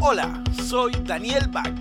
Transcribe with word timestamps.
Hola, 0.00 0.44
soy 0.68 0.92
Daniel 1.02 1.48
Bach 1.48 1.74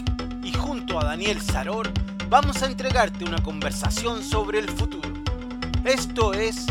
y 0.44 0.52
junto 0.52 1.00
a 1.00 1.06
Daniel 1.06 1.40
Saror 1.40 1.88
vamos 2.28 2.63
a 2.63 2.66
entregarte 2.66 3.24
una 3.24 3.42
conversación 3.43 4.24
sobre 4.24 4.58
el 4.58 4.70
futuro. 4.70 5.08
Esto 5.86 6.33
es 6.33 6.66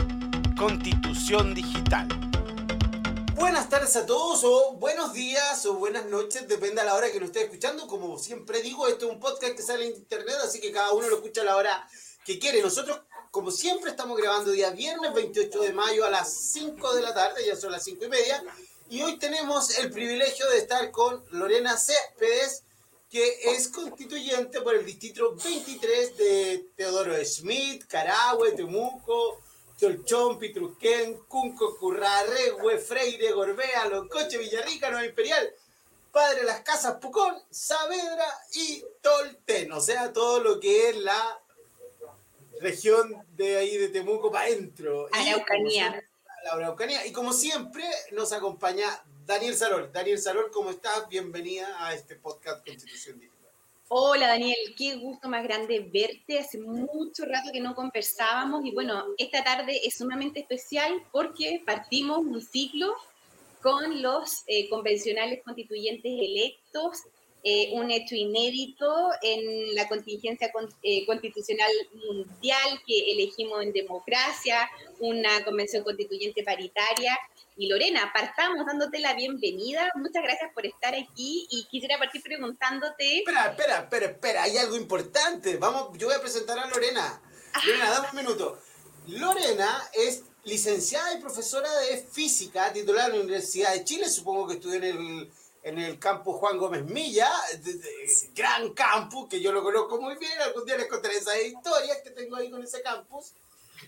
Constitución 0.58 1.54
Digital. 1.54 2.08
Buenas 3.36 3.68
tardes 3.68 3.94
a 3.94 4.04
todos, 4.04 4.42
o 4.42 4.72
buenos 4.72 5.12
días, 5.12 5.64
o 5.66 5.74
buenas 5.74 6.06
noches, 6.06 6.48
depende 6.48 6.80
a 6.80 6.84
la 6.84 6.96
hora 6.96 7.12
que 7.12 7.20
nos 7.20 7.28
esté 7.28 7.44
escuchando. 7.44 7.86
Como 7.86 8.18
siempre 8.18 8.60
digo, 8.60 8.88
esto 8.88 9.06
es 9.06 9.12
un 9.12 9.20
podcast 9.20 9.54
que 9.54 9.62
sale 9.62 9.86
en 9.86 9.94
internet, 9.94 10.36
así 10.44 10.60
que 10.60 10.72
cada 10.72 10.90
uno 10.92 11.08
lo 11.08 11.16
escucha 11.16 11.42
a 11.42 11.44
la 11.44 11.56
hora 11.56 11.88
que 12.24 12.40
quiere. 12.40 12.60
Nosotros, 12.60 13.02
como 13.30 13.52
siempre, 13.52 13.90
estamos 13.90 14.18
grabando 14.18 14.50
día 14.50 14.70
viernes 14.70 15.14
28 15.14 15.60
de 15.60 15.72
mayo 15.72 16.04
a 16.04 16.10
las 16.10 16.28
5 16.28 16.94
de 16.94 17.02
la 17.02 17.14
tarde, 17.14 17.46
ya 17.46 17.54
son 17.54 17.70
las 17.70 17.84
5 17.84 18.04
y 18.04 18.08
media. 18.08 18.42
Y 18.88 19.02
hoy 19.02 19.18
tenemos 19.18 19.78
el 19.78 19.90
privilegio 19.90 20.48
de 20.50 20.58
estar 20.58 20.92
con 20.92 21.24
Lorena 21.30 21.76
Céspedes, 21.76 22.62
que 23.10 23.52
es 23.52 23.68
constituyente 23.68 24.60
por 24.60 24.76
el 24.76 24.86
distrito 24.86 25.34
23 25.34 26.16
de 26.16 26.66
Teodoro 26.76 27.14
Schmidt, 27.24 27.86
Carahue, 27.88 28.52
Temuco, 28.52 29.40
Cholchón, 29.80 30.38
Pitruquén, 30.38 31.18
Cunco, 31.26 31.76
Currarregüe, 31.76 32.78
Freire, 32.78 33.32
Gorbea, 33.32 33.88
Loncoche, 33.88 34.38
Villarrica, 34.38 34.90
Nueva 34.90 35.06
Imperial, 35.06 35.52
Padre 36.12 36.44
las 36.44 36.60
Casas, 36.60 36.98
Pucón, 37.00 37.34
Saavedra 37.50 38.26
y 38.52 38.84
Tolten. 39.02 39.72
O 39.72 39.80
sea, 39.80 40.12
todo 40.12 40.40
lo 40.40 40.60
que 40.60 40.90
es 40.90 40.96
la 40.96 41.40
región 42.60 43.26
de 43.36 43.56
ahí 43.56 43.76
de 43.78 43.88
Temuco 43.88 44.30
para 44.30 44.46
adentro. 44.46 45.08
Araucanía. 45.12 46.05
La 46.46 46.52
Araucanía. 46.52 47.04
Y 47.04 47.12
como 47.12 47.32
siempre, 47.32 47.82
nos 48.12 48.32
acompaña 48.32 48.86
Daniel 49.26 49.56
Sarol. 49.56 49.90
Daniel 49.92 50.18
Sarol, 50.18 50.50
¿cómo 50.52 50.70
estás? 50.70 51.08
Bienvenida 51.08 51.66
a 51.84 51.92
este 51.92 52.14
podcast 52.14 52.64
Constitución 52.64 53.18
Digital. 53.18 53.50
Hola 53.88 54.28
Daniel, 54.28 54.74
qué 54.76 54.94
gusto 54.94 55.28
más 55.28 55.42
grande 55.42 55.80
verte. 55.80 56.38
Hace 56.38 56.58
mucho 56.58 57.24
rato 57.24 57.50
que 57.52 57.60
no 57.60 57.74
conversábamos 57.74 58.64
y 58.64 58.70
bueno, 58.70 59.06
esta 59.18 59.42
tarde 59.42 59.80
es 59.84 59.96
sumamente 59.96 60.38
especial 60.40 60.92
porque 61.10 61.62
partimos 61.66 62.18
un 62.18 62.40
ciclo 62.40 62.94
con 63.60 64.00
los 64.00 64.44
eh, 64.46 64.68
convencionales 64.68 65.42
constituyentes 65.42 66.12
electos, 66.12 67.02
eh, 67.48 67.70
un 67.74 67.92
hecho 67.92 68.16
inédito 68.16 68.92
en 69.22 69.72
la 69.76 69.86
contingencia 69.86 70.50
eh, 70.82 71.06
constitucional 71.06 71.70
mundial 71.94 72.82
que 72.84 73.12
elegimos 73.12 73.62
en 73.62 73.72
democracia, 73.72 74.68
una 74.98 75.44
convención 75.44 75.84
constituyente 75.84 76.42
paritaria 76.42 77.16
y 77.56 77.68
Lorena, 77.68 78.10
partamos 78.12 78.66
dándote 78.66 78.98
la 78.98 79.14
bienvenida. 79.14 79.92
Muchas 79.94 80.24
gracias 80.24 80.52
por 80.54 80.66
estar 80.66 80.92
aquí 80.96 81.46
y 81.48 81.68
quisiera 81.70 81.98
partir 81.98 82.20
preguntándote. 82.20 83.18
Espera, 83.18 83.50
espera, 83.50 83.78
espera, 83.78 84.06
espera, 84.06 84.42
hay 84.42 84.56
algo 84.56 84.74
importante. 84.74 85.56
Vamos, 85.56 85.96
yo 85.96 86.08
voy 86.08 86.16
a 86.16 86.20
presentar 86.20 86.58
a 86.58 86.66
Lorena. 86.66 87.22
Ah. 87.52 87.60
Lorena, 87.64 87.90
dame 87.90 88.08
un 88.10 88.16
minuto. 88.16 88.60
Lorena 89.06 89.88
es 89.92 90.24
licenciada 90.42 91.14
y 91.14 91.20
profesora 91.20 91.72
de 91.78 91.98
física, 91.98 92.72
titular 92.72 93.06
de 93.06 93.18
la 93.18 93.22
Universidad 93.22 93.72
de 93.72 93.84
Chile. 93.84 94.08
Supongo 94.08 94.48
que 94.48 94.54
estudió 94.54 94.78
en 94.78 94.84
el, 94.84 95.30
en 95.66 95.80
el 95.80 95.98
campus 95.98 96.36
Juan 96.36 96.58
Gómez 96.58 96.84
Milla, 96.84 97.28
gran 98.36 98.72
campus, 98.72 99.28
que 99.28 99.40
yo 99.40 99.50
lo 99.50 99.64
conozco 99.64 100.00
muy 100.00 100.14
bien. 100.16 100.40
Algún 100.40 100.64
día 100.64 100.76
les 100.76 100.86
contaré 100.86 101.16
esas 101.16 101.42
historias 101.44 101.98
que 102.04 102.10
tengo 102.10 102.36
ahí 102.36 102.48
con 102.48 102.62
ese 102.62 102.82
campus. 102.82 103.32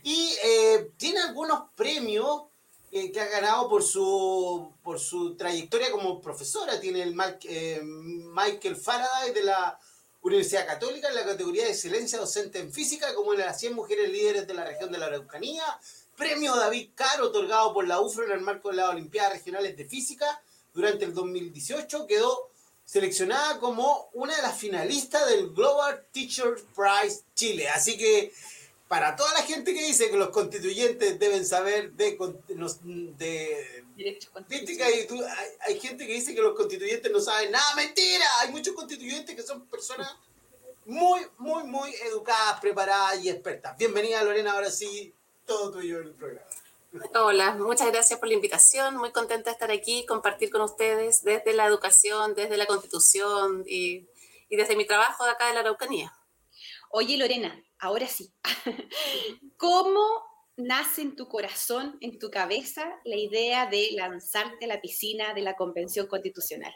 Y 0.03 0.35
eh, 0.43 0.91
tiene 0.97 1.21
algunos 1.21 1.71
premios 1.77 2.47
eh, 2.91 3.13
que 3.13 3.21
ha 3.21 3.29
ganado 3.29 3.69
por 3.69 3.85
su, 3.85 4.73
por 4.83 4.99
su 4.99 5.37
trayectoria 5.37 5.93
como 5.93 6.21
profesora. 6.21 6.81
Tiene 6.81 7.01
el 7.01 7.17
eh, 7.45 7.81
Michael 7.81 8.75
Faraday 8.75 9.33
de 9.33 9.45
la 9.45 9.79
Universidad 10.23 10.67
Católica 10.67 11.11
en 11.11 11.15
la 11.15 11.27
categoría 11.27 11.63
de 11.63 11.71
excelencia 11.71 12.19
docente 12.19 12.59
en 12.59 12.73
física, 12.73 13.15
como 13.15 13.35
en 13.35 13.39
las 13.39 13.61
100 13.61 13.75
mujeres 13.75 14.11
líderes 14.11 14.49
de 14.49 14.55
la 14.55 14.65
región 14.65 14.91
de 14.91 14.99
la 14.99 15.07
Araucanía. 15.07 15.63
Premio 16.17 16.57
David 16.57 16.91
Caro, 16.97 17.27
otorgado 17.27 17.73
por 17.73 17.87
la 17.87 18.01
UFRO 18.01 18.25
en 18.25 18.33
el 18.33 18.41
marco 18.41 18.71
de 18.71 18.79
las 18.79 18.89
Olimpiadas 18.89 19.35
Regionales 19.35 19.77
de 19.77 19.85
Física 19.85 20.43
durante 20.79 21.05
el 21.05 21.13
2018. 21.13 22.07
Quedó 22.07 22.51
seleccionada 22.85 23.59
como 23.59 24.11
una 24.15 24.35
de 24.37 24.43
las 24.43 24.57
finalistas 24.57 25.29
del 25.29 25.51
Global 25.51 26.07
Teacher 26.13 26.55
Prize 26.75 27.23
Chile. 27.35 27.69
Así 27.69 27.99
que 27.99 28.33
para 28.87 29.17
toda 29.17 29.33
la 29.35 29.43
gente 29.43 29.75
que 29.75 29.85
dice 29.85 30.09
que 30.09 30.17
los 30.17 30.31
constituyentes 30.31 31.19
deben 31.19 31.45
saber 31.45 31.93
de, 31.93 32.17
de, 32.47 33.15
de 33.19 33.85
hay, 35.67 35.81
gente 35.81 36.07
que 36.07 36.13
dice 36.15 36.35
que 36.35 36.41
los 36.41 36.55
constituyentes 36.55 37.11
no 37.11 37.21
saben 37.21 37.51
nada, 37.51 37.75
mentira, 37.75 38.25
hay 38.41 38.53
muchos 38.53 38.75
constituyentes 38.75 39.35
que 39.35 39.43
son 39.43 39.67
personas 39.67 40.17
muy, 40.87 41.21
muy, 41.39 41.65
muy 41.65 41.93
educadas, 42.07 42.61
preparadas 42.61 43.23
y 43.23 43.29
expertas. 43.29 43.77
Bienvenida 43.77 44.23
Lorena, 44.23 44.53
ahora 44.53 44.71
sí, 44.71 45.13
todo 45.45 45.73
tuyo 45.73 46.01
en 46.01 46.07
el 46.07 46.15
programa. 46.15 46.49
Hola, 47.15 47.55
muchas 47.55 47.93
gracias 47.93 48.19
por 48.19 48.29
la 48.29 48.35
invitación, 48.35 48.97
muy 48.97 49.13
contenta 49.13 49.51
de 49.51 49.53
estar 49.53 49.71
aquí, 49.71 50.07
compartir 50.07 50.49
con 50.49 50.63
ustedes 50.63 51.23
desde 51.23 51.53
la 51.53 51.67
educación, 51.67 52.35
desde 52.35 52.57
la 52.57 52.65
constitución 52.65 53.63
y, 53.67 54.09
y 54.49 54.57
desde 54.57 54.75
mi 54.75 54.87
trabajo 54.87 55.27
de 55.27 55.33
acá 55.33 55.49
de 55.49 55.55
la 55.55 55.61
Araucanía. 55.61 56.15
Oye 56.91 57.19
Lorena, 57.19 57.63
ahora 57.79 58.07
sí, 58.07 58.33
¿cómo 59.59 60.01
nace 60.57 61.03
en 61.03 61.15
tu 61.15 61.29
corazón, 61.29 61.99
en 62.01 62.19
tu 62.19 62.31
cabeza, 62.31 62.91
la 63.05 63.17
idea 63.17 63.67
de 63.67 63.91
lanzarte 63.93 64.65
a 64.65 64.69
la 64.69 64.81
piscina 64.81 65.35
de 65.35 65.43
la 65.43 65.57
Convención 65.57 66.07
Constitucional? 66.07 66.73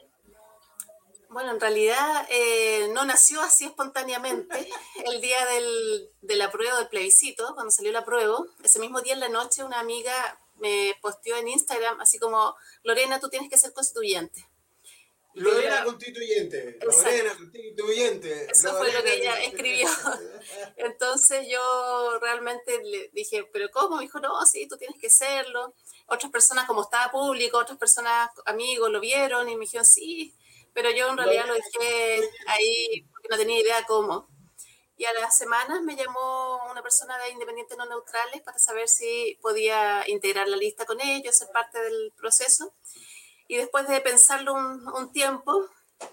Bueno, 1.32 1.52
en 1.52 1.60
realidad 1.60 2.26
eh, 2.30 2.88
no 2.92 3.04
nació 3.06 3.40
así 3.40 3.64
espontáneamente. 3.64 4.68
El 5.06 5.20
día 5.20 5.44
del, 5.46 6.10
de 6.20 6.36
la 6.36 6.50
prueba 6.50 6.78
del 6.78 6.88
plebiscito, 6.88 7.54
cuando 7.54 7.70
salió 7.70 7.90
la 7.90 8.04
prueba, 8.04 8.38
ese 8.62 8.78
mismo 8.78 9.00
día 9.00 9.14
en 9.14 9.20
la 9.20 9.28
noche 9.28 9.64
una 9.64 9.80
amiga 9.80 10.38
me 10.56 10.94
posteó 11.00 11.36
en 11.36 11.48
Instagram 11.48 12.00
así 12.00 12.18
como, 12.18 12.54
Lorena, 12.84 13.18
tú 13.18 13.28
tienes 13.28 13.50
que 13.50 13.58
ser 13.58 13.72
constituyente. 13.72 14.46
Lorena 15.34 15.82
Constituyente, 15.84 16.78
Lorena 16.82 17.34
Constituyente. 17.34 18.52
Eso 18.52 18.76
fue 18.76 18.92
lo 18.92 19.02
que 19.02 19.14
ella 19.14 19.42
escribió. 19.42 19.88
Entonces 20.76 21.46
yo 21.48 22.18
realmente 22.20 22.82
le 22.84 23.10
dije, 23.14 23.44
¿pero 23.50 23.70
cómo? 23.70 23.96
Me 23.96 24.02
dijo, 24.02 24.20
no, 24.20 24.44
sí, 24.44 24.68
tú 24.68 24.76
tienes 24.76 25.00
que 25.00 25.08
serlo. 25.08 25.74
Otras 26.06 26.30
personas, 26.30 26.66
como 26.66 26.82
estaba 26.82 27.10
público, 27.10 27.56
otras 27.56 27.78
personas, 27.78 28.28
amigos, 28.44 28.90
lo 28.90 29.00
vieron 29.00 29.48
y 29.48 29.56
me 29.56 29.62
dijeron, 29.62 29.86
sí, 29.86 30.34
pero 30.72 30.90
yo 30.90 31.08
en 31.08 31.16
realidad 31.16 31.46
lo 31.46 31.54
dejé 31.54 32.30
ahí 32.46 33.06
porque 33.10 33.28
no 33.30 33.36
tenía 33.36 33.60
idea 33.60 33.84
cómo. 33.86 34.28
Y 34.96 35.04
a 35.04 35.12
las 35.14 35.36
semanas 35.36 35.82
me 35.82 35.96
llamó 35.96 36.60
una 36.70 36.82
persona 36.82 37.18
de 37.18 37.30
Independientes 37.30 37.76
No 37.76 37.86
Neutrales 37.86 38.40
para 38.42 38.58
saber 38.58 38.88
si 38.88 39.38
podía 39.42 40.08
integrar 40.08 40.48
la 40.48 40.56
lista 40.56 40.86
con 40.86 41.00
ellos, 41.00 41.36
ser 41.36 41.48
parte 41.48 41.80
del 41.80 42.12
proceso. 42.16 42.72
Y 43.48 43.56
después 43.56 43.88
de 43.88 44.00
pensarlo 44.00 44.54
un, 44.54 45.12
tiempo, 45.12 45.68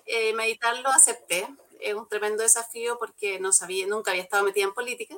eh, 0.05 0.33
meditarlo, 0.33 0.89
acepté. 0.89 1.47
Es 1.79 1.93
un 1.93 2.09
tremendo 2.09 2.43
desafío 2.43 2.97
porque 2.97 3.39
no 3.39 3.53
sabía, 3.53 3.85
nunca 3.87 4.11
había 4.11 4.23
estado 4.23 4.43
metida 4.43 4.65
en 4.65 4.73
política, 4.73 5.15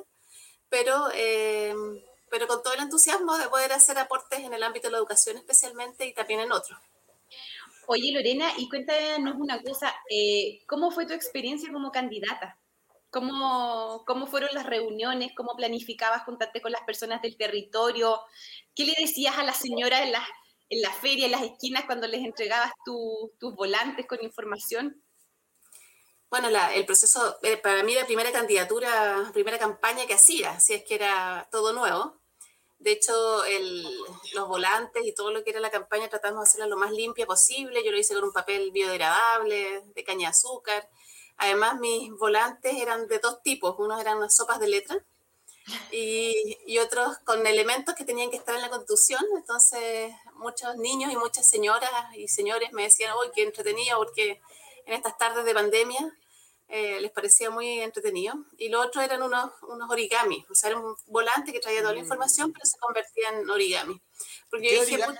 pero, 0.68 1.08
eh, 1.14 1.74
pero 2.30 2.46
con 2.46 2.62
todo 2.62 2.74
el 2.74 2.80
entusiasmo 2.80 3.36
de 3.38 3.48
poder 3.48 3.72
hacer 3.72 3.98
aportes 3.98 4.40
en 4.40 4.52
el 4.52 4.62
ámbito 4.62 4.88
de 4.88 4.92
la 4.92 4.98
educación 4.98 5.36
especialmente 5.38 6.06
y 6.06 6.14
también 6.14 6.40
en 6.40 6.52
otros. 6.52 6.78
Oye, 7.86 8.12
Lorena, 8.12 8.48
y 8.58 8.68
cuéntanos 8.68 9.34
una 9.38 9.60
cosa, 9.62 9.94
eh, 10.08 10.60
¿cómo 10.66 10.90
fue 10.90 11.06
tu 11.06 11.12
experiencia 11.12 11.72
como 11.72 11.90
candidata? 11.90 12.58
¿Cómo, 13.10 14.04
¿Cómo 14.06 14.26
fueron 14.26 14.50
las 14.54 14.66
reuniones? 14.66 15.32
¿Cómo 15.36 15.54
planificabas 15.56 16.24
juntarte 16.24 16.62
con 16.62 16.72
las 16.72 16.82
personas 16.82 17.20
del 17.20 17.36
territorio? 17.36 18.20
¿Qué 18.74 18.86
le 18.86 18.94
decías 18.98 19.36
a 19.36 19.44
la 19.44 19.52
señora 19.52 20.02
en 20.02 20.12
las 20.12 20.26
en 20.72 20.80
la 20.80 20.90
feria, 20.90 21.26
en 21.26 21.32
las 21.32 21.42
esquinas, 21.42 21.84
cuando 21.84 22.08
les 22.08 22.24
entregabas 22.24 22.72
tus 22.82 23.54
volantes 23.54 24.06
con 24.06 24.22
información? 24.22 25.04
Bueno, 26.30 26.48
el 26.48 26.86
proceso, 26.86 27.36
eh, 27.42 27.58
para 27.58 27.82
mí 27.82 27.94
la 27.94 28.06
primera 28.06 28.32
candidatura, 28.32 29.30
primera 29.34 29.58
campaña 29.58 30.06
que 30.06 30.14
hacía, 30.14 30.58
si 30.60 30.72
es 30.72 30.84
que 30.84 30.94
era 30.94 31.46
todo 31.52 31.74
nuevo. 31.74 32.21
De 32.82 32.90
hecho, 32.90 33.12
los 34.34 34.48
volantes 34.48 35.06
y 35.06 35.14
todo 35.14 35.30
lo 35.30 35.44
que 35.44 35.50
era 35.50 35.60
la 35.60 35.70
campaña 35.70 36.08
tratamos 36.08 36.40
de 36.40 36.42
hacerla 36.42 36.66
lo 36.66 36.76
más 36.76 36.90
limpia 36.90 37.26
posible. 37.26 37.84
Yo 37.84 37.92
lo 37.92 37.98
hice 37.98 38.14
con 38.14 38.24
un 38.24 38.32
papel 38.32 38.72
biodegradable, 38.72 39.82
de 39.94 40.04
caña 40.04 40.28
de 40.28 40.30
azúcar. 40.30 40.88
Además, 41.36 41.78
mis 41.78 42.10
volantes 42.18 42.74
eran 42.74 43.06
de 43.06 43.20
dos 43.20 43.40
tipos. 43.42 43.76
Unos 43.78 44.00
eran 44.00 44.16
unas 44.18 44.34
sopas 44.34 44.58
de 44.58 44.66
letra 44.66 45.04
y, 45.92 46.58
y, 46.66 46.78
otros 46.78 47.18
con 47.24 47.46
elementos 47.46 47.94
que 47.94 48.04
tenían 48.04 48.30
que 48.30 48.36
estar 48.36 48.56
en 48.56 48.62
la 48.62 48.70
constitución. 48.70 49.24
Entonces, 49.36 50.12
muchos 50.34 50.76
niños 50.76 51.12
y 51.12 51.16
muchas 51.16 51.48
señoras 51.48 51.90
y 52.16 52.26
señores 52.26 52.72
me 52.72 52.82
decían, 52.82 53.14
uy, 53.16 53.30
qué 53.32 53.44
entretenido, 53.44 53.98
porque 53.98 54.40
en 54.86 54.94
estas 54.94 55.16
tardes 55.18 55.44
de 55.44 55.54
pandemia 55.54 56.18
eh, 56.74 57.02
les 57.02 57.10
parecía 57.10 57.50
muy 57.50 57.80
entretenido. 57.80 58.34
Y 58.56 58.70
lo 58.70 58.80
otro 58.80 59.02
eran 59.02 59.22
unos, 59.22 59.52
unos 59.68 59.90
origami, 59.90 60.46
o 60.50 60.54
sea, 60.54 60.70
era 60.70 60.78
un 60.78 60.96
volante 61.06 61.52
que 61.52 61.60
traía 61.60 61.80
toda 61.80 61.92
la 61.92 62.00
mm. 62.00 62.04
información, 62.04 62.50
pero 62.50 62.64
se 62.64 62.78
convertía 62.78 63.28
en 63.28 63.50
origami. 63.50 64.00
Porque 64.50 64.68
¿Qué 64.68 64.80
dije, 64.80 64.94
origami 64.94 65.18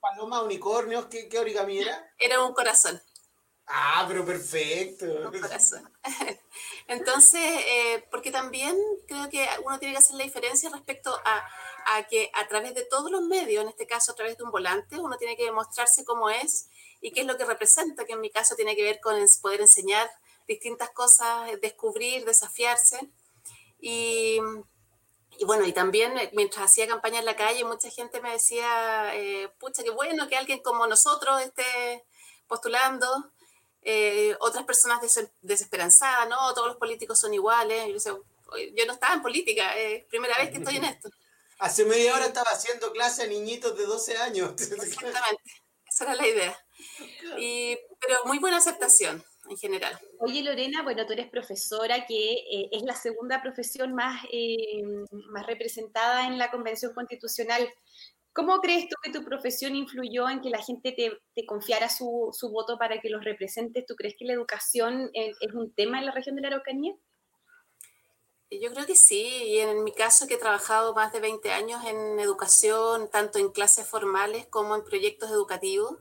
paloma, 0.00 0.42
unicornios? 0.42 1.04
¿qué, 1.06 1.28
¿Qué 1.28 1.38
origami 1.38 1.78
era? 1.80 2.10
Era 2.18 2.42
un 2.42 2.54
corazón. 2.54 3.02
Ah, 3.66 4.06
pero 4.08 4.24
perfecto. 4.24 5.04
Entonces, 6.88 7.42
eh, 7.42 8.06
porque 8.10 8.30
también 8.30 8.74
creo 9.06 9.28
que 9.28 9.46
uno 9.62 9.78
tiene 9.78 9.92
que 9.92 9.98
hacer 9.98 10.16
la 10.16 10.24
diferencia 10.24 10.70
respecto 10.70 11.14
a, 11.22 11.46
a, 11.86 12.06
que 12.06 12.30
a 12.32 12.48
través 12.48 12.74
de 12.74 12.86
todos 12.86 13.10
los 13.10 13.20
medios, 13.22 13.62
en 13.62 13.68
este 13.68 13.86
caso 13.86 14.12
a 14.12 14.14
través 14.14 14.38
de 14.38 14.44
un 14.44 14.50
volante, 14.50 14.98
uno 14.98 15.18
tiene 15.18 15.36
que 15.36 15.44
demostrarse 15.44 16.02
cómo 16.02 16.30
es 16.30 16.70
y 17.02 17.12
qué 17.12 17.20
es 17.20 17.26
lo 17.26 17.36
que 17.36 17.44
representa, 17.44 18.06
que 18.06 18.14
en 18.14 18.20
mi 18.22 18.30
caso 18.30 18.56
tiene 18.56 18.74
que 18.74 18.82
ver 18.82 19.00
con 19.00 19.16
poder 19.42 19.60
enseñar 19.60 20.10
distintas 20.46 20.90
cosas, 20.90 21.50
descubrir, 21.60 22.24
desafiarse. 22.24 22.98
Y, 23.80 24.38
y 25.38 25.44
bueno, 25.44 25.66
y 25.66 25.72
también 25.72 26.16
eh, 26.18 26.30
mientras 26.34 26.64
hacía 26.64 26.86
campaña 26.86 27.18
en 27.18 27.24
la 27.24 27.36
calle, 27.36 27.64
mucha 27.64 27.90
gente 27.90 28.20
me 28.20 28.32
decía, 28.32 29.14
eh, 29.14 29.48
pucha, 29.58 29.82
qué 29.82 29.90
bueno 29.90 30.28
que 30.28 30.36
alguien 30.36 30.60
como 30.60 30.86
nosotros 30.86 31.40
esté 31.42 32.04
postulando. 32.46 33.32
Eh, 33.82 34.34
otras 34.40 34.64
personas 34.64 35.00
desesperanzadas, 35.42 36.28
¿no? 36.28 36.54
Todos 36.54 36.68
los 36.68 36.76
políticos 36.78 37.20
son 37.20 37.34
iguales. 37.34 38.02
Yo, 38.02 38.24
yo 38.74 38.86
no 38.86 38.94
estaba 38.94 39.14
en 39.14 39.22
política, 39.22 39.76
es 39.76 40.04
primera 40.04 40.38
vez 40.38 40.50
que 40.50 40.58
estoy 40.58 40.76
en 40.76 40.84
esto. 40.84 41.10
Hace 41.58 41.84
media 41.84 42.14
hora 42.14 42.26
estaba 42.26 42.50
haciendo 42.50 42.92
clase 42.92 43.24
a 43.24 43.26
niñitos 43.26 43.76
de 43.76 43.84
12 43.84 44.16
años. 44.16 44.52
Exactamente, 44.58 45.62
esa 45.86 46.04
era 46.04 46.14
la 46.14 46.26
idea. 46.26 46.60
Y, 47.38 47.78
pero 48.00 48.24
muy 48.24 48.38
buena 48.38 48.58
aceptación 48.58 49.24
en 49.48 49.56
general. 49.56 49.98
Oye, 50.18 50.42
Lorena, 50.42 50.82
bueno, 50.82 51.06
tú 51.06 51.12
eres 51.12 51.28
profesora, 51.28 52.06
que 52.06 52.32
eh, 52.32 52.68
es 52.72 52.82
la 52.82 52.94
segunda 52.94 53.42
profesión 53.42 53.94
más, 53.94 54.24
eh, 54.32 54.82
más 55.10 55.46
representada 55.46 56.26
en 56.26 56.38
la 56.38 56.50
Convención 56.50 56.92
Constitucional. 56.94 57.68
¿Cómo 58.32 58.60
crees 58.60 58.88
tú 58.88 58.96
que 59.02 59.12
tu 59.12 59.24
profesión 59.24 59.76
influyó 59.76 60.28
en 60.28 60.40
que 60.40 60.50
la 60.50 60.62
gente 60.62 60.92
te, 60.92 61.12
te 61.34 61.46
confiara 61.46 61.88
su, 61.88 62.30
su, 62.32 62.50
voto 62.50 62.78
para 62.78 63.00
que 63.00 63.08
los 63.08 63.22
representes? 63.22 63.86
¿Tú 63.86 63.94
crees 63.94 64.16
que 64.18 64.24
la 64.24 64.32
educación 64.32 65.10
es, 65.12 65.36
es 65.40 65.52
un 65.52 65.72
tema 65.72 66.00
en 66.00 66.06
la 66.06 66.12
región 66.12 66.34
de 66.34 66.42
la 66.42 66.48
Araucanía? 66.48 66.94
Yo 68.50 68.72
creo 68.72 68.86
que 68.86 68.96
sí, 68.96 69.24
y 69.24 69.58
en 69.58 69.82
mi 69.84 69.92
caso 69.92 70.26
que 70.26 70.34
he 70.34 70.38
trabajado 70.38 70.94
más 70.94 71.12
de 71.12 71.20
20 71.20 71.50
años 71.50 71.84
en 71.84 72.18
educación, 72.20 73.08
tanto 73.10 73.38
en 73.38 73.50
clases 73.50 73.86
formales 73.88 74.46
como 74.46 74.74
en 74.74 74.84
proyectos 74.84 75.30
educativos, 75.30 75.98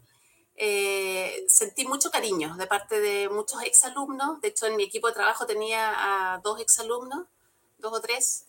eh, 0.55 1.45
sentí 1.47 1.85
mucho 1.85 2.11
cariño 2.11 2.55
de 2.57 2.67
parte 2.67 2.99
de 2.99 3.29
muchos 3.29 3.61
exalumnos. 3.63 4.41
De 4.41 4.49
hecho, 4.49 4.65
en 4.65 4.75
mi 4.75 4.83
equipo 4.83 5.07
de 5.07 5.13
trabajo 5.13 5.45
tenía 5.45 6.33
a 6.33 6.39
dos 6.39 6.59
exalumnos, 6.59 7.27
dos 7.77 7.93
o 7.93 8.01
tres, 8.01 8.45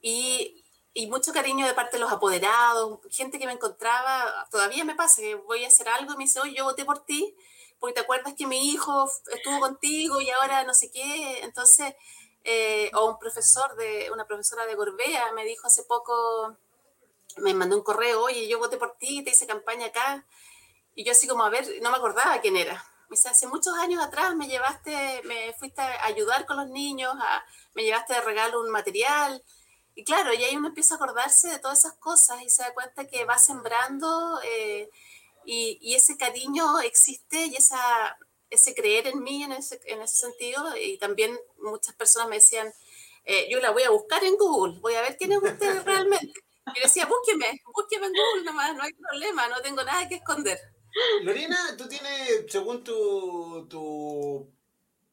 y, 0.00 0.64
y, 0.94 1.06
mucho 1.08 1.32
cariño 1.32 1.66
de 1.66 1.74
parte 1.74 1.96
de 1.96 2.00
los 2.00 2.10
apoderados, 2.10 3.00
gente 3.10 3.38
que 3.38 3.46
me 3.46 3.52
encontraba, 3.52 4.48
todavía 4.50 4.84
me 4.84 4.94
pasa 4.94 5.20
que 5.20 5.34
voy 5.34 5.64
a 5.64 5.68
hacer 5.68 5.88
algo 5.88 6.14
y 6.14 6.16
me 6.16 6.24
dice, 6.24 6.40
oye, 6.40 6.54
yo 6.56 6.64
voté 6.64 6.86
por 6.86 7.04
ti, 7.04 7.36
porque 7.78 7.94
te 7.94 8.00
acuerdas 8.00 8.34
que 8.34 8.46
mi 8.46 8.70
hijo 8.70 9.10
estuvo 9.32 9.60
contigo 9.60 10.20
y 10.20 10.30
ahora 10.30 10.64
no 10.64 10.72
sé 10.72 10.90
qué. 10.90 11.40
Entonces, 11.42 11.94
eh, 12.44 12.90
o 12.94 13.10
un 13.10 13.18
profesor 13.18 13.76
de, 13.76 14.10
una 14.12 14.26
profesora 14.26 14.66
de 14.66 14.74
Gorbea 14.76 15.32
me 15.32 15.44
dijo 15.44 15.66
hace 15.66 15.82
poco, 15.84 16.56
me 17.36 17.54
mandó 17.54 17.76
un 17.76 17.82
correo, 17.82 18.22
oye, 18.22 18.48
yo 18.48 18.58
voté 18.58 18.76
por 18.76 18.96
ti, 18.98 19.22
te 19.22 19.30
hice 19.30 19.46
campaña 19.46 19.86
acá. 19.86 20.26
Y 20.94 21.04
yo 21.04 21.12
así 21.12 21.26
como, 21.26 21.44
a 21.44 21.50
ver, 21.50 21.66
no 21.82 21.90
me 21.90 21.96
acordaba 21.96 22.40
quién 22.40 22.56
era. 22.56 22.84
Me 23.08 23.14
dice, 23.14 23.28
hace 23.28 23.46
muchos 23.46 23.74
años 23.74 24.02
atrás 24.02 24.34
me 24.34 24.48
llevaste, 24.48 25.22
me 25.24 25.52
fuiste 25.54 25.80
a 25.80 26.06
ayudar 26.06 26.46
con 26.46 26.56
los 26.56 26.68
niños, 26.68 27.14
me 27.74 27.84
llevaste 27.84 28.14
de 28.14 28.20
regalo 28.22 28.60
un 28.60 28.70
material. 28.70 29.42
Y 29.94 30.04
claro, 30.04 30.32
y 30.34 30.44
ahí 30.44 30.56
uno 30.56 30.68
empieza 30.68 30.94
a 30.94 30.96
acordarse 30.96 31.48
de 31.48 31.58
todas 31.58 31.78
esas 31.78 31.94
cosas 31.94 32.42
y 32.42 32.50
se 32.50 32.62
da 32.62 32.74
cuenta 32.74 33.06
que 33.06 33.24
va 33.24 33.38
sembrando 33.38 34.40
eh, 34.44 34.90
y, 35.44 35.78
y, 35.80 35.94
ese 35.94 36.18
cariño 36.18 36.80
existe 36.80 37.46
y 37.46 37.56
esa, 37.56 37.78
ese 38.50 38.74
creer 38.74 39.06
en 39.06 39.22
mí 39.22 39.42
en 39.42 39.52
ese, 39.52 39.80
en 39.86 40.02
ese 40.02 40.16
sentido. 40.16 40.76
Y 40.76 40.98
también 40.98 41.38
muchas 41.58 41.94
personas 41.94 42.28
me 42.28 42.36
decían, 42.36 42.72
eh, 43.24 43.48
yo 43.50 43.60
la 43.60 43.70
voy 43.70 43.82
a 43.82 43.90
buscar 43.90 44.22
en 44.24 44.36
Google, 44.36 44.78
voy 44.80 44.94
a 44.94 45.00
ver 45.00 45.16
quién 45.16 45.32
es 45.32 45.42
usted 45.42 45.82
realmente. 45.84 46.45
Y 46.74 46.80
decía, 46.82 47.06
búsqueme, 47.06 47.60
búsqueme 47.72 48.06
en 48.06 48.12
Google 48.12 48.44
nomás, 48.44 48.74
no 48.74 48.82
hay 48.82 48.92
problema, 48.92 49.48
no 49.48 49.60
tengo 49.62 49.84
nada 49.84 50.08
que 50.08 50.16
esconder. 50.16 50.58
Lorena, 51.22 51.76
tú 51.76 51.86
tienes, 51.88 52.46
según 52.48 52.82
tu, 52.82 53.66
tu, 53.68 54.52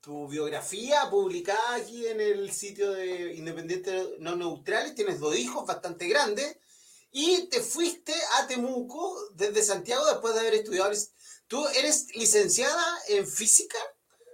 tu 0.02 0.28
biografía 0.28 1.10
publicada 1.10 1.76
aquí 1.76 2.08
en 2.08 2.22
el 2.22 2.52
sitio 2.52 2.92
de 2.92 3.34
Independiente 3.36 4.16
No 4.20 4.36
Neutrales, 4.36 4.96
tienes 4.96 5.20
dos 5.20 5.38
hijos 5.38 5.66
bastante 5.66 6.08
grandes 6.08 6.58
y 7.12 7.48
te 7.50 7.62
fuiste 7.62 8.14
a 8.40 8.48
Temuco 8.48 9.16
desde 9.36 9.62
Santiago 9.62 10.06
después 10.06 10.34
de 10.34 10.40
haber 10.40 10.56
estudiado. 10.56 10.92
Tú 11.48 11.68
eres 11.68 12.08
licenciada 12.16 12.84
en 13.10 13.28
física 13.28 13.78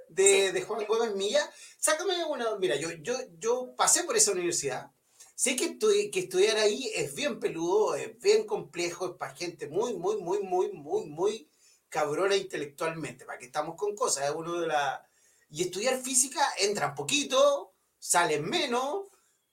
de, 0.08 0.54
de 0.54 0.62
Juan 0.62 0.86
Gómez 0.86 1.14
Milla. 1.16 1.52
Sácame 1.78 2.24
una. 2.24 2.56
Mira, 2.58 2.78
yo, 2.78 2.90
yo, 3.02 3.16
yo 3.38 3.76
pasé 3.76 4.04
por 4.04 4.16
esa 4.16 4.32
universidad 4.32 4.92
Sé 5.40 5.56
que, 5.56 5.78
estudiar 6.20 6.58
ahí 6.58 6.92
es 6.94 7.16
bien 7.16 7.40
peludo, 7.40 7.96
es 7.96 8.20
bien 8.20 8.46
complejo, 8.46 9.06
es 9.06 9.12
para 9.14 9.34
gente 9.34 9.70
muy, 9.70 9.94
muy, 9.94 10.18
muy, 10.18 10.44
muy, 10.44 10.70
muy, 10.74 11.06
muy 11.06 11.50
cabrona 11.88 12.36
intelectualmente, 12.36 13.24
para 13.24 13.40
que 13.40 13.46
estamos 13.46 13.78
con 13.78 13.96
cosas, 13.96 14.26
es 14.26 14.36
uno 14.36 14.60
de 14.60 14.68
la... 14.68 15.02
Y 15.50 15.62
estudiar 15.62 16.02
física 16.02 16.46
entra 16.58 16.94
poquito, 16.94 17.74
sale 17.98 18.42
menos, 18.42 19.08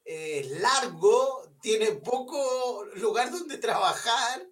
es 0.05 0.51
largo, 0.61 1.49
tiene 1.63 1.93
poco 1.93 2.85
lugar 2.97 3.31
donde 3.31 3.57
trabajar. 3.57 4.45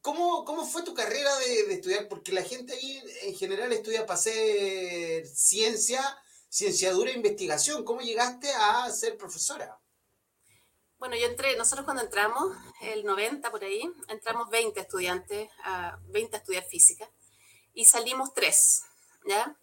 ¿Cómo, 0.00 0.44
cómo 0.44 0.66
fue 0.66 0.82
tu 0.82 0.94
carrera 0.94 1.30
de, 1.38 1.66
de, 1.68 1.74
estudiar? 1.74 2.08
Porque 2.08 2.32
la 2.32 2.42
gente 2.42 2.72
ahí 2.72 3.00
en 3.22 3.36
general 3.36 3.72
estudia 3.72 4.04
para 4.04 4.18
hacer 4.18 5.28
ciencia, 5.28 6.02
cienciadura 6.48 7.12
e 7.12 7.14
investigación. 7.14 7.84
¿Cómo 7.84 8.00
llegaste 8.00 8.50
a 8.50 8.90
ser 8.90 9.16
profesora? 9.16 9.79
Bueno, 11.00 11.16
yo 11.16 11.26
entré, 11.26 11.56
nosotros 11.56 11.86
cuando 11.86 12.02
entramos, 12.02 12.54
el 12.82 13.06
90 13.06 13.50
por 13.50 13.64
ahí, 13.64 13.90
entramos 14.08 14.50
20 14.50 14.78
estudiantes, 14.78 15.48
a 15.64 15.98
20 16.08 16.36
a 16.36 16.38
estudiar 16.40 16.62
física, 16.64 17.10
y 17.72 17.86
salimos 17.86 18.34
tres, 18.34 18.82
¿ya? 19.26 19.56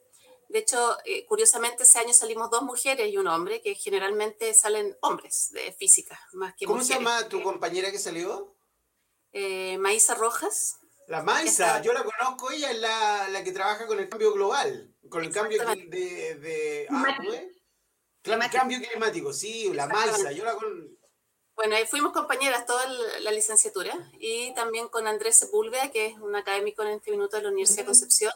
De 0.50 0.58
hecho, 0.58 0.98
eh, 1.06 1.28
curiosamente 1.28 1.84
ese 1.84 2.00
año 2.00 2.12
salimos 2.12 2.50
dos 2.50 2.64
mujeres 2.64 3.14
y 3.14 3.18
un 3.18 3.28
hombre, 3.28 3.62
que 3.62 3.76
generalmente 3.76 4.52
salen 4.56 4.98
hombres 5.02 5.50
de 5.52 5.72
física, 5.74 6.20
más 6.34 6.56
que 6.56 6.66
¿Cómo 6.66 6.84
se 6.84 6.96
llama 6.96 7.30
tu 7.30 7.44
compañera 7.44 7.92
que 7.92 8.00
salió? 8.00 8.56
Eh, 9.32 9.78
Maísa 9.78 10.16
Rojas. 10.16 10.80
La 11.08 11.22
Maísa, 11.22 11.84
yo 11.84 11.94
la 11.94 12.04
conozco, 12.04 12.50
ella 12.50 12.72
es 12.72 12.80
la, 12.80 13.30
la, 13.30 13.44
que 13.44 13.52
trabaja 13.52 13.86
con 13.86 14.00
el 14.00 14.10
cambio 14.10 14.34
global, 14.34 14.92
con 15.08 15.24
el 15.24 15.32
cambio 15.32 15.64
de... 15.64 16.36
de 16.36 16.88
ah, 16.90 18.50
Cambio 18.52 18.82
climático, 18.82 19.32
sí, 19.32 19.72
la 19.72 19.88
Maísa, 19.88 20.32
yo 20.32 20.44
la 20.44 20.56
conozco 20.56 20.97
bueno, 21.58 21.76
ahí 21.76 21.88
fuimos 21.88 22.14
compañeras 22.14 22.68
toda 22.68 22.88
la 23.22 23.32
licenciatura 23.32 23.92
y 24.20 24.54
también 24.54 24.90
con 24.90 25.08
Andrés 25.08 25.40
Sepúlveda, 25.40 25.90
que 25.90 26.06
es 26.06 26.18
un 26.20 26.36
académico 26.36 26.84
en 26.84 26.90
este 26.90 27.10
minuto 27.10 27.36
de 27.36 27.44
la 27.44 27.50
Universidad 27.50 27.80
de 27.80 27.88
Concepción 27.88 28.34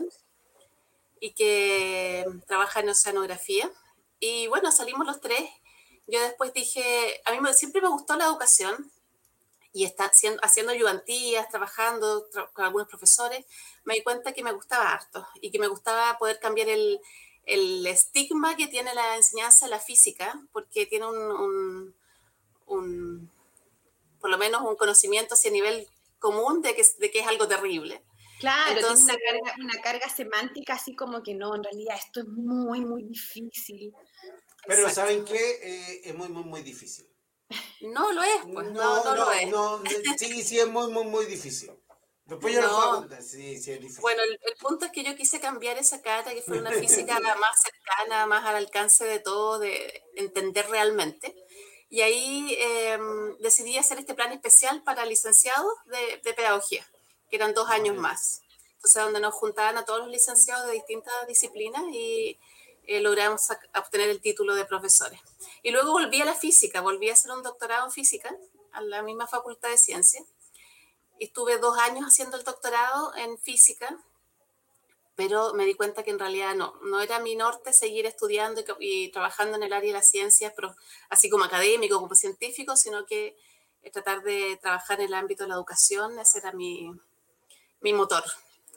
y 1.20 1.34
que 1.34 2.26
trabaja 2.48 2.80
en 2.80 2.90
oceanografía. 2.90 3.72
Y 4.20 4.48
bueno, 4.48 4.72
salimos 4.72 5.06
los 5.06 5.22
tres. 5.22 5.48
Yo 6.08 6.20
después 6.20 6.52
dije, 6.52 7.22
a 7.26 7.32
mí 7.32 7.54
siempre 7.54 7.80
me 7.80 7.90
gustó 7.90 8.16
la 8.16 8.26
educación 8.26 8.92
y 9.72 9.86
está 9.86 10.06
haciendo, 10.06 10.42
haciendo 10.44 10.72
ayudantías, 10.72 11.48
trabajando 11.48 12.26
con 12.54 12.66
algunos 12.66 12.88
profesores, 12.88 13.46
me 13.84 13.94
di 13.94 14.02
cuenta 14.02 14.34
que 14.34 14.44
me 14.44 14.52
gustaba 14.52 14.94
harto 14.94 15.28
y 15.42 15.52
que 15.52 15.60
me 15.60 15.68
gustaba 15.68 16.18
poder 16.18 16.40
cambiar 16.40 16.70
el, 16.70 17.00
el 17.46 17.86
estigma 17.86 18.56
que 18.56 18.66
tiene 18.66 18.96
la 18.96 19.16
enseñanza 19.16 19.68
de 19.68 19.72
la 19.72 19.80
física, 19.80 20.42
porque 20.52 20.88
tiene 20.88 21.06
un 21.06 21.16
un, 21.18 22.01
por 24.20 24.30
lo 24.30 24.38
menos 24.38 24.62
un 24.62 24.76
conocimiento 24.76 25.36
a 25.36 25.50
nivel 25.50 25.88
común 26.20 26.62
de 26.62 26.76
que, 26.76 26.86
de 27.00 27.12
que 27.12 27.20
es 27.20 27.28
algo 27.28 27.48
terrible. 27.48 28.04
Claro, 28.40 28.76
Entonces, 28.76 29.18
tiene 29.18 29.40
una 29.40 29.52
carga, 29.52 29.64
una 29.64 29.82
carga 29.82 30.10
semántica 30.10 30.74
así 30.74 30.96
como 30.96 31.22
que 31.22 31.36
no, 31.36 31.56
en 31.56 31.64
realidad 31.64 31.96
esto 31.98 32.22
es 32.22 32.28
muy, 32.28 32.82
muy 32.82 33.04
difícil. 33.04 33.94
Pero 34.66 34.90
¿saben 34.90 35.26
qué? 35.26 35.60
Eh, 35.62 36.02
es 36.06 36.16
muy, 36.16 36.30
muy, 36.30 36.44
muy 36.44 36.62
difícil. 36.64 37.08
No 37.82 38.12
lo 38.12 38.24
es, 38.24 38.42
pues 38.52 38.72
no, 38.72 39.04
no, 39.04 39.16
lo 39.16 39.32
es. 39.32 39.50
No, 39.50 39.84
sí, 40.18 40.44
sí, 40.44 40.60
es 40.60 40.68
muy, 40.68 40.92
muy, 40.92 41.04
muy 41.04 41.26
difícil. 41.26 41.72
Después 42.26 42.54
yo 42.54 42.62
no. 42.62 43.06
lo 43.06 43.22
sí, 43.22 43.58
sí, 43.60 43.72
es 43.72 43.82
difícil. 43.82 44.02
Bueno, 44.02 44.22
el, 44.24 44.40
el, 44.42 44.56
punto 44.58 44.86
es 44.86 44.92
que 44.92 45.04
yo 45.04 45.16
quise 45.16 45.40
cambiar 45.40 45.78
esa 45.78 46.02
cara, 46.02 46.34
que 46.34 46.42
fue 46.42 46.60
una 46.60 46.72
física 46.72 47.20
más 47.40 47.62
cercana, 47.62 48.26
más 48.26 48.46
al 48.46 48.56
alcance 48.56 49.06
de 49.06 49.20
todo, 49.20 49.60
de 49.60 50.04
entender 50.16 50.68
realmente. 50.70 51.36
Y 51.92 52.02
ahí 52.02 52.56
em, 52.58 53.38
decidí 53.38 53.78
hacer 53.78 54.00
este 54.00 54.16
plan 54.16 54.32
especial 54.32 54.82
para 54.82 55.06
licenciados 55.06 55.74
de, 55.86 56.22
de, 56.24 56.34
pedagogía, 56.34 56.84
que 57.30 57.36
eran 57.36 57.54
dos 57.54 57.70
años 57.70 57.96
más. 57.98 58.42
Entonces, 58.76 59.04
donde 59.04 59.20
nos 59.20 59.36
juntaban 59.36 59.78
a 59.78 59.86
todos 59.86 60.00
los 60.00 60.10
licenciados 60.10 60.66
de 60.66 60.74
distintas 60.74 61.14
disciplinas 61.28 61.84
y 61.92 62.40
eh, 62.84 63.00
logramos 63.00 63.48
obtener 63.76 64.10
el 64.10 64.22
título 64.22 64.56
de 64.56 64.66
profesores. 64.66 65.20
Y 65.62 65.72
luego 65.72 65.92
volví 65.92 66.22
a 66.22 66.26
la 66.26 66.34
física, 66.34 66.82
volví 66.82 67.10
a 67.10 67.14
hacer 67.14 67.32
un 67.32 67.44
doctorado 67.44 67.86
en 67.86 67.92
física 67.92 68.36
a 68.72 68.82
la 68.82 69.04
misma 69.04 69.28
Facultad 69.28 69.70
de 69.70 69.78
Ciencias. 69.78 70.24
Estuve 71.20 71.60
dos 71.60 71.78
años 71.78 72.06
haciendo 72.06 72.38
el 72.38 72.44
doctorado 72.44 73.16
en 73.16 73.38
física, 73.38 73.96
pero 75.24 75.54
me 75.54 75.66
di 75.66 75.76
cuenta 75.76 76.02
que 76.02 76.10
en 76.10 76.18
realidad 76.18 76.56
no, 76.56 76.74
no 76.82 77.00
era 77.00 77.20
mi 77.20 77.36
norte 77.36 77.74
seguir 77.74 78.08
estudiando 78.08 78.64
y, 78.80 79.12
trabajando 79.12 79.56
en 79.56 79.62
el 79.62 79.72
área 79.72 79.90
de 79.90 80.00
las 80.00 80.10
ciencias, 80.10 80.52
pero 80.56 80.76
así 81.12 81.30
como 81.30 81.44
académico, 81.44 82.00
como 82.00 82.16
científico, 82.16 82.76
sino 82.76 83.06
que 83.06 83.38
eh, 83.84 83.92
tratar 83.92 84.24
de 84.24 84.58
trabajar 84.60 85.00
en 85.00 85.06
el 85.06 85.14
ámbito 85.14 85.44
de 85.44 85.50
la 85.50 85.56
educación, 85.58 86.18
ese 86.18 86.40
era 86.40 86.54
mi, 86.54 86.92
mi 87.82 87.94
motor. 87.94 88.24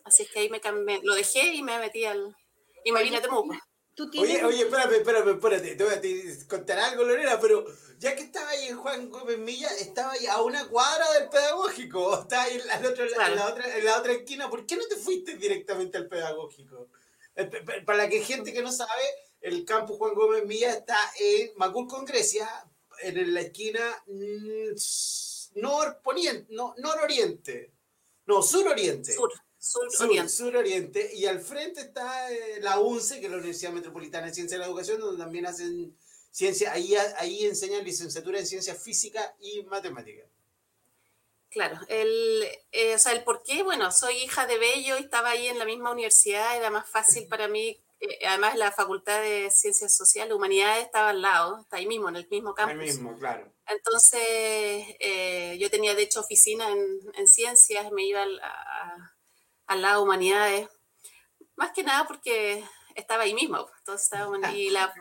Así 0.04 0.26
que 0.26 0.40
ahí 0.40 0.50
me 0.50 0.60
cambié, 0.60 1.00
lo 1.02 1.14
dejé 1.14 1.54
y 1.54 1.62
me 1.62 1.78
metí 1.78 2.04
al... 2.04 2.36
y 2.84 2.92
me 2.92 3.02
vine 3.02 3.16
a 3.16 3.22
Temuco. 3.22 3.54
Oye, 3.96 4.44
oye, 4.44 4.62
espérame, 4.64 4.94
espérame, 4.94 5.30
espérate, 5.30 5.76
te 5.76 5.84
voy 5.84 5.94
a 5.94 6.48
contar 6.48 6.78
algo, 6.80 7.04
Lorena, 7.04 7.38
pero 7.40 7.64
ya 7.98 8.16
que 8.16 8.22
estaba 8.22 8.48
ahí 8.48 8.66
en 8.66 8.76
Juan 8.76 9.08
Gómez 9.08 9.38
Milla, 9.38 9.68
estaba 9.78 10.12
ahí 10.12 10.26
a 10.26 10.42
una 10.42 10.66
cuadra 10.66 11.04
del 11.12 11.28
pedagógico, 11.28 12.20
estaba 12.22 12.42
ahí 12.42 12.54
en 12.56 12.66
la, 12.66 12.88
otra, 12.88 13.04
en, 13.04 13.36
la 13.36 13.46
otra, 13.46 13.78
en 13.78 13.84
la 13.84 13.98
otra 13.98 14.12
esquina, 14.12 14.50
¿por 14.50 14.66
qué 14.66 14.76
no 14.76 14.86
te 14.88 14.96
fuiste 14.96 15.36
directamente 15.36 15.96
al 15.96 16.08
pedagógico? 16.08 16.88
Eh, 17.36 17.46
para 17.84 17.98
la 17.98 18.08
que 18.08 18.20
gente 18.20 18.52
que 18.52 18.62
no 18.62 18.72
sabe, 18.72 19.02
el 19.40 19.64
campus 19.64 19.96
Juan 19.96 20.14
Gómez 20.14 20.44
Milla 20.44 20.72
está 20.72 20.98
en 21.20 21.52
Macul 21.56 21.86
con 21.86 22.04
Grecia, 22.04 22.48
en 23.00 23.32
la 23.32 23.42
esquina 23.42 24.02
mm, 24.06 25.60
norponiente, 25.60 26.52
no, 26.52 26.74
nororiente, 26.78 27.72
no, 28.26 28.42
suroriente. 28.42 29.12
Sur. 29.12 29.30
Sur, 30.28 30.56
oriente. 30.56 31.10
Y 31.14 31.24
al 31.24 31.40
frente 31.40 31.80
está 31.80 32.30
eh, 32.30 32.60
la 32.60 32.78
UNCE, 32.80 33.18
que 33.18 33.26
es 33.26 33.30
la 33.30 33.38
Universidad 33.38 33.72
Metropolitana 33.72 34.26
de 34.26 34.34
Ciencia 34.34 34.58
de 34.58 34.60
la 34.60 34.66
Educación, 34.66 35.00
donde 35.00 35.22
también 35.22 35.46
hacen 35.46 35.96
ciencia, 36.30 36.70
ahí, 36.70 36.94
ahí 37.16 37.46
enseñan 37.46 37.82
licenciatura 37.82 38.38
en 38.38 38.46
ciencia 38.46 38.74
física 38.74 39.34
y 39.40 39.62
matemática. 39.62 40.24
Claro, 41.48 41.78
el, 41.88 42.46
eh, 42.72 42.94
o 42.94 42.98
sea, 42.98 43.12
el 43.12 43.24
por 43.24 43.42
qué, 43.42 43.62
bueno, 43.62 43.90
soy 43.90 44.16
hija 44.16 44.46
de 44.46 44.58
Bello 44.58 44.98
y 44.98 45.04
estaba 45.04 45.30
ahí 45.30 45.46
en 45.46 45.58
la 45.58 45.64
misma 45.64 45.92
universidad, 45.92 46.56
era 46.56 46.68
más 46.68 46.86
fácil 46.86 47.26
para 47.28 47.48
mí, 47.48 47.80
eh, 48.00 48.26
además 48.26 48.56
la 48.56 48.70
Facultad 48.70 49.22
de 49.22 49.50
Ciencias 49.50 49.96
Sociales, 49.96 50.34
Humanidades 50.34 50.84
estaba 50.84 51.10
al 51.10 51.22
lado, 51.22 51.60
está 51.60 51.78
ahí 51.78 51.86
mismo, 51.86 52.10
en 52.10 52.16
el 52.16 52.28
mismo 52.28 52.54
campus. 52.54 52.78
Ahí 52.78 52.86
mismo, 52.86 53.16
claro. 53.16 53.50
Entonces, 53.66 54.96
yo 55.58 55.70
tenía 55.70 55.94
de 55.94 56.02
hecho 56.02 56.20
oficina 56.20 56.70
en, 56.70 57.00
en 57.14 57.28
ciencias, 57.28 57.90
me 57.92 58.04
iba 58.04 58.22
a 58.22 59.13
al 59.66 59.82
lado 59.82 60.02
humanidades, 60.02 60.68
más 61.56 61.72
que 61.72 61.82
nada 61.82 62.06
porque 62.06 62.64
estaba 62.94 63.24
ahí 63.24 63.34
mismo. 63.34 63.66
Entonces 63.78 64.10
y 64.54 64.70
la, 64.70 64.92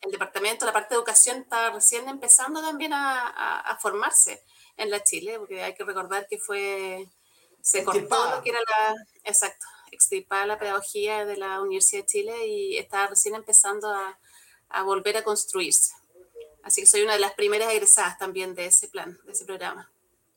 el 0.00 0.10
departamento, 0.10 0.66
la 0.66 0.72
parte 0.72 0.94
de 0.94 0.98
educación 0.98 1.38
estaba 1.38 1.70
recién 1.70 2.08
empezando 2.08 2.60
también 2.60 2.92
a, 2.92 3.60
a, 3.60 3.78
formarse 3.78 4.42
en 4.76 4.90
la 4.90 5.02
Chile, 5.02 5.38
porque 5.38 5.62
hay 5.62 5.74
que 5.74 5.84
recordar 5.84 6.26
que 6.28 6.38
fue, 6.38 7.08
se 7.60 7.84
cortó 7.84 8.30
lo 8.30 8.42
que 8.42 8.50
era 8.50 8.60
la, 8.60 8.94
exacto, 9.24 9.66
extirpada 9.90 10.46
la 10.46 10.58
pedagogía 10.58 11.24
de 11.24 11.36
la 11.36 11.60
Universidad 11.60 12.02
de 12.02 12.06
Chile 12.06 12.46
y 12.46 12.76
estaba 12.76 13.08
recién 13.08 13.34
empezando 13.34 13.88
a, 13.88 14.18
a 14.68 14.82
volver 14.82 15.16
a 15.16 15.24
construirse. 15.24 15.94
Así 16.62 16.80
que 16.80 16.86
soy 16.86 17.02
una 17.02 17.14
de 17.14 17.20
las 17.20 17.32
primeras 17.32 17.72
egresadas 17.72 18.18
también 18.18 18.54
de 18.54 18.66
ese 18.66 18.88
plan, 18.88 19.18
de 19.24 19.32
ese 19.32 19.44
programa. 19.44 19.90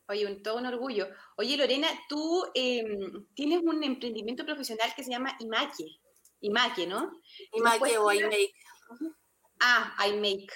Oye, 0.10 0.26
un, 0.26 0.42
todo 0.42 0.58
un 0.58 0.66
orgullo. 0.66 1.08
Oye, 1.38 1.56
Lorena, 1.56 1.88
tú 2.10 2.44
em, 2.56 3.28
tienes 3.36 3.62
un 3.64 3.84
emprendimiento 3.84 4.44
profesional 4.44 4.92
que 4.96 5.04
se 5.04 5.12
llama 5.12 5.38
Imaque. 5.40 5.86
Imaque, 6.42 6.88
¿no? 6.88 7.12
Imaque 7.54 7.98
o 8.00 8.12
iMake. 8.12 8.54
Ah, 9.60 9.96
iMake. 10.08 10.52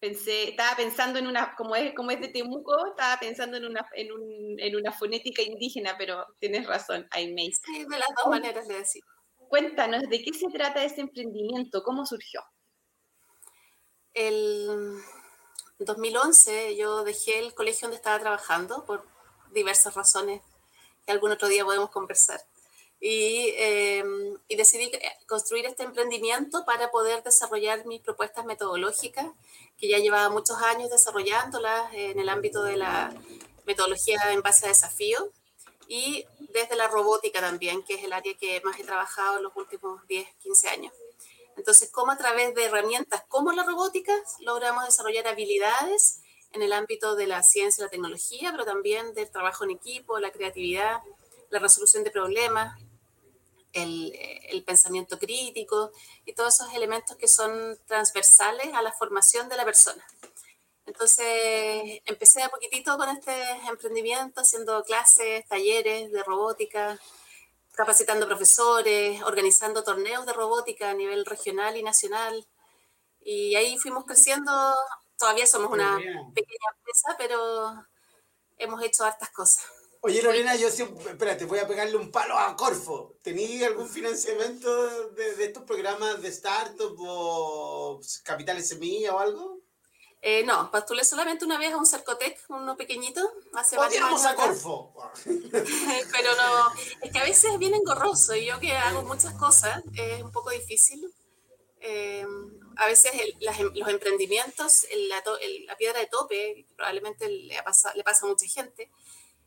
Pensé, 0.00 0.50
estaba 0.50 0.76
pensando 0.76 1.18
en 1.18 1.26
una, 1.26 1.54
como 1.56 1.76
es, 1.76 1.94
como 1.94 2.10
es 2.10 2.20
de 2.22 2.28
Temuco, 2.28 2.74
estaba 2.88 3.18
pensando 3.20 3.58
en 3.58 3.66
una, 3.66 3.86
en, 3.94 4.12
un, 4.12 4.56
en 4.58 4.76
una 4.76 4.92
fonética 4.92 5.42
indígena, 5.42 5.96
pero 5.98 6.24
tienes 6.38 6.66
razón, 6.66 7.06
iMake. 7.14 7.54
Sí, 7.64 7.84
de 7.84 7.98
las 7.98 8.08
dos 8.16 8.30
maneras 8.30 8.66
de 8.66 8.78
decir. 8.78 9.02
Cuéntanos, 9.48 10.02
¿de 10.08 10.22
qué 10.22 10.32
se 10.32 10.48
trata 10.48 10.82
ese 10.82 11.02
emprendimiento? 11.02 11.82
¿Cómo 11.82 12.06
surgió? 12.06 12.40
El, 14.14 14.96
en 15.78 15.86
2011 15.86 16.76
yo 16.76 17.04
dejé 17.04 17.38
el 17.38 17.54
colegio 17.54 17.86
donde 17.86 17.96
estaba 17.96 18.18
trabajando 18.18 18.84
por 18.84 19.04
diversas 19.52 19.94
razones 19.94 20.42
que 21.04 21.12
algún 21.12 21.32
otro 21.32 21.48
día 21.48 21.64
podemos 21.64 21.90
conversar. 21.90 22.40
Y, 22.98 23.52
em, 23.56 24.38
y, 24.48 24.56
decidí 24.56 24.90
construir 25.26 25.66
este 25.66 25.82
emprendimiento 25.82 26.64
para 26.64 26.90
poder 26.90 27.22
desarrollar 27.22 27.84
mis 27.86 28.00
propuestas 28.00 28.46
metodológicas, 28.46 29.26
que 29.78 29.88
ya 29.88 29.98
llevaba 29.98 30.30
muchos 30.30 30.56
años 30.62 30.90
desarrollándolas 30.90 31.92
en 31.92 32.18
el 32.18 32.28
ámbito 32.28 32.62
de 32.62 32.76
la 32.76 33.14
metodología 33.66 34.32
en 34.32 34.40
base 34.42 34.64
a 34.64 34.68
desafío 34.68 35.30
y 35.88 36.24
desde 36.38 36.74
la 36.74 36.88
robótica 36.88 37.40
también, 37.40 37.82
que 37.84 37.94
es 37.94 38.04
el 38.04 38.12
área 38.12 38.34
que 38.36 38.60
más 38.64 38.78
he 38.80 38.84
trabajado 38.84 39.36
en 39.36 39.44
los 39.44 39.56
últimos 39.56 40.06
10, 40.08 40.26
15 40.42 40.68
años. 40.68 40.92
Entonces, 41.56 41.90
cómo 41.90 42.12
a 42.12 42.16
través 42.16 42.54
de 42.54 42.64
herramientas 42.64 43.24
como 43.28 43.52
la 43.52 43.64
robótica 43.64 44.12
logramos 44.40 44.84
desarrollar 44.84 45.26
habilidades 45.26 46.20
en 46.52 46.62
el 46.62 46.72
ámbito 46.72 47.16
de 47.16 47.26
la 47.26 47.42
ciencia 47.42 47.82
y 47.82 47.84
la 47.84 47.90
tecnología, 47.90 48.50
pero 48.52 48.64
también 48.64 49.14
del 49.14 49.30
trabajo 49.30 49.64
en 49.64 49.70
equipo, 49.70 50.18
la 50.18 50.30
creatividad, 50.30 51.00
la 51.50 51.58
resolución 51.58 52.04
de 52.04 52.10
problemas, 52.10 52.78
el, 53.72 54.12
el, 54.48 54.64
pensamiento 54.64 55.18
crítico 55.18 55.92
y 56.24 56.32
todos 56.32 56.54
esos 56.54 56.72
elementos 56.72 57.16
que 57.16 57.28
son 57.28 57.78
transversales 57.86 58.72
a 58.72 58.80
la 58.80 58.92
formación 58.92 59.48
de 59.48 59.56
la 59.56 59.64
persona. 59.64 60.04
Entonces, 60.86 62.00
empecé 62.06 62.42
a 62.42 62.48
poquitito 62.48 62.96
con 62.96 63.08
este 63.10 63.34
emprendimiento, 63.68 64.40
haciendo 64.40 64.82
clases, 64.84 65.46
talleres 65.46 66.10
de 66.12 66.22
robótica, 66.22 66.98
capacitando 67.76 68.26
profesores, 68.26 69.22
organizando 69.22 69.84
torneos 69.84 70.24
de 70.24 70.32
robótica 70.32 70.90
a 70.90 70.94
nivel 70.94 71.26
regional 71.26 71.76
y 71.76 71.82
nacional. 71.82 72.46
Y 73.20 73.54
ahí 73.54 73.78
fuimos 73.78 74.04
creciendo. 74.06 74.50
Todavía 75.18 75.46
somos 75.46 75.70
una 75.70 75.98
pequeña 76.34 76.68
empresa, 76.76 77.14
pero 77.18 77.86
hemos 78.56 78.82
hecho 78.82 79.04
hartas 79.04 79.30
cosas. 79.30 79.64
Oye, 80.00 80.22
Lorena, 80.22 80.56
yo 80.56 80.70
siempre, 80.70 81.10
espérate, 81.10 81.44
voy 81.44 81.58
a 81.58 81.68
pegarle 81.68 81.96
un 81.96 82.10
palo 82.10 82.38
a 82.38 82.56
Corfo. 82.56 83.16
¿Tenías 83.22 83.68
algún 83.68 83.88
financiamiento 83.88 85.10
de, 85.10 85.34
de, 85.34 85.44
estos 85.44 85.64
programas 85.64 86.22
de 86.22 86.28
startup 86.28 86.96
o 86.98 88.00
capitales 88.22 88.68
semilla 88.68 89.14
o 89.14 89.18
algo? 89.18 89.60
Eh, 90.28 90.42
no, 90.42 90.72
postulé 90.72 91.04
solamente 91.04 91.44
una 91.44 91.56
vez 91.56 91.72
a 91.72 91.76
un 91.76 91.86
Cercotec, 91.86 92.36
uno 92.48 92.76
pequeñito, 92.76 93.20
hace 93.54 93.76
varios 93.76 94.02
años. 94.02 94.24
a 94.24 94.34
Corfo! 94.34 94.92
Pero 95.24 96.34
no, 96.34 96.72
es 97.00 97.12
que 97.12 97.18
a 97.20 97.22
veces 97.22 97.52
es 97.52 97.58
bien 97.60 97.74
engorroso 97.74 98.34
y 98.34 98.46
yo 98.46 98.58
que 98.58 98.76
hago 98.76 99.02
muchas 99.02 99.34
cosas, 99.34 99.84
es 99.94 100.20
un 100.20 100.32
poco 100.32 100.50
difícil. 100.50 101.14
Eh, 101.78 102.26
a 102.76 102.86
veces 102.86 103.12
em, 103.14 103.70
los 103.72 103.88
emprendimientos, 103.88 104.88
la, 105.08 105.22
piedra 105.76 106.00
de 106.00 106.06
tope, 106.08 106.66
probablemente 106.74 107.28
le, 107.28 107.62
pasa, 107.62 107.94
le 107.94 108.02
pasa 108.02 108.26
a 108.26 108.28
mucha 108.28 108.46
gente, 108.48 108.90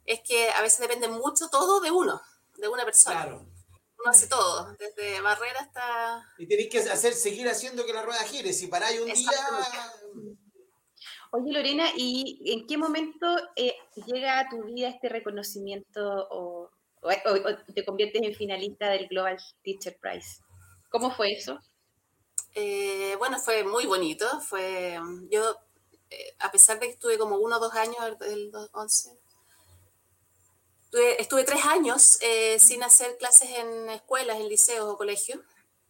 es 0.06 0.22
que 0.22 0.50
a 0.50 0.62
veces 0.62 0.80
depende 0.80 1.10
mucho 1.10 1.50
todo 1.50 1.82
de 1.82 1.92
uno, 1.92 2.22
de 2.56 2.70
una 2.70 2.86
persona. 2.86 3.24
Claro. 3.24 3.46
Uno 4.02 4.12
hace 4.12 4.28
todo, 4.28 4.74
desde 4.80 5.20
barrera 5.20 5.60
hasta... 5.60 6.26
Y 6.38 6.48
tenéis 6.48 6.70
que 6.70 6.80
hacer, 6.90 7.14
seguir 7.14 7.50
haciendo 7.50 7.86
que 7.86 7.92
la 7.92 8.02
rueda 8.02 8.24
gire. 8.24 8.54
Si 8.54 8.68
paráis 8.68 9.02
un 9.02 9.12
día, 9.12 9.30
Oye, 11.32 11.54
Lorena, 11.54 11.86
¿y 11.96 12.42
en 12.54 12.66
qué 12.66 12.76
momento 12.76 13.28
eh, 13.56 13.76
llega 14.08 14.40
a 14.40 14.50
tu 14.50 14.64
vida 14.64 14.90
este 14.90 15.10
reconocimiento 15.10 16.28
o, 16.32 16.72
te 17.74 17.86
conviertes 17.86 18.22
en 18.24 18.34
finalista 18.34 18.90
del 18.90 19.08
Global 19.08 19.38
Teacher 19.64 19.96
Prize? 20.00 20.42
¿Cómo 20.90 21.12
fue 21.12 21.34
eso? 21.34 21.60
Eh, 22.56 23.16
bueno, 23.20 23.38
fue 23.38 23.64
muy 23.64 23.86
bonito. 23.86 24.26
Fue, 24.42 25.00
yo, 25.30 25.56
eh, 26.10 26.36
a 26.40 26.52
pesar 26.52 26.80
de 26.80 26.88
que 26.88 26.94
estuve 26.94 27.20
como 27.20 27.38
uno 27.38 27.58
o 27.58 27.60
dos 27.60 27.76
años, 27.76 28.18
del 28.20 28.52
11, 28.74 29.12
estuve, 31.20 31.44
tres 31.44 31.64
años 31.64 32.18
sin 32.58 32.82
hacer 32.82 33.18
clases 33.18 33.52
en 33.52 33.90
escuelas, 33.92 34.40
en 34.40 34.50
liceos 34.50 34.90
o 34.90 34.98
colegios, 34.98 35.40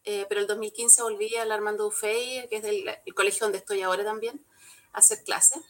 pero 0.03 0.41
el 0.41 0.47
2015 0.47 1.01
volví 1.01 1.33
al 1.37 1.53
Armando 1.53 1.87
Ufey, 1.87 2.45
que 2.49 2.57
es 2.57 2.63
el 2.65 3.13
colegio 3.15 3.45
donde 3.45 3.59
estoy 3.59 3.83
ahora 3.83 4.03
también 4.03 4.45
hacer 4.93 5.23
clases, 5.23 5.61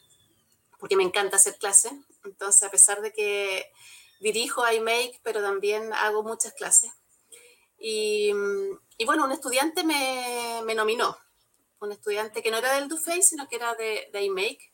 porque 0.79 0.95
me 0.95 1.03
encanta 1.03 1.37
hacer 1.37 1.57
clases. 1.57 1.91
Entonces, 2.23 2.63
a 2.63 2.71
pesar 2.71 3.01
de 3.01 3.11
que 3.11 3.71
dirijo 4.19 4.69
iMake, 4.69 5.19
pero 5.23 5.41
también 5.41 5.93
hago 5.93 6.23
muchas 6.23 6.53
clases. 6.53 6.91
Y, 7.77 8.31
y 8.97 9.05
bueno, 9.05 9.23
un 9.25 9.31
estudiante 9.31 9.83
me, 9.83 10.61
me, 10.65 10.75
nominó, 10.75 11.17
un 11.79 11.91
estudiante 11.91 12.43
que 12.43 12.51
no 12.51 12.57
era 12.57 12.73
del 12.73 12.89
DuFace, 12.89 13.23
sino 13.23 13.47
que 13.47 13.55
era 13.55 13.73
de, 13.75 14.09
de 14.11 14.23
iMake, 14.23 14.73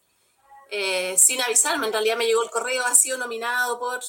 eh, 0.71 1.15
sin 1.17 1.41
avisarme. 1.41 1.87
En 1.87 1.93
realidad 1.93 2.17
me 2.17 2.25
llegó 2.25 2.43
el 2.43 2.49
correo, 2.49 2.83
ha 2.85 2.95
sido 2.95 3.17
nominado 3.17 3.79
por 3.79 4.01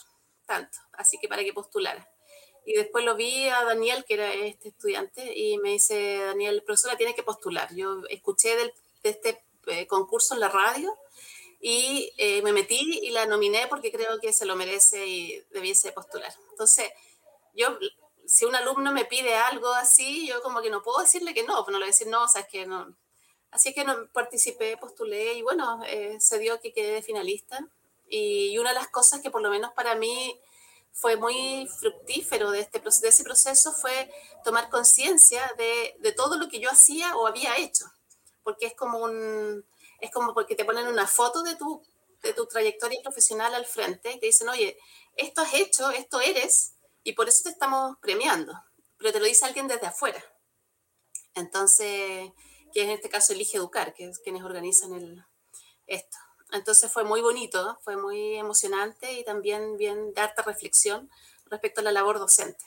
tanto, 0.46 0.78
así 0.92 1.18
que 1.18 1.28
para 1.28 1.44
que 1.44 1.52
postulara. 1.52 2.08
Y 2.64 2.72
después 2.72 3.04
lo 3.04 3.14
vi 3.14 3.48
a 3.48 3.62
Daniel, 3.64 4.04
que 4.04 4.14
era 4.14 4.32
este 4.32 4.70
estudiante, 4.70 5.38
y 5.38 5.58
me 5.58 5.70
dice, 5.70 6.18
Daniel, 6.18 6.62
profesora, 6.64 6.96
tiene 6.96 7.14
que 7.14 7.22
postular. 7.22 7.72
Yo 7.74 8.02
escuché 8.08 8.56
del, 8.56 8.72
de 9.04 9.10
este 9.10 9.45
eh, 9.66 9.86
concurso 9.86 10.34
en 10.34 10.40
la 10.40 10.48
radio 10.48 10.96
y 11.60 12.12
eh, 12.18 12.42
me 12.42 12.52
metí 12.52 13.00
y 13.02 13.10
la 13.10 13.26
nominé 13.26 13.66
porque 13.68 13.90
creo 13.90 14.20
que 14.20 14.32
se 14.32 14.46
lo 14.46 14.56
merece 14.56 15.06
y 15.06 15.44
debiese 15.50 15.92
postular. 15.92 16.32
Entonces, 16.50 16.90
yo 17.54 17.78
si 18.26 18.44
un 18.44 18.54
alumno 18.54 18.92
me 18.92 19.04
pide 19.04 19.34
algo 19.34 19.72
así, 19.72 20.26
yo 20.26 20.42
como 20.42 20.60
que 20.60 20.70
no 20.70 20.82
puedo 20.82 20.98
decirle 20.98 21.32
que 21.32 21.44
no, 21.44 21.64
pues 21.64 21.72
no 21.72 21.78
le 21.78 21.84
voy 21.84 21.90
a 21.90 21.94
decir 21.94 22.08
no, 22.08 22.24
o 22.24 22.28
sea, 22.28 22.42
es 22.42 22.48
que 22.48 22.66
no. 22.66 22.94
Así 23.50 23.72
que 23.72 23.84
no, 23.84 24.08
participé, 24.12 24.76
postulé 24.76 25.34
y 25.34 25.42
bueno, 25.42 25.80
eh, 25.86 26.18
se 26.20 26.38
dio 26.38 26.60
que 26.60 26.72
quedé 26.72 27.02
finalista. 27.02 27.66
Y 28.08 28.58
una 28.58 28.70
de 28.70 28.76
las 28.76 28.88
cosas 28.88 29.20
que 29.20 29.30
por 29.30 29.42
lo 29.42 29.50
menos 29.50 29.72
para 29.72 29.94
mí 29.94 30.38
fue 30.92 31.16
muy 31.16 31.68
fructífero 31.78 32.50
de, 32.50 32.60
este, 32.60 32.80
de 32.80 33.08
ese 33.08 33.24
proceso 33.24 33.72
fue 33.72 34.10
tomar 34.44 34.68
conciencia 34.70 35.52
de, 35.56 35.96
de, 35.98 36.12
todo 36.12 36.38
lo 36.38 36.48
que 36.48 36.60
yo 36.60 36.70
hacía 36.70 37.16
o 37.16 37.26
había 37.26 37.56
hecho. 37.56 37.84
Porque 38.46 38.66
es 38.66 38.74
como 38.74 39.00
un, 39.00 39.66
es 40.00 40.12
como 40.12 40.32
porque 40.32 40.54
te 40.54 40.64
ponen 40.64 40.86
una 40.86 41.08
foto 41.08 41.42
de 41.42 41.56
tu, 41.56 41.82
de 42.22 42.32
tu 42.32 42.46
trayectoria 42.46 43.02
profesional 43.02 43.52
al 43.52 43.66
frente 43.66 44.12
y 44.12 44.20
te 44.20 44.26
dicen, 44.26 44.48
oye, 44.48 44.78
esto 45.16 45.40
has 45.40 45.52
hecho, 45.54 45.90
esto 45.90 46.20
eres, 46.20 46.76
y 47.02 47.14
por 47.14 47.28
eso 47.28 47.42
te 47.42 47.50
estamos 47.50 47.96
premiando. 48.00 48.52
Pero 48.98 49.12
te 49.12 49.18
lo 49.18 49.26
dice 49.26 49.46
alguien 49.46 49.66
desde 49.66 49.88
afuera. 49.88 50.24
Entonces, 51.34 52.30
que 52.72 52.82
en 52.84 52.90
este 52.90 53.08
caso 53.08 53.32
elige 53.32 53.56
educar, 53.56 53.94
que 53.94 54.08
es 54.08 54.20
quienes 54.20 54.44
organizan 54.44 54.92
el, 54.94 55.24
esto. 55.88 56.18
Entonces 56.52 56.92
fue 56.92 57.02
muy 57.02 57.20
bonito, 57.22 57.80
fue 57.82 57.96
muy 57.96 58.36
emocionante 58.36 59.12
y 59.12 59.24
también 59.24 59.76
bien 59.76 60.14
de 60.14 60.20
harta 60.20 60.42
reflexión 60.42 61.10
respecto 61.46 61.80
a 61.80 61.84
la 61.84 61.90
labor 61.90 62.20
docente. 62.20 62.64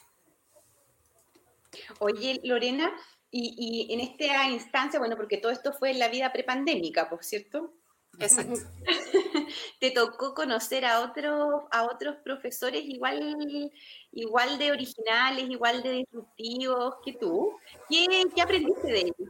Oye, 1.99 2.41
Lorena, 2.43 2.91
y, 3.31 3.87
y 3.89 3.93
en 3.93 3.99
esta 3.99 4.49
instancia, 4.49 4.99
bueno, 4.99 5.15
porque 5.15 5.37
todo 5.37 5.51
esto 5.51 5.73
fue 5.73 5.91
en 5.91 5.99
la 5.99 6.07
vida 6.07 6.31
prepandémica, 6.31 7.09
por 7.09 7.23
cierto, 7.23 7.73
Exacto. 8.19 8.59
¿Te 9.79 9.91
tocó 9.91 10.33
conocer 10.33 10.85
a 10.85 11.01
otros, 11.01 11.63
a 11.71 11.83
otros 11.85 12.17
profesores 12.23 12.83
igual, 12.85 13.71
igual 14.11 14.57
de 14.57 14.71
originales, 14.71 15.49
igual 15.49 15.81
de 15.81 15.91
disruptivos 15.91 16.95
que 17.03 17.13
tú? 17.13 17.57
¿Qué, 17.89 18.25
qué 18.35 18.41
aprendiste 18.41 18.87
de 18.87 18.99
ellos? 18.99 19.29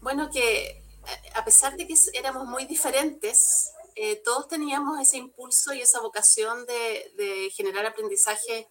Bueno, 0.00 0.30
que 0.30 0.68
eh, 0.68 0.82
a 1.34 1.44
pesar 1.44 1.76
de 1.76 1.86
que 1.86 1.94
éramos 2.14 2.46
muy 2.46 2.64
diferentes, 2.64 3.72
eh, 3.94 4.22
todos 4.24 4.48
teníamos 4.48 4.98
ese 5.00 5.18
impulso 5.18 5.74
y 5.74 5.82
esa 5.82 6.00
vocación 6.00 6.64
de, 6.66 7.12
de 7.16 7.50
generar 7.50 7.84
aprendizaje 7.84 8.68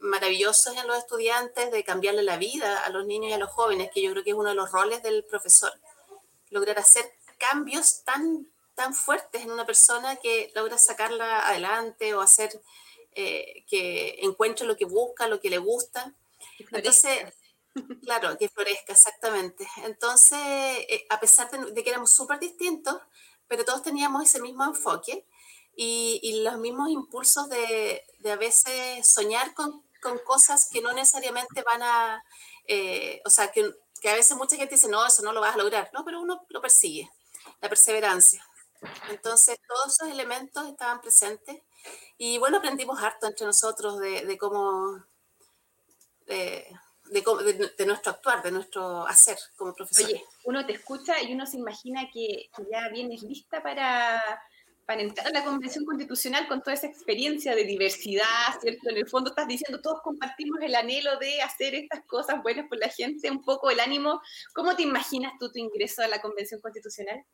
maravillosos 0.00 0.76
en 0.76 0.86
los 0.86 0.98
estudiantes, 0.98 1.70
de 1.70 1.84
cambiarle 1.84 2.22
la 2.22 2.36
vida 2.36 2.84
a 2.84 2.88
los 2.90 3.06
niños 3.06 3.30
y 3.30 3.34
a 3.34 3.38
los 3.38 3.50
jóvenes, 3.50 3.90
que 3.92 4.02
yo 4.02 4.10
creo 4.12 4.24
que 4.24 4.30
es 4.30 4.36
uno 4.36 4.48
de 4.48 4.54
los 4.54 4.70
roles 4.72 5.02
del 5.02 5.24
profesor. 5.24 5.72
Lograr 6.50 6.78
hacer 6.78 7.04
cambios 7.38 8.02
tan, 8.04 8.48
tan 8.74 8.94
fuertes 8.94 9.42
en 9.42 9.50
una 9.50 9.66
persona 9.66 10.16
que 10.16 10.52
logra 10.54 10.78
sacarla 10.78 11.46
adelante 11.46 12.14
o 12.14 12.20
hacer 12.20 12.60
eh, 13.12 13.64
que 13.68 14.18
encuentre 14.22 14.66
lo 14.66 14.76
que 14.76 14.84
busca, 14.84 15.28
lo 15.28 15.40
que 15.40 15.50
le 15.50 15.58
gusta. 15.58 16.14
Entonces, 16.72 17.34
claro, 18.04 18.36
que 18.38 18.48
florezca, 18.48 18.92
exactamente. 18.92 19.66
Entonces, 19.84 20.38
eh, 20.40 21.06
a 21.10 21.20
pesar 21.20 21.50
de, 21.50 21.72
de 21.72 21.84
que 21.84 21.90
éramos 21.90 22.10
súper 22.10 22.38
distintos, 22.38 22.96
pero 23.48 23.64
todos 23.64 23.82
teníamos 23.82 24.22
ese 24.22 24.40
mismo 24.40 24.64
enfoque 24.64 25.26
y, 25.76 26.20
y 26.22 26.42
los 26.42 26.58
mismos 26.58 26.90
impulsos 26.90 27.48
de, 27.48 28.04
de, 28.18 28.30
a 28.30 28.36
veces 28.36 29.06
soñar 29.06 29.54
con, 29.54 29.82
con, 30.00 30.18
cosas 30.18 30.68
que 30.70 30.80
no 30.80 30.92
necesariamente 30.92 31.62
van 31.62 31.82
a, 31.82 32.24
eh, 32.66 33.20
o 33.24 33.30
sea, 33.30 33.50
que, 33.50 33.72
que, 34.00 34.10
a 34.10 34.14
veces 34.14 34.36
mucha 34.36 34.56
gente 34.56 34.74
dice, 34.74 34.88
no, 34.88 35.06
eso 35.06 35.22
no 35.22 35.32
lo 35.32 35.40
vas 35.40 35.54
a 35.54 35.58
lograr, 35.58 35.90
no, 35.92 36.04
pero 36.04 36.20
uno 36.20 36.44
lo 36.48 36.60
persigue 36.60 37.10
la 37.60 37.68
perseverancia. 37.68 38.44
Entonces, 39.10 39.58
todos 39.68 39.94
esos 39.94 40.08
elementos 40.08 40.66
estaban 40.66 41.00
presentes 41.00 41.62
y 42.16 42.38
bueno, 42.38 42.58
aprendimos 42.58 43.02
harto 43.02 43.26
entre 43.26 43.46
nosotros 43.46 43.98
de, 43.98 44.24
de 44.24 44.38
cómo, 44.38 45.04
de, 46.26 46.66
de, 47.10 47.72
de, 47.76 47.86
nuestro 47.86 48.12
actuar, 48.12 48.42
de 48.42 48.52
nuestro 48.52 49.06
hacer 49.06 49.38
como 49.56 49.74
profesor. 49.74 50.06
Oye, 50.06 50.24
uno 50.44 50.64
te 50.64 50.74
escucha 50.74 51.20
y 51.20 51.34
uno 51.34 51.46
se 51.46 51.58
imagina 51.58 52.08
que, 52.12 52.50
que 52.54 52.62
ya 52.70 52.88
vienes 52.88 53.22
lista 53.22 53.62
para, 53.62 54.22
para 54.86 55.02
entrar 55.02 55.26
a 55.28 55.30
la 55.30 55.44
Convención 55.44 55.84
Constitucional 55.84 56.48
con 56.48 56.62
toda 56.62 56.74
esa 56.74 56.86
experiencia 56.86 57.54
de 57.54 57.64
diversidad, 57.64 58.60
¿cierto? 58.60 58.90
En 58.90 58.96
el 58.96 59.08
fondo 59.08 59.30
estás 59.30 59.46
diciendo, 59.46 59.80
todos 59.80 60.00
compartimos 60.02 60.60
el 60.62 60.74
anhelo 60.74 61.16
de 61.18 61.42
hacer 61.42 61.74
estas 61.74 62.04
cosas 62.06 62.42
buenas 62.42 62.68
por 62.68 62.78
la 62.78 62.88
gente, 62.88 63.30
un 63.30 63.44
poco 63.44 63.70
el 63.70 63.78
ánimo. 63.78 64.20
¿Cómo 64.52 64.74
te 64.74 64.82
imaginas 64.82 65.32
tú 65.38 65.50
tu 65.52 65.58
ingreso 65.58 66.02
a 66.02 66.08
la 66.08 66.20
Convención 66.20 66.60
Constitucional? 66.60 67.24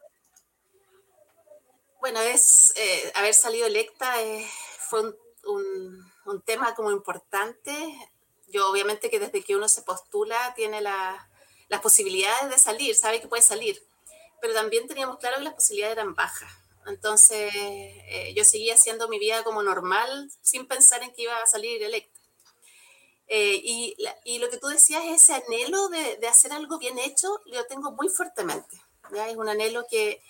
Bueno, 2.00 2.20
es 2.20 2.74
eh, 2.76 3.12
haber 3.14 3.34
salido 3.34 3.66
electa 3.66 4.22
eh, 4.22 4.46
fue 4.78 5.00
un, 5.00 6.12
un, 6.26 6.42
tema 6.42 6.74
como 6.74 6.90
importante. 6.90 7.72
Yo 8.48 8.70
obviamente 8.70 9.10
que 9.10 9.18
desde 9.18 9.42
que 9.42 9.56
uno 9.56 9.68
se 9.68 9.82
postula 9.82 10.52
tiene 10.54 10.80
la, 10.80 11.28
las 11.68 11.80
posibilidades 11.80 12.50
de 12.50 12.58
salir, 12.58 12.94
sabe 12.94 13.20
que 13.20 13.28
puede 13.28 13.42
salir, 13.42 13.82
pero 14.40 14.54
también 14.54 14.86
teníamos 14.86 15.18
claro 15.18 15.38
que 15.38 15.44
las 15.44 15.54
posibilidades 15.54 15.96
eran 15.96 16.14
bajas. 16.14 16.65
Entonces 16.86 17.52
eh, 17.54 18.32
yo 18.36 18.44
seguía 18.44 18.74
haciendo 18.74 19.08
mi 19.08 19.18
vida 19.18 19.42
como 19.44 19.62
normal 19.62 20.30
sin 20.40 20.66
pensar 20.66 21.02
en 21.02 21.12
que 21.12 21.22
iba 21.22 21.36
a 21.36 21.46
salir 21.46 21.82
electa. 21.82 22.20
Eh, 23.28 23.60
y, 23.62 23.96
y, 24.24 24.38
lo 24.38 24.48
que 24.48 24.56
tú 24.56 24.68
decías, 24.68 25.02
ese 25.04 25.34
anhelo 25.34 25.88
de, 25.88 26.16
de, 26.16 26.28
hacer 26.28 26.52
algo 26.52 26.78
bien 26.78 26.96
hecho, 27.00 27.40
lo 27.46 27.64
tengo 27.66 27.90
muy 27.90 28.08
fuertemente. 28.08 28.80
¿ya? 29.12 29.28
Es 29.28 29.36
un 29.36 29.48
anhelo 29.48 29.84
que, 29.90 30.22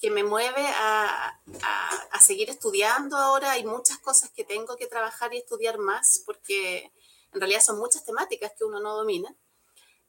que 0.00 0.10
me 0.10 0.22
mueve 0.22 0.64
a, 0.64 1.40
a, 1.62 1.88
a, 2.12 2.20
seguir 2.20 2.50
estudiando 2.50 3.16
ahora. 3.16 3.52
Hay 3.52 3.64
muchas 3.64 3.98
cosas 3.98 4.30
que 4.30 4.44
tengo 4.44 4.76
que 4.76 4.86
trabajar 4.86 5.34
y 5.34 5.38
estudiar 5.38 5.78
más 5.78 6.22
porque 6.24 6.92
en 7.32 7.40
realidad 7.40 7.60
son 7.60 7.78
muchas 7.78 8.04
temáticas 8.04 8.52
que 8.56 8.64
uno 8.64 8.78
no 8.78 8.96
domina. 8.96 9.34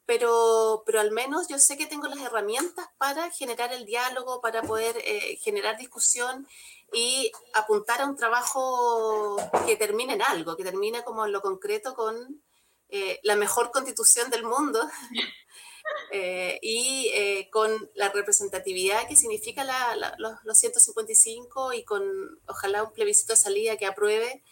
Pero, 0.06 0.84
pero 0.86 1.00
al 1.00 1.10
menos 1.10 1.48
yo 1.48 1.58
sé 1.58 1.76
que 1.76 1.86
tengo 1.86 2.06
las 2.06 2.20
herramientas 2.20 2.86
para 2.96 3.30
generar 3.30 3.72
el 3.72 3.84
diálogo, 3.84 4.40
para 4.40 4.62
poder 4.62 4.96
eh, 4.98 5.36
generar 5.42 5.76
discusión 5.76 6.46
y 6.92 7.32
apuntar 7.54 8.00
a 8.00 8.06
un 8.06 8.16
trabajo 8.16 9.36
que 9.66 9.76
termine 9.76 10.14
en 10.14 10.22
algo, 10.22 10.56
que 10.56 10.62
termine 10.62 11.02
como 11.02 11.26
en 11.26 11.32
lo 11.32 11.42
concreto 11.42 11.94
con 11.94 12.42
eh, 12.88 13.18
la 13.24 13.34
mejor 13.34 13.72
constitución 13.72 14.30
del 14.30 14.44
mundo 14.44 14.80
eh, 16.12 16.60
y 16.62 17.50
con 17.50 17.90
la 17.94 18.10
representatividad 18.10 19.08
que 19.08 19.16
significa 19.16 19.64
la, 19.64 19.96
la, 19.96 20.14
los, 20.18 20.34
los, 20.44 20.56
155 20.56 21.72
y 21.72 21.84
con 21.84 22.40
ojalá 22.46 22.84
un 22.84 22.92
plebiscito 22.92 23.32
de 23.32 23.38
salida 23.38 23.76
que 23.76 23.86
apruebe 23.86 24.44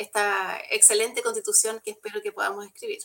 esta 0.00 0.58
excelente 0.70 1.22
constitución 1.22 1.80
que 1.84 1.90
espero 1.90 2.22
que 2.22 2.32
podamos 2.32 2.66
escribir. 2.66 3.00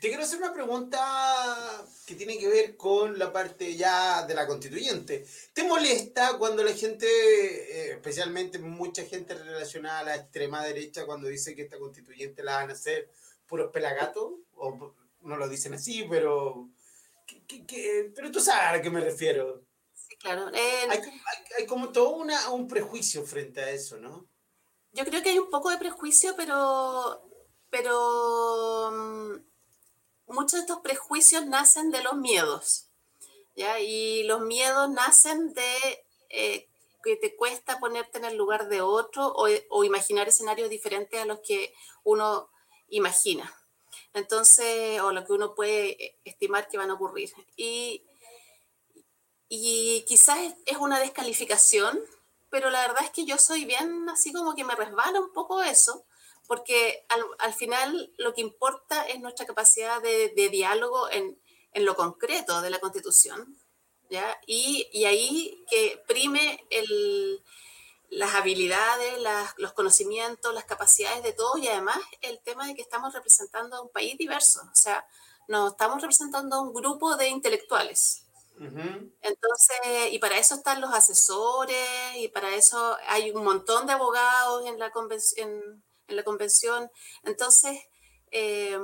Te 0.00 0.08
quiero 0.08 0.24
hacer 0.24 0.38
una 0.38 0.52
pregunta 0.52 1.86
que 2.04 2.14
tiene 2.14 2.38
que 2.38 2.48
ver 2.48 2.76
con 2.76 3.18
la 3.18 3.32
parte 3.32 3.76
ya 3.76 4.26
de 4.26 4.34
la 4.34 4.46
constituyente. 4.46 5.26
¿Te 5.54 5.64
molesta 5.64 6.36
cuando 6.36 6.62
la 6.62 6.74
gente, 6.74 7.06
eh, 7.06 7.92
especialmente 7.92 8.58
mucha 8.58 9.04
gente 9.04 9.34
relacionada 9.34 10.00
a 10.00 10.04
la 10.04 10.16
extrema 10.16 10.62
derecha, 10.62 11.06
cuando 11.06 11.28
dice 11.28 11.54
que 11.54 11.62
esta 11.62 11.78
constituyente 11.78 12.42
la 12.42 12.56
van 12.56 12.70
a 12.70 12.74
hacer 12.74 13.10
puros 13.46 13.72
pelagatos? 13.72 14.34
O 14.56 14.94
no 15.22 15.36
lo 15.36 15.48
dicen 15.48 15.72
así, 15.72 16.06
pero, 16.10 16.68
que, 17.26 17.64
que, 17.64 18.12
pero 18.14 18.30
tú 18.30 18.40
sabes 18.40 18.78
a 18.78 18.82
qué 18.82 18.90
me 18.90 19.00
refiero. 19.00 19.62
Sí, 19.94 20.16
claro. 20.18 20.48
Eh, 20.52 20.86
hay, 20.90 20.98
hay, 20.98 21.12
hay, 21.58 21.66
como 21.66 21.88
todo 21.88 22.10
una, 22.10 22.50
un 22.50 22.68
prejuicio 22.68 23.24
frente 23.24 23.62
a 23.62 23.70
eso, 23.70 23.96
¿no? 23.96 24.28
Yo 24.92 25.04
creo 25.06 25.22
que 25.22 25.30
hay 25.30 25.38
un 25.38 25.50
poco 25.50 25.70
de 25.70 25.78
prejuicio, 25.78 26.34
pero, 26.36 27.22
pero 27.70 29.42
muchos 30.26 30.52
de 30.52 30.60
estos 30.60 30.80
prejuicios 30.80 31.46
nacen 31.46 31.90
de 31.90 32.02
los 32.02 32.14
miedos. 32.14 32.86
Y 33.80 34.24
los 34.24 34.40
miedos 34.42 34.90
nacen 34.90 35.54
de 35.54 36.04
eh, 36.28 36.68
que 37.02 37.16
te 37.16 37.36
cuesta 37.36 37.78
ponerte 37.78 38.18
en 38.18 38.26
el 38.26 38.36
lugar 38.36 38.68
de 38.68 38.82
otro 38.82 39.28
o, 39.28 39.48
o, 39.70 39.84
imaginar 39.84 40.28
escenarios 40.28 40.68
diferentes 40.68 41.20
a 41.20 41.24
los 41.24 41.40
que 41.40 41.72
uno 42.04 42.50
imagina. 42.88 43.54
Entonces, 44.12 45.00
o 45.00 45.12
lo 45.12 45.24
que 45.24 45.32
uno 45.32 45.54
puede 45.54 46.18
estimar 46.24 46.68
que 46.68 46.78
van 46.78 46.90
a 46.90 46.94
ocurrir. 46.94 47.32
Y, 47.56 48.02
y 49.48 50.04
quizás 50.06 50.38
es 50.66 50.76
una 50.76 50.98
descalificación, 50.98 51.98
pero 52.50 52.70
la 52.70 52.80
verdad 52.82 53.04
es 53.04 53.10
que 53.10 53.24
yo 53.24 53.38
soy 53.38 53.64
bien 53.64 54.08
así 54.10 54.32
como 54.32 54.54
que 54.54 54.64
me 54.64 54.74
resbala 54.74 55.20
un 55.20 55.32
poco 55.32 55.62
eso 55.62 56.04
porque 56.46 57.04
al, 57.08 57.24
al, 57.38 57.54
final 57.54 58.12
lo 58.18 58.34
que 58.34 58.40
importa 58.40 59.06
es 59.08 59.20
nuestra 59.20 59.46
capacidad 59.46 60.00
de, 60.00 60.32
de 60.36 60.48
diálogo 60.48 61.10
en, 61.10 61.40
en, 61.72 61.84
lo 61.84 61.94
concreto 61.94 62.60
de 62.60 62.70
la 62.70 62.78
Constitución, 62.78 63.58
¿ya? 64.10 64.38
Y, 64.46 64.88
y 64.92 65.04
ahí 65.04 65.64
que 65.68 66.02
prime 66.06 66.64
el, 66.70 67.42
las 68.10 68.34
habilidades, 68.34 69.20
las, 69.20 69.54
los 69.58 69.72
conocimientos, 69.72 70.54
las 70.54 70.64
capacidades 70.64 71.22
de 71.22 71.32
todos 71.32 71.58
y 71.58 71.68
además 71.68 71.98
el 72.20 72.40
tema 72.40 72.66
de 72.66 72.74
que 72.74 72.82
estamos 72.82 73.12
representando 73.12 73.76
a 73.76 73.82
un 73.82 73.90
país 73.90 74.16
diverso, 74.16 74.62
o 74.62 74.74
sea, 74.76 75.06
nos 75.48 75.72
estamos 75.72 76.00
representando 76.00 76.56
a 76.56 76.62
un 76.62 76.72
grupo 76.72 77.16
de 77.16 77.28
intelectuales. 77.28 78.22
Uh 78.58 78.64
-huh. 78.64 79.12
Entonces, 79.20 80.12
y 80.12 80.18
para 80.18 80.38
eso 80.38 80.54
están 80.54 80.80
los 80.80 80.92
asesores, 80.92 82.16
y 82.16 82.28
para 82.28 82.54
eso 82.54 82.96
hay 83.06 83.30
un 83.30 83.44
montón 83.44 83.86
de 83.86 83.92
abogados 83.92 84.64
en 84.66 84.78
la 84.78 84.90
convención 84.90 85.84
en 86.08 86.16
la 86.16 86.24
convención. 86.24 86.90
Entonces, 87.24 87.78
eh, 88.30 88.78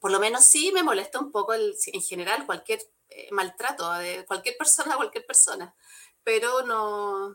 por 0.00 0.10
lo 0.10 0.20
menos 0.20 0.44
sí 0.44 0.70
me 0.72 0.82
molesta 0.82 1.18
un 1.18 1.32
poco 1.32 1.54
el, 1.54 1.74
en 1.92 2.02
general 2.02 2.46
cualquier 2.46 2.80
eh, 3.10 3.28
maltrato 3.32 3.90
de 3.94 4.24
cualquier 4.26 4.56
persona 4.56 4.94
a 4.94 4.96
cualquier 4.98 5.26
persona, 5.26 5.74
pero 6.22 6.62
no, 6.62 7.34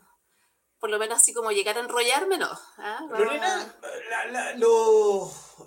por 0.78 0.90
lo 0.90 0.98
menos 0.98 1.18
así 1.18 1.32
como 1.32 1.50
llegar 1.50 1.76
a 1.76 1.80
enrollarme, 1.80 2.38
no. 2.38 2.50
¿ah? 2.78 3.06
Lorena, 3.10 3.76
la, 4.10 4.54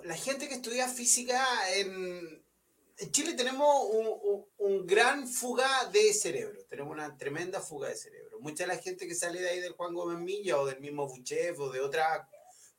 la, 0.04 0.16
gente 0.16 0.48
que 0.48 0.56
estudia 0.56 0.88
física 0.88 1.44
en, 1.76 2.44
en 2.98 3.12
Chile 3.12 3.34
tenemos 3.34 3.68
un, 3.92 4.46
un, 4.58 4.88
gran 4.88 5.28
fuga 5.28 5.86
de 5.86 6.14
cerebro, 6.14 6.64
tenemos 6.70 6.94
una 6.94 7.18
tremenda 7.18 7.62
fuga 7.62 7.90
de 7.90 7.96
cerebro. 7.96 8.40
Mucha 8.40 8.64
de 8.64 8.76
la 8.76 8.78
gente 8.78 9.08
que 9.08 9.16
sale 9.16 9.42
de 9.42 9.50
ahí 9.50 9.60
del 9.60 9.74
Juan 9.74 9.94
Gómez 9.94 10.20
Milla 10.20 10.60
o 10.60 10.66
del 10.66 10.80
mismo 10.80 11.08
Buchev 11.08 11.60
o 11.60 11.70
de 11.70 11.82
otras 11.82 12.28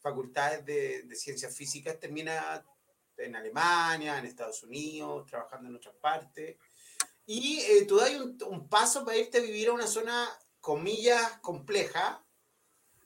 facultades 0.09 0.65
de, 0.65 1.03
de 1.03 1.17
ciencias 1.17 1.55
físicas 1.55 1.99
termina 1.99 2.65
en 3.17 3.37
Alemania, 3.37 4.19
en 4.19 4.27
Estados 4.27 4.63
Unidos, 4.63 5.27
trabajando 5.27 5.69
en 5.69 5.77
otras 5.77 5.95
partes. 5.97 6.57
Y 7.27 7.61
eh, 7.61 7.85
tú 7.87 7.97
das 7.97 8.11
un, 8.13 8.39
un, 8.49 8.69
paso 8.69 9.05
para 9.05 9.19
irte 9.19 9.39
a 9.39 9.43
vivir 9.43 9.69
a 9.69 9.73
una 9.73 9.87
zona, 9.87 10.29
comillas, 10.61 11.39
compleja, 11.41 12.25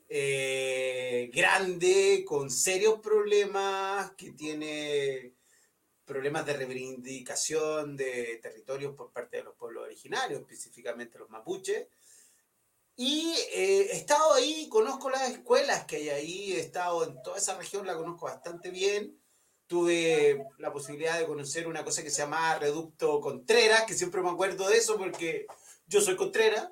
eh, 0.08 1.30
grande, 1.32 2.24
con 2.26 2.50
serios 2.50 3.00
problemas, 3.00 4.12
que 4.12 4.32
tiene 4.32 5.34
problemas 6.04 6.44
de 6.44 6.52
reivindicación 6.52 7.96
de 7.96 8.38
territorios 8.42 8.94
por 8.94 9.10
parte 9.10 9.38
de 9.38 9.44
los 9.44 9.54
pueblos 9.56 9.84
originarios, 9.84 10.40
específicamente 10.40 11.18
los 11.18 11.30
mapuches. 11.30 11.88
Y 12.96 13.34
eh, 13.54 13.88
he 13.90 13.96
estado 13.96 14.34
ahí, 14.34 14.68
conozco 14.68 15.10
las 15.10 15.30
escuelas 15.30 15.84
que 15.86 15.96
hay 15.96 16.08
ahí, 16.10 16.52
he 16.52 16.60
estado 16.60 17.04
en 17.04 17.22
toda 17.22 17.38
esa 17.38 17.56
región, 17.56 17.86
la 17.86 17.96
conozco 17.96 18.26
bastante 18.26 18.70
bien. 18.70 19.18
Tuve 19.66 20.46
la 20.58 20.72
posibilidad 20.72 21.18
de 21.18 21.26
conocer 21.26 21.66
una 21.66 21.84
cosa 21.84 22.02
que 22.02 22.10
se 22.10 22.22
llama 22.22 22.58
Reducto 22.58 23.20
Contreras, 23.20 23.84
que 23.84 23.94
siempre 23.94 24.20
me 24.20 24.30
acuerdo 24.30 24.68
de 24.68 24.76
eso 24.76 24.98
porque 24.98 25.46
yo 25.86 26.00
soy 26.00 26.16
Contreras. 26.16 26.68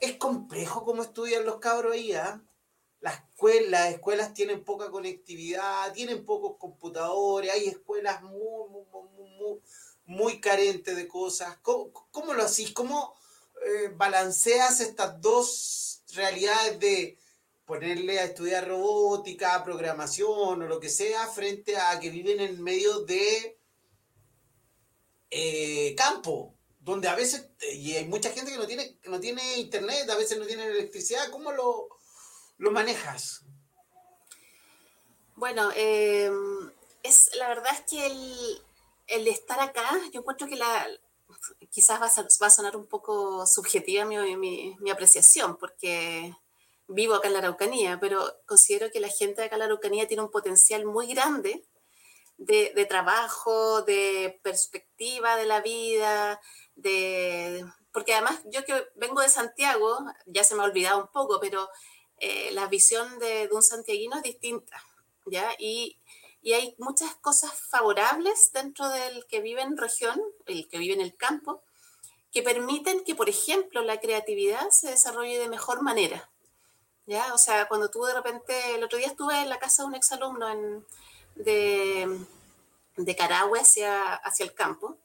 Es 0.00 0.16
complejo 0.16 0.84
cómo 0.84 1.02
estudian 1.02 1.44
los 1.44 1.58
cabros 1.58 1.92
ahí, 1.92 2.12
¿ah? 2.12 2.42
las, 3.02 3.16
escuelas, 3.16 3.70
las 3.70 3.94
escuelas 3.94 4.32
tienen 4.32 4.64
poca 4.64 4.90
conectividad, 4.90 5.92
tienen 5.92 6.24
pocos 6.24 6.56
computadores, 6.56 7.50
hay 7.50 7.66
escuelas 7.66 8.22
muy, 8.22 8.68
muy, 8.70 9.60
muy, 10.06 10.40
carentes 10.40 10.96
de 10.96 11.08
cosas. 11.08 11.58
¿Cómo, 11.62 12.32
lo 12.32 12.42
hacís? 12.42 12.72
¿Cómo 12.72 13.14
eh, 13.64 13.88
balanceas 13.94 14.80
estas 14.80 15.20
dos 15.20 16.02
realidades 16.14 16.78
de 16.80 17.18
ponerle 17.64 18.20
a 18.20 18.24
estudiar 18.24 18.68
robótica, 18.68 19.62
programación 19.64 20.62
o 20.62 20.66
lo 20.66 20.80
que 20.80 20.88
sea, 20.88 21.26
frente 21.28 21.76
a 21.76 21.98
que 22.00 22.10
viven 22.10 22.40
en 22.40 22.62
medio 22.62 23.00
de 23.00 23.58
eh, 25.30 25.94
campo? 25.96 26.54
donde 26.82 27.08
a 27.08 27.14
veces, 27.14 27.48
y 27.74 27.94
hay 27.94 28.06
mucha 28.06 28.30
gente 28.30 28.50
que 28.50 28.58
no 28.58 28.66
tiene, 28.66 28.98
no 29.04 29.20
tiene 29.20 29.58
internet, 29.58 30.10
a 30.10 30.16
veces 30.16 30.36
no 30.38 30.46
tiene 30.46 30.66
electricidad, 30.66 31.30
¿cómo 31.30 31.52
lo, 31.52 31.88
lo 32.58 32.72
manejas? 32.72 33.42
Bueno, 35.36 35.70
em, 35.76 36.72
es, 37.04 37.30
la 37.36 37.48
verdad 37.48 37.72
es 37.72 37.80
que 37.88 38.06
el, 39.06 39.28
estar 39.28 39.60
acá, 39.60 39.88
yo 40.12 40.20
encuentro 40.20 40.48
que 40.48 40.56
la, 40.56 40.88
quizás 41.70 42.00
va 42.00 42.46
a, 42.46 42.50
sonar 42.50 42.76
un 42.76 42.86
poco 42.86 43.46
subjetiva 43.46 44.04
mi, 44.04 44.90
apreciación, 44.90 45.56
porque 45.56 46.34
vivo 46.88 47.14
acá 47.14 47.28
en 47.28 47.34
la 47.34 47.40
Araucanía, 47.40 47.98
pero 48.00 48.24
considero 48.46 48.90
que 48.90 49.00
la 49.00 49.08
gente 49.08 49.40
de 49.40 49.46
acá 49.46 49.56
en 49.56 49.60
la 49.60 49.64
Araucanía 49.66 50.08
tiene 50.08 50.22
un 50.22 50.30
potencial 50.30 50.84
muy 50.84 51.06
grande 51.06 51.64
de, 52.36 52.72
de 52.74 52.86
trabajo, 52.86 53.82
de 53.82 54.40
perspectiva 54.42 55.36
de 55.36 55.46
la 55.46 55.60
vida, 55.60 56.40
de, 56.74 57.64
porque 57.92 58.14
además 58.14 58.40
yo 58.46 58.64
que 58.64 58.88
vengo 58.96 59.20
de 59.20 59.28
Santiago, 59.28 59.98
ya 60.26 60.44
se 60.44 60.54
me 60.54 60.62
ha 60.62 60.66
olvidado 60.66 61.00
un 61.00 61.08
poco, 61.08 61.38
pero 61.40 61.68
eh, 62.18 62.50
la 62.52 62.66
visión 62.68 63.18
de, 63.18 63.48
un 63.52 63.62
santiaguino 63.62 64.16
es 64.16 64.22
distinta, 64.22 64.82
¿ya? 65.26 65.54
Y, 65.58 65.98
y, 66.42 66.52
hay 66.52 66.74
muchas 66.78 67.14
cosas 67.16 67.52
favorables 67.52 68.52
dentro 68.52 68.88
del 68.88 69.26
que 69.26 69.40
vive 69.40 69.62
en 69.62 69.76
región, 69.76 70.20
el 70.46 70.68
que 70.68 70.78
vive 70.78 70.94
en 70.94 71.00
el 71.00 71.16
campo, 71.16 71.62
que 72.30 72.42
permiten 72.42 73.04
que, 73.04 73.14
por 73.14 73.28
ejemplo, 73.28 73.82
la 73.82 74.00
creatividad 74.00 74.70
se 74.70 74.90
desarrolle 74.90 75.38
de 75.38 75.48
mejor 75.48 75.82
manera, 75.82 76.30
¿ya? 77.06 77.32
O 77.34 77.38
sea, 77.38 77.68
cuando 77.68 77.90
tú 77.90 78.04
de 78.04 78.14
repente, 78.14 78.74
el 78.74 78.84
otro 78.84 78.98
día 78.98 79.08
estuve 79.08 79.40
en 79.40 79.48
la 79.48 79.58
casa 79.58 79.82
de 79.82 79.88
un 79.88 79.94
exalumno 79.94 80.48
en, 80.48 80.86
de, 81.34 82.26
de 82.96 83.16
Carahue 83.16 83.60
hacia, 83.60 84.14
hacia 84.14 84.44
el 84.44 84.54
campo, 84.54 84.96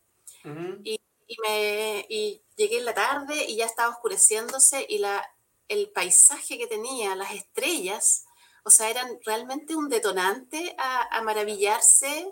y, 0.84 0.98
y, 1.28 1.38
me, 1.42 2.06
y 2.08 2.42
llegué 2.56 2.78
en 2.78 2.86
la 2.86 2.94
tarde 2.94 3.46
y 3.50 3.58
ya 3.58 3.66
estaba 3.66 3.90
oscureciéndose 3.90 4.86
y 4.88 5.00
la, 5.00 5.30
el 5.68 5.90
paisaje 5.90 6.58
que 6.58 6.68
tenía, 6.68 7.16
las 7.16 7.34
estrellas, 7.34 8.27
o 8.68 8.70
sea, 8.70 8.90
eran 8.90 9.18
realmente 9.24 9.78
un 9.78 9.88
detonante 9.88 10.76
a, 10.78 11.22
maravillarse. 11.22 12.30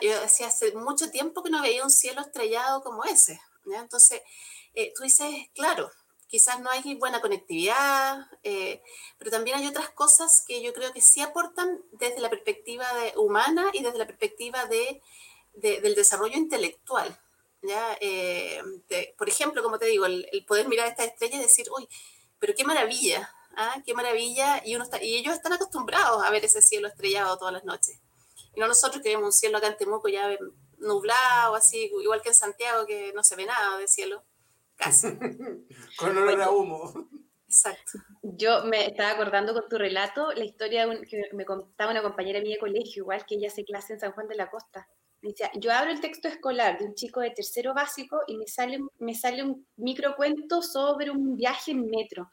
yo 0.00 0.20
decía, 0.22 0.46
hace 0.46 0.72
mucho 0.72 1.10
tiempo 1.10 1.42
que 1.42 1.50
no 1.50 1.60
veía 1.60 1.84
un 1.84 1.90
cielo 1.90 2.22
estrellado 2.22 2.82
como 2.82 3.04
ese. 3.04 3.38
Entonces, 3.66 4.22
eh, 4.72 4.94
tú 4.96 5.02
dices, 5.02 5.28
claro, 5.54 5.90
quizás 6.28 6.60
no 6.60 6.70
hay 6.70 6.94
buena 6.94 7.20
conectividad, 7.20 8.26
eh, 8.42 8.80
pero 9.18 9.30
también 9.30 9.58
hay 9.58 9.66
otras 9.66 9.90
cosas 9.90 10.42
que 10.48 10.62
yo 10.62 10.72
creo 10.72 10.94
que 10.94 11.02
sí 11.02 11.20
aportan 11.20 11.78
desde 11.92 12.20
la 12.20 12.30
perspectiva 12.30 12.86
de, 12.94 13.12
humana 13.18 13.66
y 13.74 13.82
desde 13.82 13.98
la 13.98 14.06
perspectiva 14.06 14.64
de, 14.64 15.02
del 15.52 15.94
desarrollo 15.94 16.38
intelectual. 16.38 17.20
¿ya? 17.60 17.98
Eh, 18.00 18.62
por 19.18 19.28
ejemplo, 19.28 19.62
como 19.62 19.78
te 19.78 19.84
digo, 19.84 20.06
el, 20.06 20.26
el, 20.32 20.46
poder 20.46 20.68
mirar 20.68 20.88
esta 20.88 21.04
estrella 21.04 21.36
y 21.36 21.42
decir, 21.42 21.66
uy, 21.76 21.86
pero 22.38 22.54
qué 22.56 22.64
maravilla, 22.64 23.30
¿ah? 23.56 23.82
qué 23.84 23.94
maravilla, 23.94 24.62
y, 24.64 24.74
uno 24.74 24.84
está, 24.84 25.02
y 25.02 25.16
ellos 25.16 25.34
están 25.34 25.52
acostumbrados 25.52 26.24
a 26.24 26.30
ver 26.30 26.44
ese 26.44 26.62
cielo 26.62 26.88
estrellado 26.88 27.38
todas 27.38 27.52
las 27.52 27.64
noches. 27.64 28.00
Y 28.54 28.60
no 28.60 28.68
nosotros 28.68 29.02
que 29.02 29.10
vemos 29.10 29.24
un 29.24 29.32
cielo 29.32 29.58
acá 29.58 29.68
en 29.68 29.76
Temuco 29.76 30.08
ya 30.08 30.36
nublado, 30.78 31.54
así, 31.54 31.90
igual 32.02 32.22
que 32.22 32.28
en 32.28 32.34
Santiago, 32.34 32.86
que 32.86 33.12
no 33.14 33.24
se 33.24 33.36
ve 33.36 33.46
nada 33.46 33.78
de 33.78 33.88
cielo, 33.88 34.24
casi. 34.76 35.08
con 35.98 36.16
olor 36.16 36.40
a 36.40 36.50
humo. 36.50 36.92
Exacto. 37.46 37.98
Yo 38.22 38.64
me 38.64 38.86
estaba 38.86 39.10
acordando 39.10 39.52
con 39.52 39.68
tu 39.68 39.78
relato 39.78 40.32
la 40.32 40.44
historia 40.44 40.88
que 41.08 41.22
me 41.32 41.44
contaba 41.44 41.92
una 41.92 42.02
compañera 42.02 42.40
mía 42.40 42.54
de 42.54 42.60
colegio, 42.60 43.02
igual 43.04 43.24
que 43.26 43.36
ella 43.36 43.48
hace 43.48 43.64
clase 43.64 43.92
en 43.92 44.00
San 44.00 44.12
Juan 44.12 44.26
de 44.26 44.34
la 44.34 44.50
Costa. 44.50 44.88
Dice, 45.22 45.50
yo 45.54 45.72
abro 45.72 45.90
el 45.90 46.00
texto 46.00 46.28
escolar 46.28 46.78
de 46.78 46.84
un 46.84 46.94
chico 46.94 47.20
de 47.20 47.30
tercero 47.30 47.72
básico 47.72 48.20
y 48.26 48.36
me 48.36 48.46
sale, 48.46 48.78
me 48.98 49.14
sale 49.14 49.42
un 49.42 49.66
microcuento 49.76 50.60
sobre 50.60 51.10
un 51.10 51.36
viaje 51.36 51.70
en 51.70 51.88
metro. 51.88 52.30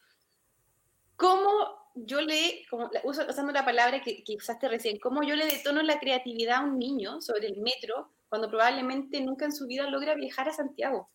¿Cómo 1.22 1.92
yo 1.94 2.20
le, 2.20 2.66
como, 2.68 2.90
usando 3.04 3.54
la 3.54 3.64
palabra 3.64 4.02
que, 4.02 4.24
que, 4.24 4.36
usaste 4.38 4.68
recién, 4.68 4.98
cómo 4.98 5.22
yo 5.22 5.36
le 5.36 5.46
detono 5.46 5.84
la 5.84 6.00
creatividad 6.00 6.58
a 6.58 6.62
un 6.62 6.80
niño 6.80 7.22
sobre 7.22 7.46
el 7.46 7.62
metro 7.62 8.10
cuando 8.28 8.50
probablemente 8.50 9.22
nunca 9.22 9.46
en 9.46 9.52
su 9.52 9.68
vida 9.68 9.88
logra 9.88 10.16
viajar 10.16 10.50
a 10.50 10.54
Santiago? 10.54 11.12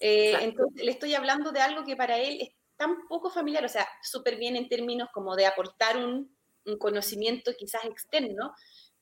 Eh, 0.00 0.32
entonces, 0.40 0.82
le 0.82 0.90
estoy 0.90 1.14
hablando 1.14 1.52
de 1.52 1.60
algo 1.60 1.84
que 1.84 1.94
para 1.94 2.16
él 2.16 2.40
es 2.40 2.54
tan 2.78 3.06
poco 3.06 3.28
familiar, 3.28 3.66
o 3.66 3.68
sea, 3.68 3.86
súper 4.02 4.36
bien 4.36 4.56
en 4.56 4.70
términos 4.70 5.10
como 5.12 5.36
de 5.36 5.44
aportar 5.44 5.98
un, 5.98 6.34
un 6.64 6.78
conocimiento 6.78 7.52
quizás 7.58 7.84
externo, 7.84 8.54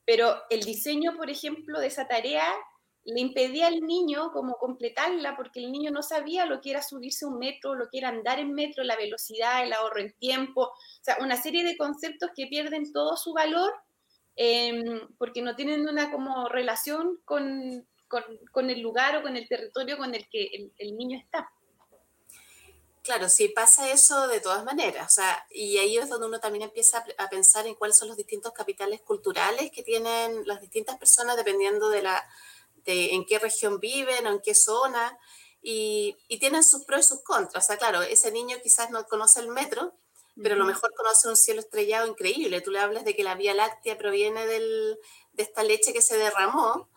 pero 0.03 0.35
el 0.49 0.59
diseño, 0.59 1.15
por 1.15 1.29
ejemplo, 1.29 1.79
de 1.79 1.87
esa 1.87 2.05
tarea 2.05 2.45
le 3.05 3.21
impedía 3.21 3.67
al 3.67 3.81
niño 3.81 4.31
como 4.33 4.57
completarla 4.57 5.35
porque 5.35 5.59
el 5.59 5.71
niño 5.71 5.91
no 5.91 6.01
sabía 6.01 6.45
lo 6.45 6.59
que 6.59 6.71
era 6.71 6.81
subirse 6.81 7.25
un 7.25 7.37
metro, 7.37 7.75
lo 7.75 7.87
que 7.89 7.99
era 7.99 8.09
andar 8.09 8.39
en 8.39 8.51
metro, 8.53 8.83
la 8.83 8.95
velocidad, 8.95 9.63
el 9.63 9.73
ahorro 9.73 9.99
en 9.99 10.11
tiempo, 10.13 10.61
o 10.63 11.03
sea, 11.03 11.17
una 11.21 11.39
serie 11.41 11.63
de 11.63 11.77
conceptos 11.77 12.31
que 12.35 12.47
pierden 12.47 12.91
todo 12.91 13.15
su 13.15 13.33
valor 13.33 13.71
em, 14.35 15.07
porque 15.19 15.43
no 15.43 15.55
tienen 15.55 15.87
una 15.87 16.11
como 16.11 16.49
relación 16.49 17.19
con, 17.25 17.87
con, 18.51 18.69
el 18.69 18.81
lugar 18.81 19.17
o 19.17 19.21
con 19.21 19.37
el 19.37 19.47
territorio 19.47 19.97
con 19.97 20.15
el 20.15 20.27
que 20.27 20.45
el, 20.45 20.73
el 20.77 20.97
niño 20.97 21.19
está. 21.19 21.47
Claro, 23.03 23.29
sí 23.29 23.49
pasa 23.49 23.91
eso 23.91 24.27
de 24.27 24.39
todas 24.39 24.63
maneras, 24.63 25.05
o 25.11 25.13
sea, 25.13 25.45
y 25.51 25.77
ahí 25.77 25.95
es 25.95 26.09
donde 26.09 26.25
uno 26.25 26.39
también 26.39 26.63
empieza 26.63 27.05
a 27.19 27.29
pensar 27.29 27.67
en 27.67 27.75
cuáles 27.75 27.97
son 27.97 28.07
los 28.07 28.17
distintos 28.17 28.51
capitales 28.51 28.99
culturales 29.01 29.69
que 29.69 29.83
tienen 29.83 30.41
las 30.47 30.59
distintas 30.59 30.97
personas 30.97 31.37
dependiendo 31.37 31.89
de 31.89 32.01
la 32.01 32.25
de 32.85 33.13
en 33.13 33.25
qué 33.25 33.39
región 33.39 33.79
viven 33.79 34.27
o 34.27 34.31
en 34.31 34.41
qué 34.41 34.55
zona 34.55 35.17
y, 35.61 36.15
y 36.27 36.39
tienen 36.39 36.63
sus 36.63 36.85
pros 36.85 37.01
y 37.01 37.07
sus 37.09 37.23
contras. 37.23 37.63
O 37.63 37.67
sea, 37.67 37.77
claro, 37.77 38.01
ese 38.01 38.31
niño 38.31 38.57
quizás 38.61 38.91
no 38.91 39.05
conoce 39.05 39.39
el 39.39 39.47
metro, 39.47 39.93
pero 40.41 40.55
a 40.55 40.57
lo 40.57 40.65
mejor 40.65 40.93
conoce 40.95 41.29
un 41.29 41.37
cielo 41.37 41.61
estrellado 41.61 42.07
increíble. 42.07 42.61
Tú 42.61 42.71
le 42.71 42.79
hablas 42.79 43.05
de 43.05 43.15
que 43.15 43.23
la 43.23 43.35
Vía 43.35 43.53
Láctea 43.53 43.97
proviene 43.97 44.45
del, 44.45 44.97
de 45.33 45.43
esta 45.43 45.63
leche 45.63 45.93
que 45.93 46.01
se 46.01 46.17
derramó 46.17 46.89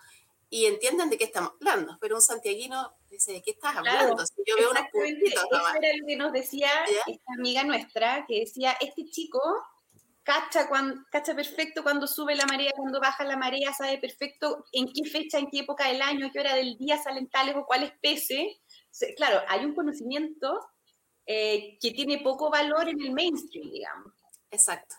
y 0.51 0.67
entienden 0.67 1.11
de 1.11 1.19
qué 1.19 1.25
estamos 1.25 1.53
hablando, 1.61 1.99
pero 2.01 2.17
un 2.17 2.23
santiaguino 2.23 2.95
dice, 3.11 3.33
¿de 3.33 3.43
qué 3.43 3.51
estás 3.53 3.77
hablando? 3.77 4.25
yo 4.47 4.57
veo 4.57 4.71
unos 4.71 4.83
puntitos 4.91 5.45
Eso 5.45 5.77
era 5.81 5.97
lo 5.97 6.07
que 6.07 6.17
nos 6.17 6.33
decía 6.33 6.71
esta 7.07 7.33
amiga 7.39 7.65
nuestra, 7.65 8.25
que 8.27 8.41
decía, 8.41 8.77
este 8.81 9.09
chico 9.11 9.41
cacha, 10.29 10.69
cuando, 10.69 11.03
cacha 11.11 11.35
perfecto 11.35 11.83
cuando 11.83 12.07
sube 12.07 12.35
la 12.35 12.45
marea, 12.45 12.71
cuando 12.77 13.01
baja 13.01 13.25
la 13.25 13.39
marea, 13.39 13.73
sabe 13.73 13.97
perfecto 13.97 14.67
en 14.73 14.93
qué 14.93 15.09
fecha, 15.09 15.39
en 15.39 15.49
qué 15.49 15.61
época 15.61 15.89
del 15.89 16.03
año, 16.03 16.29
qué 16.31 16.41
hora 16.41 16.55
del 16.55 16.77
día 16.77 17.03
salen 17.03 17.31
tales 17.31 17.57
o 17.57 17.65
cuáles 17.65 17.93
peces. 18.03 18.59
Claro, 19.17 19.41
hay 19.49 19.65
un 19.65 19.75
conocimiento 19.75 20.69
eh, 21.25 21.79
que 21.81 21.93
tiene 21.93 22.19
poco 22.19 22.51
valor 22.51 22.91
en 22.91 23.01
el 23.01 23.13
mainstream, 23.13 23.71
digamos. 23.71 24.13
Exacto. 24.51 24.97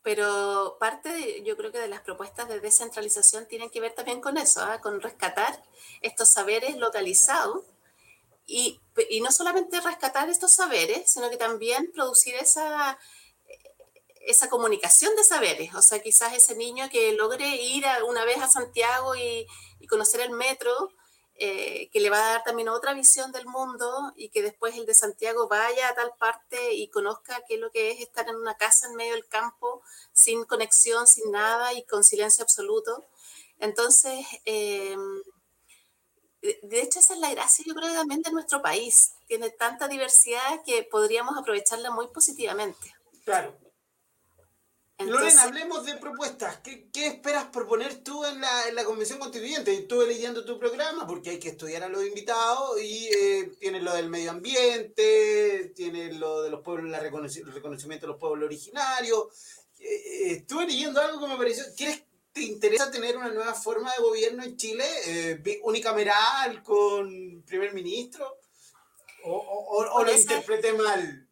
Pero 0.00 0.78
parte, 0.80 1.42
yo 1.44 1.54
creo 1.58 1.70
que 1.70 1.78
de 1.78 1.88
las 1.88 2.00
propuestas 2.00 2.48
de 2.48 2.60
descentralización 2.60 3.46
tienen 3.48 3.68
que 3.68 3.80
ver 3.80 3.92
también 3.92 4.22
con 4.22 4.38
eso, 4.38 4.62
¿ah? 4.62 4.80
con 4.80 5.02
rescatar 5.02 5.62
estos 6.00 6.30
saberes 6.30 6.78
localizados 6.78 7.62
y, 8.46 8.80
y, 9.10 9.20
no 9.20 9.32
solamente 9.32 9.80
rescatar 9.80 10.30
estos 10.30 10.52
saberes, 10.52 11.10
sino 11.10 11.28
que 11.28 11.36
también 11.36 11.90
producir 11.92 12.36
esa, 12.36 12.96
esa 14.26 14.48
comunicación 14.48 15.14
de 15.16 15.24
saberes. 15.24 15.74
O 15.74 15.82
sea, 15.82 16.00
quizás 16.00 16.34
ese 16.34 16.54
niño 16.56 16.88
que 16.90 17.12
logre 17.12 17.48
ir 17.56 17.84
una 18.06 18.24
vez 18.24 18.38
a 18.38 18.48
Santiago 18.48 19.14
y, 19.14 19.46
y 19.80 19.86
conocer 19.86 20.20
el 20.20 20.30
metro, 20.30 20.90
eh, 21.38 21.90
que 21.92 22.00
le 22.00 22.08
va 22.08 22.16
a 22.16 22.32
dar 22.32 22.44
también 22.44 22.70
otra 22.70 22.94
visión 22.94 23.30
del 23.30 23.44
mundo 23.44 24.12
y 24.16 24.30
que 24.30 24.40
después 24.40 24.74
el 24.74 24.86
de 24.86 24.94
Santiago 24.94 25.48
vaya 25.48 25.88
a 25.88 25.94
tal 25.94 26.14
parte 26.18 26.72
y 26.72 26.88
conozca 26.88 27.42
qué 27.46 27.56
es 27.56 27.60
lo 27.60 27.70
que 27.70 27.90
es 27.90 28.00
estar 28.00 28.26
en 28.26 28.36
una 28.36 28.56
casa 28.56 28.86
en 28.86 28.94
medio 28.94 29.12
del 29.12 29.28
campo, 29.28 29.82
sin 30.14 30.44
conexión, 30.44 31.06
sin 31.06 31.30
nada 31.30 31.74
y 31.74 31.84
con 31.84 32.04
silencio 32.04 32.42
absoluto. 32.42 33.04
Entonces, 33.58 34.26
em, 34.46 35.22
de 36.40 36.80
hecho, 36.80 37.00
esa 37.00 37.12
es 37.12 37.20
la 37.20 37.30
gracia, 37.30 37.64
yo 37.66 37.74
creo, 37.74 37.92
también 37.92 38.22
de 38.22 38.30
nuestro 38.30 38.62
país. 38.62 39.12
Tiene 39.26 39.50
tanta 39.50 39.88
diversidad 39.88 40.62
que 40.64 40.84
podríamos 40.84 41.36
aprovecharla 41.36 41.90
muy 41.90 42.08
positivamente. 42.08 42.94
Claro. 43.24 43.65
Lorena, 44.98 45.42
hablemos 45.42 45.84
de 45.84 45.96
propuestas. 45.96 46.58
¿Qué, 46.60 46.88
¿Qué, 46.90 47.06
esperas 47.08 47.46
proponer 47.46 48.02
tú 48.02 48.24
en 48.24 48.40
la, 48.40 48.68
en 48.68 48.74
la 48.74 48.84
Convención 48.84 49.18
Constituyente? 49.18 49.74
Estuve 49.74 50.06
leyendo 50.06 50.44
tu 50.44 50.58
programa 50.58 51.06
porque 51.06 51.30
hay 51.30 51.38
que 51.38 51.50
estudiar 51.50 51.82
a 51.82 51.88
los 51.88 52.04
invitados 52.04 52.80
y 52.80 53.08
eh, 53.08 53.52
tienes 53.60 53.82
lo 53.82 53.94
del 53.94 54.08
medio 54.08 54.30
ambiente, 54.30 55.72
tienes 55.76 56.16
lo 56.16 56.42
de 56.42 56.50
los 56.50 56.62
pueblos, 56.62 56.90
la 56.90 56.98
el 56.98 57.52
reconocimiento 57.52 58.06
de 58.06 58.12
los 58.12 58.18
pueblos 58.18 58.46
originarios. 58.46 59.26
Eh, 59.78 59.84
eh, 59.84 60.32
estuve 60.32 60.66
leyendo 60.66 61.00
algo 61.00 61.20
que 61.20 61.28
me 61.28 61.36
pareció. 61.36 61.64
¿Quieres, 61.76 62.02
¿Te 62.36 62.42
interesa 62.42 62.90
tener 62.90 63.16
una 63.16 63.32
nueva 63.32 63.54
forma 63.54 63.90
de 63.94 64.02
gobierno 64.02 64.44
en 64.44 64.58
Chile? 64.58 64.84
Eh, 65.06 65.60
¿Unicameral 65.62 66.62
con 66.62 67.42
primer 67.46 67.72
ministro? 67.72 68.38
O, 69.28 70.04
lo 70.04 70.12
interpreté 70.12 70.72
mal. 70.72 71.28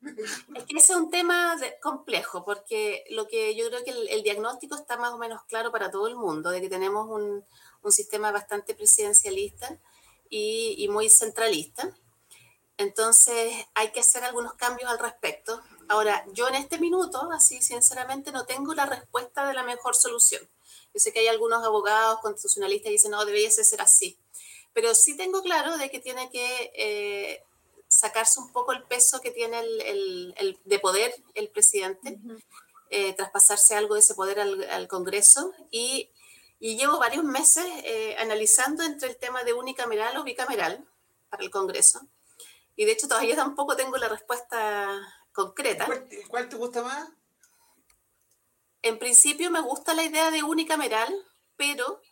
Es 0.54 0.64
que 0.64 0.76
ese 0.76 0.92
es 0.92 0.98
un 0.98 1.11
tema 1.11 1.57
complejo, 1.80 2.44
porque 2.44 3.04
lo 3.11 3.28
que 3.28 3.54
yo 3.54 3.68
creo 3.68 3.85
que 3.85 3.90
el, 3.90 4.22
diagnóstico 4.22 4.74
está 4.74 4.96
más 4.96 5.12
o 5.12 5.18
menos 5.18 5.42
claro 5.44 5.70
para 5.70 5.90
todo 5.90 6.09
el 6.09 6.16
mundo, 6.16 6.50
de 6.50 6.61
que 6.61 6.68
tenemos 6.68 7.09
un, 7.09 7.44
un 7.83 7.92
sistema 7.92 8.33
bastante 8.33 8.74
presidencialista 8.74 9.78
y, 10.28 10.74
y, 10.78 10.88
muy 10.88 11.09
centralista. 11.09 11.96
Entonces 12.76 13.54
hay 13.74 13.92
que 13.92 14.00
hacer 14.00 14.24
algunos 14.24 14.54
cambios 14.54 14.90
al 14.90 14.98
respecto. 14.98 15.62
Ahora, 15.88 16.24
yo 16.33 16.48
en 16.48 16.57
este 16.57 16.78
minuto, 16.78 17.30
así 17.33 17.62
sinceramente, 17.62 18.33
no 18.33 18.46
tengo 18.46 18.74
la 18.74 18.87
respuesta 18.87 19.46
de 19.46 19.54
la 19.54 19.62
mejor 19.62 19.94
solución. 19.94 20.42
Yo 20.92 21.00
sé 21.00 21.12
que 21.12 21.20
hay 21.20 21.28
algunos 21.28 21.64
abogados 21.64 22.20
constitucionalistas 22.20 22.85
que 22.85 22.92
dicen, 22.92 23.11
no, 23.12 23.24
debería 23.24 23.50
ser 23.50 23.80
así. 23.80 24.18
Pero 24.72 24.94
sí 24.94 25.16
tengo 25.16 25.42
claro 25.42 25.76
de 25.76 25.90
que 25.90 26.00
tiene 26.00 26.30
que... 26.30 26.72
Eh, 26.74 27.44
sacarse 28.05 28.38
un 28.38 28.53
poco 28.53 28.73
el 28.73 28.83
peso 28.83 29.21
que 29.23 29.31
tiene 29.31 29.59
el, 29.61 30.35
el, 30.37 30.61
de 30.64 30.79
poder 30.79 31.14
el 31.35 31.49
presidente, 31.49 32.19
eh, 32.90 33.14
traspasarse 33.14 33.75
algo 33.75 33.95
de 33.95 34.01
ese 34.01 34.14
poder 34.14 34.40
al, 34.40 34.62
al 34.71 34.88
Congreso 34.88 35.53
y, 35.71 36.11
y, 36.61 36.77
llevo 36.77 36.99
varios 36.99 37.25
meses 37.25 37.64
eh, 37.85 38.14
analizando 38.19 38.83
entre 38.83 39.09
el 39.09 39.17
tema 39.17 39.43
de 39.43 39.55
unicameral 39.55 40.17
o 40.19 40.25
bicameral 40.25 40.87
para 41.31 41.43
el 41.43 41.51
Congreso 41.51 42.07
y 42.77 42.85
de 42.85 42.93
hecho 42.93 43.09
todavía 43.09 43.37
tampoco 43.37 43.75
tengo 43.75 43.97
la 43.97 44.09
respuesta 44.09 45.01
concreta. 45.33 45.87
¿Cuál, 45.87 46.09
cuál 46.29 46.49
te 46.49 46.57
gusta 46.57 46.83
más? 46.83 47.09
En 48.83 48.99
principio 48.99 49.51
me 49.51 49.62
gusta 49.62 49.95
la 49.95 50.03
idea 50.03 50.31
de 50.31 50.43
unicameral, 50.43 51.11
pero 51.57 52.03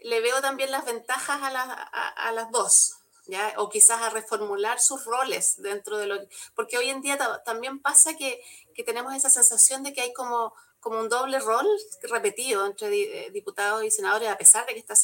le 0.00 0.20
veo 0.20 0.40
también 0.40 0.70
las 0.70 0.86
ventajas 0.86 1.42
a, 1.42 1.50
la, 1.50 1.62
a, 1.62 2.08
a 2.28 2.32
las 2.32 2.50
dos. 2.50 3.03
¿Ya? 3.26 3.54
o 3.58 3.68
quizás 3.68 4.02
a 4.02 4.10
reformular 4.10 4.80
sus 4.80 5.04
roles 5.04 5.54
dentro 5.58 5.98
de 5.98 6.06
lo 6.06 6.16
porque 6.54 6.78
hoy 6.78 6.90
en 6.90 7.00
día 7.00 7.18
también 7.44 7.80
pasa 7.80 8.16
que, 8.16 8.42
que, 8.74 8.84
tenemos 8.84 9.14
esa 9.14 9.30
sensación 9.30 9.82
de 9.82 9.92
que 9.92 10.02
hay 10.02 10.12
como, 10.12 10.54
como 10.80 11.00
un 11.00 11.08
doble 11.08 11.38
rol 11.38 11.66
repetido 12.02 12.66
entre 12.66 12.88
eh, 13.26 13.30
diputados 13.30 13.84
y 13.84 13.90
senadores, 13.90 14.28
a 14.28 14.38
pesar 14.38 14.66
de 14.66 14.74
que 14.74 14.80
está 14.80 14.94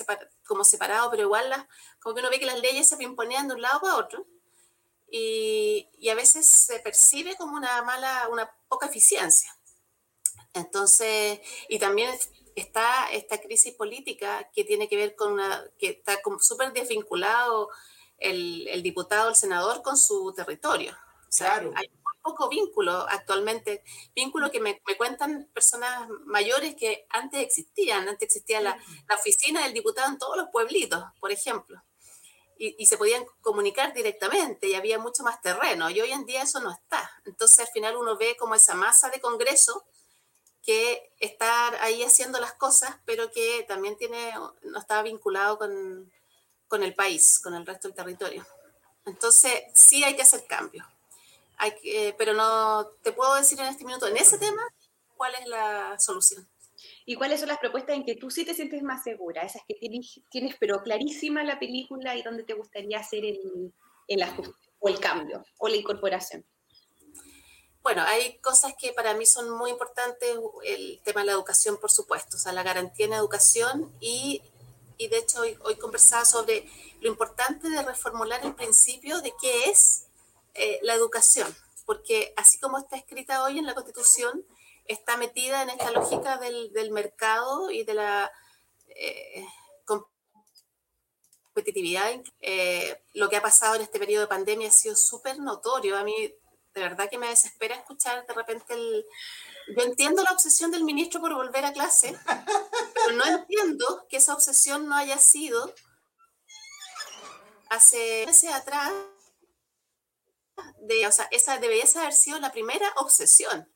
como 0.46 0.64
separado, 0.64 1.10
pero 1.10 1.22
igual 1.22 1.48
las, 1.48 1.66
como 2.00 2.14
que 2.14 2.20
uno 2.20 2.30
ve 2.30 2.40
que 2.40 2.46
las 2.46 2.60
leyes 2.60 2.88
se 2.88 3.02
imponían 3.02 3.48
de 3.48 3.54
un 3.54 3.62
lado 3.62 3.80
para 3.80 3.96
otro 3.96 4.26
y, 5.10 5.88
y 5.98 6.08
a 6.10 6.14
veces 6.14 6.46
se 6.46 6.78
percibe 6.80 7.36
como 7.36 7.56
una 7.56 7.82
mala, 7.82 8.28
una 8.30 8.50
poca 8.68 8.86
eficiencia. 8.86 9.56
Entonces, 10.52 11.40
y 11.68 11.78
también 11.78 12.10
está 12.56 13.10
esta 13.12 13.40
crisis 13.40 13.74
política 13.74 14.50
que 14.52 14.64
tiene 14.64 14.88
que 14.88 14.96
ver 14.96 15.14
con 15.14 15.32
una, 15.32 15.64
que 15.78 15.90
está 15.90 16.20
súper 16.40 16.72
desvinculado 16.72 17.70
el, 18.20 18.68
el, 18.68 18.82
diputado, 18.82 19.30
el 19.30 19.34
senador 19.34 19.82
con 19.82 19.96
su 19.96 20.32
territorio. 20.34 20.92
O 20.92 21.32
sea, 21.32 21.54
claro. 21.54 21.72
hay 21.76 21.88
muy 21.88 22.14
poco 22.22 22.48
vínculo 22.48 22.92
actualmente, 23.08 23.82
vínculo 24.14 24.50
que 24.50 24.60
me, 24.60 24.80
me, 24.86 24.96
cuentan 24.96 25.48
personas 25.52 26.08
mayores 26.24 26.76
que 26.76 27.06
antes 27.10 27.40
existían, 27.40 28.08
antes 28.08 28.28
existía 28.28 28.60
la, 28.60 28.78
la, 29.08 29.14
oficina 29.14 29.62
del 29.64 29.74
diputado 29.74 30.08
en 30.08 30.18
todos 30.18 30.36
los 30.36 30.48
pueblitos, 30.50 31.02
por 31.18 31.32
ejemplo, 31.32 31.82
y, 32.58 32.76
y, 32.78 32.86
se 32.86 32.98
podían 32.98 33.24
comunicar 33.40 33.94
directamente 33.94 34.68
y 34.68 34.74
había 34.74 34.98
mucho 34.98 35.22
más 35.22 35.40
terreno, 35.40 35.88
y 35.88 36.00
hoy 36.00 36.10
en 36.12 36.26
día 36.26 36.42
eso 36.42 36.60
no 36.60 36.70
está. 36.70 37.10
Entonces 37.24 37.60
al 37.60 37.68
final 37.68 37.96
uno 37.96 38.16
ve 38.18 38.36
como 38.36 38.54
esa 38.54 38.74
masa 38.74 39.08
de 39.08 39.20
Congreso 39.20 39.86
que 40.62 41.14
está 41.18 41.82
ahí 41.82 42.02
haciendo 42.02 42.38
las 42.40 42.52
cosas, 42.54 42.96
pero 43.04 43.30
que 43.30 43.64
también 43.66 43.96
tiene, 43.96 44.34
no 44.62 44.78
está 44.78 45.02
vinculado 45.02 45.58
con, 45.58 46.12
con 46.70 46.84
el 46.84 46.94
país, 46.94 47.40
con 47.40 47.52
el 47.54 47.66
resto 47.66 47.88
del 47.88 47.96
territorio. 47.96 48.46
Entonces, 49.04 49.64
sí 49.74 50.04
hay 50.04 50.14
que 50.14 50.22
hacer 50.22 50.46
cambios. 50.46 50.86
Hay 51.58 51.72
que, 51.82 52.14
pero 52.16 52.32
no 52.32 52.86
te 53.02 53.12
puedo 53.12 53.34
decir 53.34 53.58
en 53.58 53.66
este 53.66 53.84
minuto, 53.84 54.06
en 54.06 54.16
ese 54.16 54.38
tema, 54.38 54.62
cuál 55.16 55.34
es 55.34 55.48
la 55.48 55.98
solución. 55.98 56.48
¿Y 57.04 57.16
cuáles 57.16 57.40
son 57.40 57.48
las 57.48 57.58
propuestas 57.58 57.96
en 57.96 58.04
que 58.04 58.14
tú 58.14 58.30
sí 58.30 58.44
te 58.44 58.54
sientes 58.54 58.84
más 58.84 59.02
segura? 59.02 59.42
Esas 59.42 59.62
que 59.66 59.74
tienes, 59.74 60.20
tienes 60.30 60.54
pero 60.60 60.80
clarísima 60.80 61.42
la 61.42 61.58
película 61.58 62.14
y 62.14 62.22
donde 62.22 62.44
te 62.44 62.54
gustaría 62.54 63.00
hacer 63.00 63.24
el, 63.24 63.74
el 64.06 64.22
ajuste 64.22 64.70
o 64.78 64.88
el 64.88 65.00
cambio 65.00 65.44
o 65.58 65.68
la 65.68 65.76
incorporación. 65.76 66.46
Bueno, 67.82 68.02
hay 68.02 68.38
cosas 68.38 68.74
que 68.78 68.92
para 68.92 69.14
mí 69.14 69.26
son 69.26 69.50
muy 69.50 69.70
importantes, 69.70 70.38
el 70.64 71.00
tema 71.02 71.22
de 71.22 71.26
la 71.26 71.32
educación, 71.32 71.78
por 71.80 71.90
supuesto, 71.90 72.36
o 72.36 72.38
sea, 72.38 72.52
la 72.52 72.62
garantía 72.62 73.06
en 73.06 73.14
educación 73.14 73.92
y 74.00 74.42
y 75.00 75.08
de 75.08 75.16
hecho 75.16 75.40
hoy, 75.40 75.56
hoy 75.62 75.76
conversaba 75.76 76.26
sobre 76.26 76.68
lo 77.00 77.08
importante 77.08 77.70
de 77.70 77.82
reformular 77.82 78.44
el 78.44 78.54
principio 78.54 79.22
de 79.22 79.32
qué 79.40 79.70
es 79.70 80.08
eh, 80.52 80.78
la 80.82 80.92
educación, 80.92 81.56
porque 81.86 82.34
así 82.36 82.58
como 82.60 82.76
está 82.76 82.96
escrita 82.96 83.42
hoy 83.42 83.58
en 83.58 83.64
la 83.64 83.72
Constitución, 83.72 84.44
está 84.86 85.16
metida 85.16 85.62
en 85.62 85.70
esta 85.70 85.90
lógica 85.90 86.36
del, 86.36 86.70
del 86.74 86.90
mercado 86.90 87.70
y 87.70 87.82
de 87.84 87.94
la 87.94 88.30
eh, 88.88 89.46
competitividad. 91.54 92.22
Eh, 92.42 93.02
lo 93.14 93.30
que 93.30 93.36
ha 93.36 93.42
pasado 93.42 93.76
en 93.76 93.82
este 93.82 93.98
periodo 93.98 94.24
de 94.24 94.28
pandemia 94.28 94.68
ha 94.68 94.72
sido 94.72 94.96
súper 94.96 95.38
notorio. 95.38 95.96
A 95.96 96.04
mí 96.04 96.14
de 96.74 96.80
verdad 96.80 97.08
que 97.08 97.16
me 97.16 97.28
desespera 97.28 97.74
escuchar 97.74 98.26
de 98.26 98.34
repente 98.34 98.74
el, 98.74 99.06
yo 99.76 99.82
entiendo 99.82 100.22
la 100.22 100.32
obsesión 100.32 100.70
del 100.70 100.84
ministro 100.84 101.20
por 101.20 101.34
volver 101.34 101.64
a 101.64 101.72
clase, 101.72 102.18
pero 102.94 103.16
no 103.16 103.24
entiendo 103.24 104.06
que 104.08 104.18
esa 104.18 104.34
obsesión 104.34 104.88
no 104.88 104.96
haya 104.96 105.18
sido 105.18 105.72
hace 107.68 108.24
meses 108.26 108.52
atrás, 108.52 108.92
de, 110.80 111.06
o 111.06 111.12
sea, 111.12 111.28
esa 111.30 111.58
debería 111.58 111.84
haber 111.96 112.12
sido 112.12 112.38
la 112.38 112.52
primera 112.52 112.92
obsesión, 112.96 113.72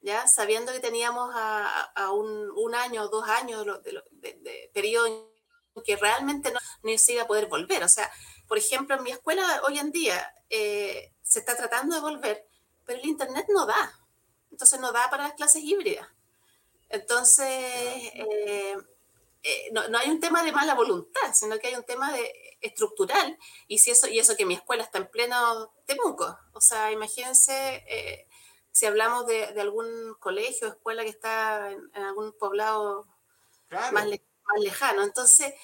ya 0.00 0.26
sabiendo 0.28 0.72
que 0.72 0.80
teníamos 0.80 1.30
a, 1.34 1.82
a 1.94 2.12
un, 2.12 2.50
un, 2.50 2.74
año 2.74 3.02
o 3.02 3.08
dos 3.08 3.28
años 3.28 3.64
de, 3.82 4.02
de, 4.12 4.34
de, 4.40 4.70
periodo 4.72 5.30
que 5.84 5.96
realmente 5.96 6.52
no, 6.52 6.58
no 6.82 6.98
se 6.98 7.12
iba 7.12 7.22
a 7.22 7.26
poder 7.26 7.46
volver. 7.46 7.82
O 7.82 7.88
sea, 7.88 8.10
por 8.46 8.58
ejemplo, 8.58 8.96
en 8.96 9.02
mi 9.02 9.10
escuela 9.10 9.62
hoy 9.66 9.78
en 9.78 9.90
día 9.90 10.34
eh, 10.48 11.14
se 11.22 11.40
está 11.40 11.56
tratando 11.56 11.96
de 11.96 12.02
volver, 12.02 12.46
pero 12.84 12.98
el 12.98 13.06
Internet 13.06 13.46
no 13.48 13.66
da 13.66 13.99
entonces 14.50 14.80
no 14.80 14.92
da 14.92 15.08
para 15.10 15.24
las 15.24 15.34
clases 15.34 15.62
híbridas. 15.62 16.06
Entonces, 16.90 17.46
eh, 17.46 18.76
eh, 19.42 19.70
no, 19.72 19.88
no, 19.88 19.98
hay 19.98 20.10
un 20.10 20.20
tema 20.20 20.42
de 20.42 20.52
mala 20.52 20.74
voluntad, 20.74 21.32
sino 21.32 21.58
que 21.58 21.68
hay 21.68 21.76
un 21.76 21.84
tema 21.84 22.12
de, 22.12 22.58
estructural. 22.60 23.38
Y, 23.68 23.78
si 23.78 23.92
eso, 23.92 24.08
y 24.08 24.18
eso 24.18 24.36
que 24.36 24.44
mi 24.44 24.54
escuela 24.54 24.82
está 24.82 24.98
en 24.98 25.08
pleno 25.08 25.72
Temuco. 25.86 26.36
O 26.52 26.60
sea, 26.60 26.90
imagínense, 26.90 27.84
eh, 27.88 28.26
si 28.72 28.86
hablamos 28.86 29.26
de, 29.26 29.44
algún 29.60 30.14
colegio 30.18 30.68
o 30.68 30.70
escuela 30.70 31.04
que 31.04 31.10
está 31.10 31.70
en, 31.70 32.02
algún 32.02 32.32
poblado 32.32 33.06
más, 33.70 33.92
más, 33.92 34.06
lejano. 34.58 35.04
Entonces, 35.04 35.54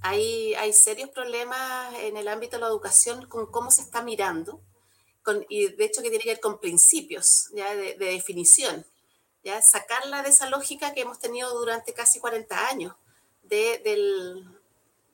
hay, 0.00 0.54
hay, 0.54 0.72
serios 0.72 1.10
problemas 1.10 1.94
en 1.96 2.16
el 2.16 2.28
ámbito 2.28 2.56
de 2.56 2.62
la 2.62 2.68
educación 2.68 3.26
con 3.26 3.50
cómo 3.50 3.70
se 3.70 3.82
está 3.82 4.02
mirando, 4.02 4.62
y 5.48 5.68
de 5.68 5.84
hecho 5.84 6.02
que 6.02 6.10
tiene 6.10 6.24
que 6.24 6.30
ver 6.30 6.40
con 6.40 6.60
principios 6.60 7.48
¿ya? 7.52 7.74
De, 7.74 7.94
definición, 7.96 8.84
¿ya? 9.42 9.62
sacarla 9.62 10.22
de 10.22 10.28
esa 10.28 10.48
lógica 10.48 10.92
que 10.92 11.02
hemos 11.02 11.18
tenido 11.18 11.52
durante 11.58 11.94
casi 11.94 12.20
40 12.20 12.68
años 12.68 12.94
de, 13.42 13.78
del, 13.84 14.46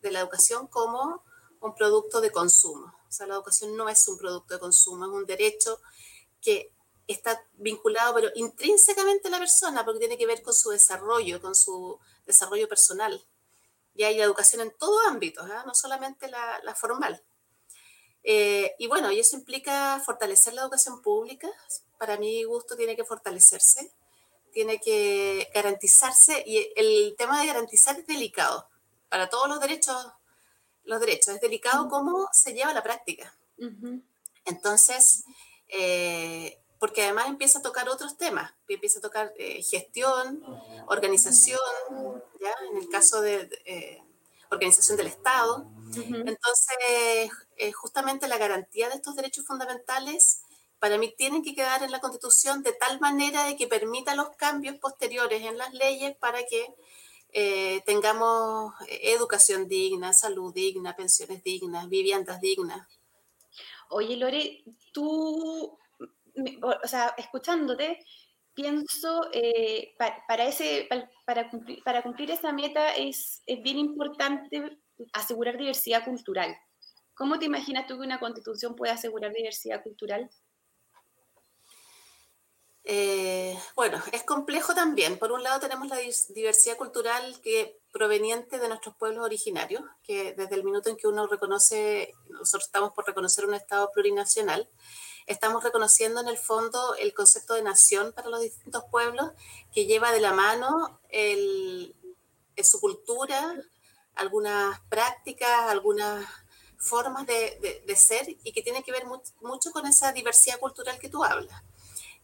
de 0.02 0.10
la 0.10 0.20
educación 0.20 0.66
como 0.66 1.22
un 1.60 1.74
producto 1.74 2.20
de 2.20 2.30
consumo. 2.30 2.94
O 3.08 3.12
sea, 3.12 3.26
la 3.26 3.34
educación 3.34 3.76
no 3.76 3.88
es 3.88 4.06
un 4.08 4.18
producto 4.18 4.54
de 4.54 4.60
consumo, 4.60 5.04
es 5.04 5.10
un 5.10 5.26
derecho 5.26 5.80
que 6.40 6.72
está 7.06 7.44
vinculado, 7.54 8.14
pero 8.14 8.30
intrínsecamente 8.34 9.28
a 9.28 9.32
la 9.32 9.38
persona, 9.38 9.84
porque 9.84 9.98
tiene 9.98 10.16
que 10.16 10.26
ver 10.26 10.42
con 10.42 10.54
su 10.54 10.70
desarrollo, 10.70 11.40
con 11.40 11.54
su 11.54 11.98
desarrollo 12.24 12.68
personal. 12.68 13.24
Y 13.94 14.04
hay 14.04 14.20
educación 14.20 14.62
en 14.62 14.70
todo 14.78 15.00
ámbito, 15.08 15.44
¿eh? 15.46 15.62
no 15.66 15.74
solamente 15.74 16.28
la, 16.28 16.60
la 16.62 16.74
formal. 16.74 17.22
Eh, 18.22 18.74
y 18.78 18.86
bueno, 18.86 19.10
y 19.10 19.20
eso 19.20 19.36
implica 19.36 20.00
fortalecer 20.04 20.54
la 20.54 20.62
educación 20.62 21.02
pública. 21.02 21.48
Para 21.98 22.16
mi 22.16 22.44
gusto 22.44 22.76
tiene 22.76 22.96
que 22.96 23.04
fortalecerse, 23.04 23.92
tiene 24.52 24.80
que 24.80 25.50
garantizarse, 25.54 26.42
y 26.46 26.72
el 26.76 27.14
tema 27.16 27.40
de 27.40 27.46
garantizar 27.46 27.98
es 27.98 28.06
delicado 28.06 28.68
para 29.08 29.28
todos 29.28 29.48
los 29.48 29.60
derechos 29.60 29.96
los 30.84 31.00
derechos. 31.00 31.34
Es 31.34 31.40
delicado 31.40 31.88
cómo 31.88 32.28
se 32.32 32.52
lleva 32.52 32.74
la 32.74 32.82
práctica. 32.82 33.34
Entonces, 34.44 35.24
eh, 35.68 36.58
porque 36.78 37.02
además 37.02 37.28
empieza 37.28 37.58
a 37.58 37.62
tocar 37.62 37.88
otros 37.88 38.16
temas, 38.16 38.52
empieza 38.68 38.98
a 38.98 39.02
tocar 39.02 39.32
eh, 39.36 39.62
gestión, 39.62 40.42
organización, 40.86 41.60
¿ya? 42.40 42.52
en 42.70 42.78
el 42.78 42.88
caso 42.88 43.20
de 43.20 43.48
eh, 43.66 44.02
organización 44.50 44.96
del 44.96 45.06
Estado. 45.06 45.66
Entonces, 45.94 47.30
justamente 47.74 48.28
la 48.28 48.38
garantía 48.38 48.88
de 48.88 48.94
estos 48.96 49.16
derechos 49.16 49.44
fundamentales 49.46 50.42
para 50.78 50.98
mí 50.98 51.12
tienen 51.16 51.42
que 51.42 51.54
quedar 51.54 51.82
en 51.82 51.90
la 51.90 52.00
Constitución 52.00 52.62
de 52.62 52.72
tal 52.72 53.00
manera 53.00 53.44
de 53.44 53.56
que 53.56 53.66
permita 53.66 54.14
los 54.14 54.30
cambios 54.36 54.76
posteriores 54.76 55.42
en 55.42 55.58
las 55.58 55.74
leyes 55.74 56.16
para 56.16 56.44
que 56.44 56.74
eh, 57.32 57.82
tengamos 57.84 58.72
educación 58.88 59.68
digna, 59.68 60.12
salud 60.12 60.52
digna, 60.52 60.96
pensiones 60.96 61.44
dignas, 61.44 61.88
viviendas 61.88 62.40
dignas. 62.40 62.88
Oye, 63.90 64.16
Lore, 64.16 64.64
tú, 64.92 65.78
o 66.62 66.88
sea, 66.88 67.14
escuchándote, 67.18 68.04
pienso, 68.60 69.28
eh, 69.32 69.94
para, 69.98 70.24
para, 71.26 71.50
cumplir, 71.50 71.82
para 71.84 72.02
cumplir 72.02 72.30
esa 72.30 72.52
meta 72.52 72.94
es, 72.94 73.42
es 73.46 73.62
bien 73.62 73.78
importante 73.78 74.78
asegurar 75.12 75.56
diversidad 75.56 76.04
cultural. 76.04 76.54
¿Cómo 77.14 77.38
te 77.38 77.46
imaginas 77.46 77.86
tú 77.86 77.98
que 77.98 78.06
una 78.06 78.20
constitución 78.20 78.76
puede 78.76 78.92
asegurar 78.92 79.32
diversidad 79.32 79.82
cultural? 79.82 80.30
Eh, 82.84 83.58
bueno, 83.76 84.02
es 84.12 84.22
complejo 84.24 84.74
también. 84.74 85.18
Por 85.18 85.32
un 85.32 85.42
lado 85.42 85.60
tenemos 85.60 85.88
la 85.88 85.98
diversidad 86.28 86.76
cultural 86.76 87.40
que 87.42 87.78
proveniente 87.92 88.58
de 88.58 88.68
nuestros 88.68 88.96
pueblos 88.96 89.24
originarios, 89.24 89.82
que 90.02 90.32
desde 90.32 90.54
el 90.54 90.64
minuto 90.64 90.88
en 90.88 90.96
que 90.96 91.06
uno 91.06 91.26
reconoce, 91.26 92.12
nosotros 92.28 92.64
estamos 92.66 92.92
por 92.92 93.06
reconocer 93.06 93.44
un 93.44 93.54
Estado 93.54 93.90
plurinacional, 93.92 94.68
estamos 95.26 95.62
reconociendo 95.62 96.20
en 96.20 96.28
el 96.28 96.38
fondo 96.38 96.94
el 96.96 97.12
concepto 97.12 97.54
de 97.54 97.62
nación 97.62 98.12
para 98.12 98.28
los 98.28 98.40
distintos 98.40 98.84
pueblos, 98.90 99.30
que 99.72 99.86
lleva 99.86 100.12
de 100.12 100.20
la 100.20 100.32
mano 100.32 101.00
su 102.62 102.78
cultura 102.78 103.56
algunas 104.20 104.80
prácticas, 104.88 105.70
algunas 105.70 106.26
formas 106.76 107.26
de, 107.26 107.82
ser 107.96 108.28
y 108.28 108.52
que 108.52 108.62
tiene 108.62 108.82
que 108.82 108.92
ver 108.92 109.04
mucho 109.06 109.70
con 109.72 109.86
esa 109.86 110.12
diversidad 110.12 110.58
cultural 110.58 110.98
que 110.98 111.08
tú 111.08 111.24
hablas. 111.24 111.62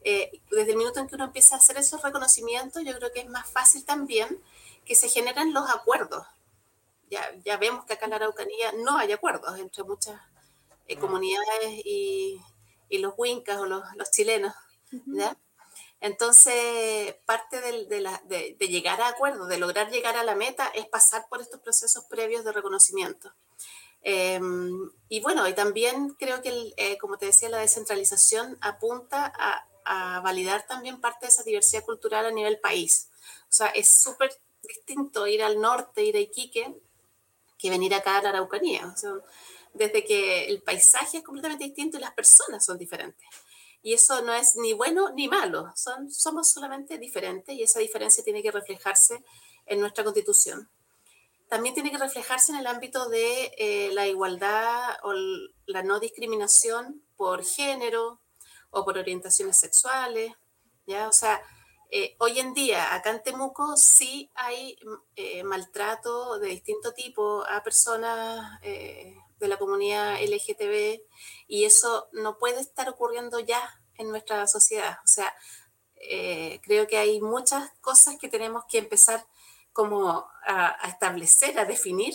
Eh, 0.08 0.40
desde 0.52 0.70
el 0.70 0.76
minuto 0.76 1.00
en 1.00 1.08
que 1.08 1.16
uno 1.16 1.24
empieza 1.24 1.56
a 1.56 1.58
hacer 1.58 1.76
esos 1.78 2.00
reconocimientos, 2.00 2.80
yo 2.84 2.96
creo 2.96 3.10
que 3.10 3.18
es 3.18 3.28
más 3.28 3.50
fácil 3.50 3.84
también 3.84 4.40
que 4.84 4.94
se 4.94 5.08
generen 5.08 5.52
los 5.52 5.68
acuerdos. 5.68 6.24
Ya, 7.10 7.28
ya 7.44 7.56
vemos 7.56 7.84
que 7.86 7.94
acá 7.94 8.04
en 8.04 8.10
la 8.10 8.16
Araucanía 8.16 8.70
no 8.84 8.98
hay 8.98 9.10
acuerdos 9.10 9.58
entre 9.58 9.82
muchas 9.82 10.20
eh, 10.86 10.96
comunidades 10.96 11.84
y, 11.84 12.40
y, 12.88 12.98
los 12.98 13.14
huincas 13.16 13.58
o 13.58 13.66
los, 13.66 13.82
los 13.96 14.08
chilenos. 14.12 14.54
¿ya? 15.06 15.36
Entonces, 16.00 17.16
parte 17.24 17.60
de, 17.60 17.86
de, 17.86 18.00
la, 18.00 18.22
de, 18.26 18.54
de, 18.56 18.68
llegar 18.68 19.00
a 19.00 19.08
acuerdos, 19.08 19.48
de 19.48 19.58
lograr 19.58 19.90
llegar 19.90 20.16
a 20.16 20.22
la 20.22 20.36
meta, 20.36 20.68
es 20.68 20.86
pasar 20.86 21.26
por 21.28 21.40
estos 21.40 21.60
procesos 21.60 22.04
previos 22.04 22.44
de 22.44 22.52
reconocimiento. 22.52 23.32
Em, 24.02 24.88
y 25.08 25.20
bueno, 25.20 25.48
y 25.48 25.52
también 25.54 26.10
creo 26.10 26.42
que, 26.42 26.74
eh, 26.76 26.96
como 26.98 27.18
te 27.18 27.26
decía, 27.26 27.48
la 27.48 27.58
descentralización 27.58 28.56
apunta 28.60 29.32
a, 29.36 29.66
a 29.86 30.20
validar 30.20 30.66
también 30.66 31.00
parte 31.00 31.26
de 31.26 31.30
esa 31.30 31.42
diversidad 31.42 31.84
cultural 31.84 32.26
a 32.26 32.30
nivel 32.30 32.58
país. 32.58 33.08
O 33.48 33.52
sea, 33.52 33.68
es 33.68 33.88
súper 33.88 34.30
distinto 34.62 35.26
ir 35.26 35.42
al 35.42 35.60
norte, 35.60 36.04
ir 36.04 36.16
a 36.16 36.20
Iquique, 36.20 36.74
que 37.58 37.70
venir 37.70 37.94
acá 37.94 38.18
a 38.18 38.22
la 38.22 38.28
Araucanía. 38.30 38.86
O 38.86 38.96
sea, 38.96 39.12
desde 39.72 40.04
que 40.04 40.46
el 40.46 40.62
paisaje 40.62 41.18
es 41.18 41.24
completamente 41.24 41.64
distinto 41.64 41.96
y 41.96 42.00
las 42.00 42.12
personas 42.12 42.64
son 42.64 42.78
diferentes. 42.78 43.26
Y 43.82 43.92
eso 43.94 44.22
no 44.22 44.34
es 44.34 44.56
ni 44.56 44.72
bueno 44.72 45.10
ni 45.10 45.28
malo, 45.28 45.72
son, 45.76 46.10
somos 46.10 46.50
solamente 46.50 46.98
diferentes 46.98 47.54
y 47.54 47.62
esa 47.62 47.78
diferencia 47.78 48.24
tiene 48.24 48.42
que 48.42 48.50
reflejarse 48.50 49.22
en 49.66 49.80
nuestra 49.80 50.02
constitución. 50.02 50.68
También 51.48 51.74
tiene 51.74 51.92
que 51.92 51.98
reflejarse 51.98 52.50
en 52.50 52.58
el 52.58 52.66
ámbito 52.66 53.08
de 53.08 53.52
eh, 53.56 53.90
la 53.92 54.08
igualdad 54.08 54.96
o 55.04 55.12
la 55.66 55.84
no 55.84 56.00
discriminación 56.00 57.00
por 57.16 57.44
género, 57.44 58.18
o 58.76 58.84
por 58.84 58.98
orientaciones 58.98 59.56
sexuales, 59.56 60.32
¿ya? 60.86 61.08
O 61.08 61.12
sea, 61.12 61.42
eh, 61.90 62.14
hoy 62.18 62.38
en 62.40 62.52
día 62.52 62.94
acá 62.94 63.10
en 63.10 63.22
Temuco 63.22 63.76
sí 63.78 64.30
hay 64.34 64.76
eh, 65.14 65.42
maltrato 65.44 66.38
de 66.38 66.48
distinto 66.48 66.92
tipo 66.92 67.42
a 67.48 67.62
personas 67.62 68.58
eh, 68.62 69.16
de 69.38 69.48
la 69.48 69.56
comunidad 69.56 70.20
LGTB 70.20 71.00
y 71.46 71.64
eso 71.64 72.08
no 72.12 72.36
puede 72.38 72.60
estar 72.60 72.88
ocurriendo 72.90 73.40
ya 73.40 73.80
en 73.94 74.10
nuestra 74.10 74.46
sociedad. 74.46 74.98
O 75.04 75.06
sea, 75.06 75.34
creo 76.62 76.86
que 76.86 76.98
hay 76.98 77.20
muchas 77.20 77.70
cosas 77.80 78.16
que 78.20 78.28
tenemos 78.28 78.64
que 78.68 78.78
empezar 78.78 79.26
como 79.72 80.28
a, 80.46 80.88
establecer, 80.88 81.58
a 81.58 81.64
definir, 81.64 82.14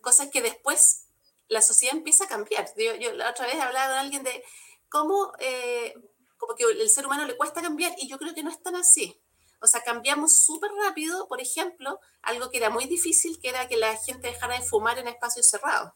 cosas 0.00 0.28
que 0.30 0.42
después 0.42 1.06
la 1.48 1.62
sociedad 1.62 1.96
empieza 1.96 2.24
a 2.24 2.28
cambiar. 2.28 2.66
Yo, 2.76 2.94
yo 2.96 3.12
la 3.12 3.30
otra 3.30 3.46
vez 3.46 3.60
hablaba 3.60 3.88
con 3.88 3.98
alguien 3.98 4.24
de 4.24 4.44
cómo 4.92 5.32
eh, 5.38 5.94
como 6.36 6.54
que 6.54 6.64
el 6.64 6.90
ser 6.90 7.06
humano 7.06 7.24
le 7.24 7.36
cuesta 7.36 7.62
cambiar 7.62 7.94
y 7.96 8.08
yo 8.08 8.18
creo 8.18 8.34
que 8.34 8.42
no 8.42 8.50
es 8.50 8.62
tan 8.62 8.76
así. 8.76 9.18
O 9.60 9.66
sea, 9.66 9.80
cambiamos 9.80 10.36
súper 10.36 10.70
rápido, 10.72 11.28
por 11.28 11.40
ejemplo, 11.40 11.98
algo 12.20 12.50
que 12.50 12.58
era 12.58 12.68
muy 12.68 12.84
difícil, 12.86 13.40
que 13.40 13.48
era 13.48 13.68
que 13.68 13.76
la 13.76 13.96
gente 13.96 14.28
dejara 14.28 14.58
de 14.58 14.66
fumar 14.66 14.98
en 14.98 15.08
espacios 15.08 15.46
cerrados. 15.46 15.92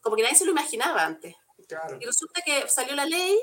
Como 0.00 0.16
que 0.16 0.22
nadie 0.22 0.34
se 0.34 0.46
lo 0.46 0.50
imaginaba 0.50 1.04
antes. 1.04 1.36
Y 2.00 2.04
resulta 2.04 2.40
que 2.42 2.68
salió 2.68 2.94
la 2.94 3.04
ley 3.04 3.38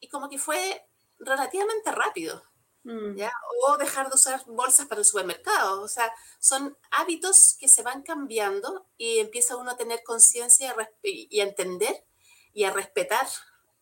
y 0.00 0.08
como 0.08 0.28
que 0.28 0.36
fue 0.36 0.84
relativamente 1.20 1.92
rápido. 1.92 2.42
Mm. 2.82 3.14
¿ya? 3.14 3.32
O 3.64 3.76
dejar 3.78 4.08
de 4.08 4.16
usar 4.16 4.42
bolsas 4.46 4.86
para 4.88 5.00
el 5.00 5.04
supermercado. 5.04 5.80
O 5.80 5.88
sea, 5.88 6.12
son 6.40 6.76
hábitos 6.90 7.56
que 7.58 7.68
se 7.68 7.82
van 7.82 8.02
cambiando 8.02 8.84
y 8.98 9.20
empieza 9.20 9.56
uno 9.56 9.70
a 9.70 9.76
tener 9.76 10.02
conciencia 10.02 10.74
y 11.04 11.40
a 11.40 11.44
entender 11.44 12.04
y 12.52 12.64
a 12.64 12.72
respetar 12.72 13.28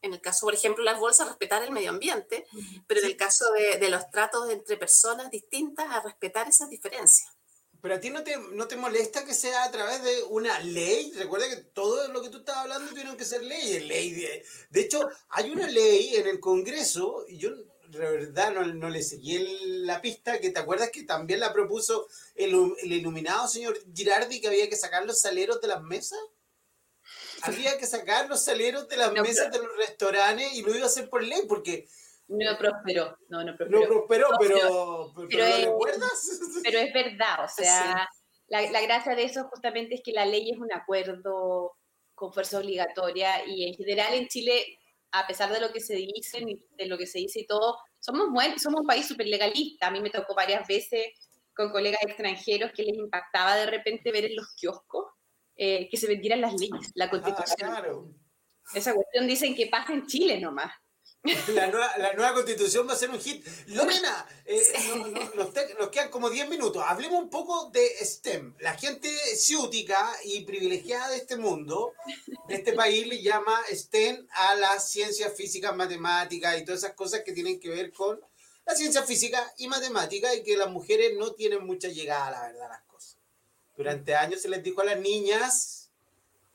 en 0.03 0.15
el 0.15 0.21
caso, 0.21 0.47
por 0.47 0.55
ejemplo, 0.55 0.85
las 0.85 0.99
bolsas, 0.99 1.29
respetar 1.29 1.63
el 1.63 1.73
medio 1.73 1.91
ambiente, 1.91 2.47
pero 2.87 3.01
en 3.01 3.07
el 3.07 3.17
caso 3.17 3.47
de, 3.53 3.91
los 3.91 4.11
tratos 4.11 4.51
entre 4.51 4.77
personas 4.77 5.31
distintas, 5.31 5.87
a 5.91 6.01
respetar 6.01 6.49
esas 6.49 6.71
diferencias. 6.71 7.29
Pero 7.83 7.95
a 7.95 8.01
ti 8.01 8.11
no 8.11 8.23
te, 8.23 8.37
no 8.37 8.69
te 8.69 8.77
molesta 8.77 9.25
que 9.25 9.33
sea 9.33 9.65
a 9.65 9.71
través 9.71 10.03
de 10.03 10.23
una 10.25 10.61
ley. 10.61 11.13
Recuerda 11.17 11.49
que 11.49 11.57
todo 11.57 12.09
lo 12.09 12.21
que 12.21 12.29
tú 12.29 12.39
estás 12.39 12.59
hablando 12.59 12.91
tuvieron 12.91 13.17
que 13.17 13.25
ser 13.25 13.43
leyes. 13.43 13.85
Ley 13.85 14.13
de, 14.13 14.45
de 14.69 14.81
hecho, 14.81 15.09
hay 15.31 15.51
una 15.51 15.67
ley 15.67 16.17
en 16.17 16.27
el 16.27 16.41
Congreso, 16.41 17.25
y 17.27 17.39
yo 17.39 17.51
de 17.91 17.99
verdad 17.99 18.53
no, 18.53 18.65
no 18.67 18.89
le 18.89 19.03
seguí 19.03 19.39
la 19.85 20.01
pista, 20.01 20.41
que 20.41 20.51
te 20.51 20.61
acuerdas 20.61 20.91
que 20.91 21.05
también 21.05 21.41
la 21.41 21.53
propuso 21.53 22.07
el, 22.35 22.55
el 22.83 22.93
iluminado 22.93 23.49
señor 23.49 23.79
Girardi 23.95 24.41
que 24.41 24.49
había 24.49 24.69
que 24.69 24.77
sacar 24.77 25.05
los 25.05 25.21
saleros 25.21 25.61
de 25.61 25.69
las 25.69 25.83
mesas 25.83 26.21
había 27.45 27.79
que 27.79 27.87
sacar 27.87 28.29
los 28.29 28.45
saleros 28.45 28.89
de 28.89 28.97
las 28.97 29.13
mesas 29.13 29.51
de 29.51 29.59
los 29.59 29.77
restaurantes 29.77 30.53
y 30.55 30.63
lo 30.63 30.75
iba 30.75 30.85
a 30.85 30.87
hacer 30.87 31.09
por 31.09 31.23
ley, 31.23 31.43
porque... 31.49 31.87
No 32.29 32.57
prosperó, 32.59 33.17
no, 33.29 33.43
no 33.43 33.57
prosperó. 33.57 33.81
No 33.81 33.89
prosperó, 33.89 34.29
pero, 34.39 35.13
pero, 35.29 35.45
es, 35.45 35.65
recuerdas? 35.65 36.41
Pero 36.63 36.79
es 36.79 36.93
verdad, 36.93 37.45
o 37.45 37.49
sea, 37.49 38.09
la, 38.47 38.71
la, 38.71 38.81
gracia 38.83 39.17
de 39.17 39.25
eso 39.25 39.49
justamente 39.49 39.97
es 39.97 40.01
que 40.05 40.13
la 40.13 40.25
ley 40.27 40.51
es 40.51 40.59
un 40.59 40.73
acuerdo 40.73 41.77
con 42.15 42.33
fuerza 42.33 42.59
obligatoria 42.59 43.45
y 43.47 43.69
en 43.69 43.75
general 43.75 44.15
en 44.15 44.29
Chile 44.29 44.79
a 45.13 45.27
pesar 45.27 45.53
de 45.53 45.61
lo 45.61 45.73
que 45.73 45.81
se 45.81 45.95
dice, 45.95 46.45
de 46.77 46.87
lo 46.87 46.97
que 46.97 47.07
se 47.07 47.19
dice 47.19 47.41
y 47.41 47.47
todo, 47.47 47.79
somos, 47.99 48.31
buen, 48.31 48.59
somos 48.59 48.83
un 48.83 48.87
país 48.87 49.07
súper 49.07 49.27
legalista. 49.27 49.89
A 49.89 49.91
mí 49.91 50.01
me 50.01 50.11
tocó 50.11 50.35
varias 50.35 50.67
veces 50.67 51.09
con 51.55 51.71
colegas 51.71 52.03
extranjeros 52.03 52.73
que 52.73 52.85
les 52.85 52.97
impactaba 52.97 53.57
de 53.57 53.67
repente 53.67 54.13
ver 54.13 54.27
en 54.27 54.37
los 54.37 54.55
kioscos 54.55 55.07
eh, 55.63 55.91
que 55.91 55.99
se 55.99 56.07
vendieran 56.07 56.41
las 56.41 56.55
leyes, 56.55 56.91
la 56.95 57.05
ah, 57.05 57.11
constitución. 57.11 58.17
Esa 58.73 58.95
cuestión 58.95 59.27
dicen 59.27 59.55
que 59.55 59.67
pasa 59.67 59.93
en 59.93 60.07
Chile 60.07 60.41
nomás. 60.41 60.73
La 61.49 61.67
nueva, 61.67 61.99
la 61.99 62.15
nueva, 62.15 62.33
constitución 62.33 62.89
va 62.89 62.95
a 62.95 62.97
ser 62.97 63.11
un 63.11 63.21
hit. 63.21 63.47
Lorena, 63.67 64.27
eh, 64.47 64.63
nos, 65.37 65.91
quedan 65.91 66.09
como 66.09 66.31
10 66.31 66.49
minutos. 66.49 66.83
Hablemos 66.87 67.23
un 67.23 67.29
poco 67.29 67.69
de 67.69 67.87
STEM. 68.01 68.55
La 68.61 68.73
gente 68.79 69.11
ciútica 69.37 70.11
y 70.25 70.47
privilegiada 70.47 71.11
de 71.11 71.19
este 71.19 71.37
mundo, 71.37 71.93
de 72.49 72.55
este 72.55 72.73
país, 72.73 73.07
le 73.07 73.21
llama 73.21 73.61
STEM 73.71 74.27
a 74.31 74.55
las 74.55 74.91
ciencias 74.91 75.37
físicas, 75.37 75.77
matemáticas 75.77 76.59
y 76.59 76.65
todas 76.65 76.85
esas 76.85 76.97
cosas 76.97 77.21
que 77.23 77.33
tienen 77.33 77.61
que 77.61 77.69
ver 77.69 77.93
con 77.93 78.19
la 78.65 78.75
ciencia 78.75 79.03
física 79.03 79.53
y 79.59 79.69
matemática 79.69 80.35
y 80.35 80.43
que 80.43 80.57
las 80.57 80.71
mujeres 80.71 81.19
no 81.19 81.35
tienen 81.35 81.67
mucha 81.67 81.89
llegada, 81.89 82.31
la 82.31 82.47
verdad, 82.47 82.69
las. 82.71 82.90
Durante 83.81 84.15
años 84.15 84.43
se 84.43 84.51
les 84.51 84.63
dijo 84.63 84.83
a 84.83 84.85
las 84.85 85.01
niñas 85.01 85.89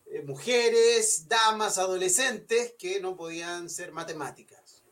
eh, 0.06 0.22
mujeres, 0.22 1.28
damas, 1.28 1.80
adolescentes 1.80 2.76
que 2.78 3.00
no 3.00 3.18
podían 3.18 3.68
ser 3.68 3.92
matemáticas, 3.92 4.84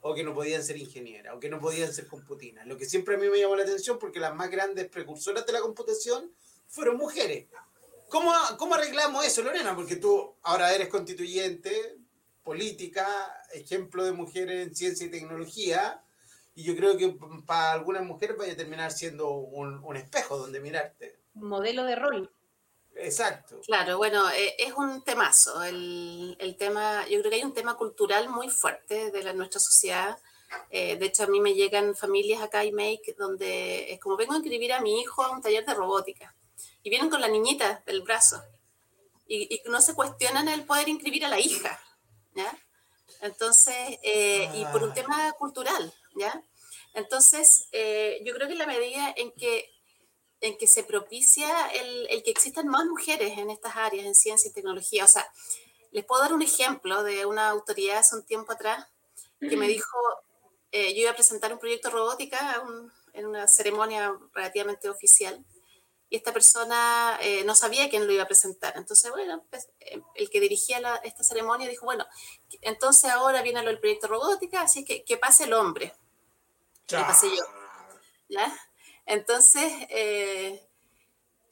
o 0.00 0.12
que 0.12 0.24
no 0.24 0.34
podían 0.34 0.64
ser 0.64 0.78
ingenieras, 0.78 1.36
o 1.36 1.38
que 1.38 1.48
no 1.48 1.60
podían 1.60 1.94
ser 1.94 2.08
computinas. 2.08 2.66
Lo 2.66 2.76
que 2.76 2.86
siempre 2.86 3.14
a 3.14 3.18
mí 3.18 3.28
me 3.28 3.38
llamó 3.38 3.54
la 3.54 3.62
atención 3.62 4.00
porque 4.00 4.18
las 4.18 4.34
más 4.34 4.50
grandes 4.50 4.88
precursoras 4.88 5.46
de 5.46 5.52
la 5.52 5.60
computación 5.60 6.32
fueron 6.66 6.96
mujeres. 6.96 7.46
¿Cómo, 8.08 8.32
cómo 8.58 8.74
arreglamos 8.74 9.24
eso, 9.24 9.42
Lorena? 9.42 9.76
Porque 9.76 9.94
tú 9.94 10.34
ahora 10.42 10.74
eres 10.74 10.88
constituyente, 10.88 11.98
política, 12.42 13.06
ejemplo 13.54 14.04
de 14.04 14.10
mujeres 14.10 14.66
en 14.66 14.74
ciencia 14.74 15.06
y 15.06 15.10
tecnología, 15.10 16.02
y 16.56 16.64
yo 16.64 16.74
creo 16.74 16.96
que 16.96 17.16
para 17.46 17.74
algunas 17.74 18.02
mujeres 18.02 18.36
vaya 18.36 18.54
a 18.54 18.56
terminar 18.56 18.90
siendo 18.90 19.30
un, 19.30 19.84
un 19.84 19.96
espejo 19.96 20.36
donde 20.36 20.58
mirarte. 20.58 21.25
Modelo 21.36 21.84
de 21.84 21.96
rol. 21.96 22.30
Exacto. 22.98 23.60
Claro, 23.66 23.98
bueno, 23.98 24.30
eh, 24.30 24.54
es 24.58 24.72
un 24.72 25.02
temazo. 25.02 25.62
El, 25.62 26.36
el, 26.40 26.56
tema, 26.56 27.06
yo 27.08 27.20
creo 27.20 27.30
que 27.30 27.36
hay 27.36 27.44
un 27.44 27.54
tema 27.54 27.76
cultural 27.76 28.28
muy 28.28 28.48
fuerte 28.48 29.10
de 29.10 29.22
la, 29.22 29.32
nuestra 29.32 29.60
sociedad. 29.60 30.18
Eh, 30.70 30.96
de 30.96 31.06
hecho, 31.06 31.24
a 31.24 31.26
mí 31.26 31.40
me 31.40 31.54
llegan 31.54 31.94
familias 31.94 32.40
acá 32.42 32.64
y 32.64 32.72
Make 32.72 33.14
donde 33.18 33.92
es 33.92 34.00
como 34.00 34.16
vengo 34.16 34.32
a 34.32 34.36
inscribir 34.36 34.72
a 34.72 34.80
mi 34.80 35.00
hijo 35.00 35.22
a 35.22 35.30
un 35.30 35.42
taller 35.42 35.66
de 35.66 35.74
robótica 35.74 36.34
y 36.82 36.90
vienen 36.90 37.10
con 37.10 37.20
la 37.20 37.28
niñita 37.28 37.82
del 37.84 38.02
brazo 38.02 38.42
y, 39.26 39.54
y 39.54 39.62
no 39.68 39.80
se 39.80 39.94
cuestionan 39.94 40.48
el 40.48 40.64
poder 40.64 40.88
inscribir 40.88 41.24
a 41.26 41.28
la 41.28 41.40
hija, 41.40 41.80
¿ya? 42.34 42.56
Entonces, 43.20 43.98
eh, 44.02 44.50
y 44.54 44.64
por 44.66 44.82
un 44.82 44.90
ah. 44.90 44.94
tema 44.94 45.32
cultural, 45.32 45.92
¿ya? 46.14 46.42
Entonces, 46.94 47.68
yo 48.24 48.34
creo 48.34 48.48
que 48.48 48.54
la 48.54 48.66
medida 48.66 49.12
en 49.16 49.32
que 49.32 49.75
en 50.46 50.56
que 50.56 50.66
se 50.66 50.84
propicia 50.84 51.68
el, 51.68 52.06
el, 52.10 52.22
que 52.22 52.30
existan 52.30 52.68
más 52.68 52.86
mujeres 52.86 53.38
en 53.38 53.50
estas 53.50 53.76
áreas, 53.76 54.06
en 54.06 54.14
ciencia 54.14 54.50
y 54.50 54.52
tecnología. 54.52 55.04
O 55.04 55.08
sea, 55.08 55.30
les 55.90 56.04
puedo 56.04 56.22
dar 56.22 56.32
un 56.32 56.42
ejemplo 56.42 57.02
de 57.02 57.26
una 57.26 57.48
autoridad 57.48 57.98
hace 57.98 58.16
un 58.16 58.24
tiempo 58.24 58.52
atrás 58.52 58.86
que 59.40 59.56
me 59.56 59.68
dijo, 59.68 59.98
eh, 60.72 60.94
yo 60.94 61.02
iba 61.02 61.10
a 61.10 61.14
presentar 61.14 61.52
un 61.52 61.58
proyecto 61.58 61.90
robótica 61.90 62.62
en 63.12 63.26
una 63.26 63.46
ceremonia 63.48 64.14
relativamente 64.34 64.88
oficial 64.88 65.44
y 66.08 66.16
esta 66.16 66.32
persona 66.32 67.18
eh, 67.20 67.44
no 67.44 67.54
sabía 67.54 67.90
quién 67.90 68.06
lo 68.06 68.12
iba 68.12 68.22
a 68.22 68.28
presentar. 68.28 68.74
Entonces, 68.76 69.10
bueno, 69.10 69.44
pues, 69.50 69.68
eh, 69.80 70.00
el 70.14 70.30
que 70.30 70.40
dirigía 70.40 70.80
la, 70.80 70.96
esta 70.96 71.24
ceremonia 71.24 71.68
dijo, 71.68 71.84
bueno, 71.84 72.06
entonces 72.60 73.10
ahora 73.10 73.42
viene 73.42 73.62
lo 73.62 73.68
del 73.68 73.80
proyecto 73.80 74.06
robótica, 74.06 74.62
así 74.62 74.84
que 74.84 75.04
que 75.04 75.16
pase 75.16 75.44
el 75.44 75.52
hombre. 75.52 75.94
¿Qué 76.86 76.96
pasé 76.96 77.28
yo. 77.34 77.44
¿Ya? 78.28 78.54
Entonces, 79.06 79.72
eh, 79.88 80.68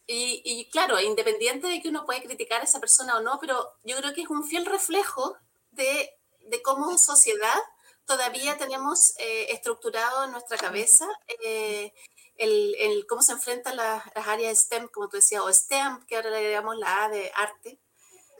y, 0.06 0.68
claro, 0.70 1.00
independiente 1.00 1.66
de 1.66 1.80
que 1.80 1.88
uno 1.88 2.04
puede 2.04 2.22
criticar 2.22 2.60
a 2.60 2.64
esa 2.64 2.80
persona 2.80 3.16
o 3.16 3.22
no, 3.22 3.38
pero 3.40 3.74
yo 3.84 3.96
creo 3.96 4.12
que 4.12 4.22
es 4.22 4.28
un 4.28 4.44
fiel 4.44 4.66
reflejo 4.66 5.36
de, 5.70 6.10
de 6.40 6.62
cómo 6.62 6.98
sociedad 6.98 7.58
todavía 8.04 8.58
tenemos 8.58 9.14
eh, 9.18 9.46
estructurado 9.50 10.24
en 10.24 10.32
nuestra 10.32 10.58
cabeza 10.58 11.08
eh, 11.42 11.92
el, 12.36 12.74
el, 12.78 13.06
cómo 13.06 13.22
se 13.22 13.32
enfrentan 13.32 13.76
las, 13.76 14.04
las, 14.14 14.28
áreas 14.28 14.58
STEM, 14.58 14.88
como 14.88 15.08
tú 15.08 15.16
decías, 15.16 15.40
o 15.40 15.50
STEM, 15.50 16.04
que 16.06 16.16
ahora 16.16 16.30
le 16.30 16.38
agregamos 16.38 16.76
la 16.76 17.04
A 17.04 17.08
de 17.08 17.30
arte. 17.34 17.78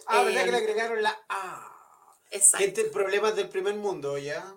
Ah, 0.07 0.23
¿verdad 0.23 0.45
que 0.45 0.51
le 0.51 0.57
agregaron 0.59 1.03
la 1.03 1.25
A? 1.29 2.19
Exacto. 2.31 2.65
Gente, 2.65 2.85
problemas 2.85 3.37
del 3.37 3.49
primer 3.49 3.75
mundo, 3.77 4.19
¿ya? 4.19 4.55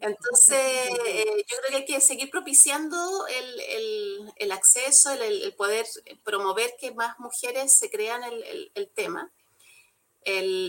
Entonces, 0.00 0.88
eh, 1.06 1.44
yo 1.48 1.56
creo 1.58 1.70
que 1.70 1.76
hay 1.76 1.84
que 1.84 2.00
seguir 2.00 2.30
propiciando 2.30 3.26
el, 3.26 3.60
el, 3.60 4.32
el 4.36 4.52
acceso, 4.52 5.10
el, 5.10 5.22
el, 5.22 5.54
poder 5.54 5.86
promover 6.24 6.74
que 6.78 6.92
más 6.92 7.18
mujeres 7.18 7.76
se 7.76 7.90
crean 7.90 8.22
el, 8.24 8.90
tema, 8.94 9.32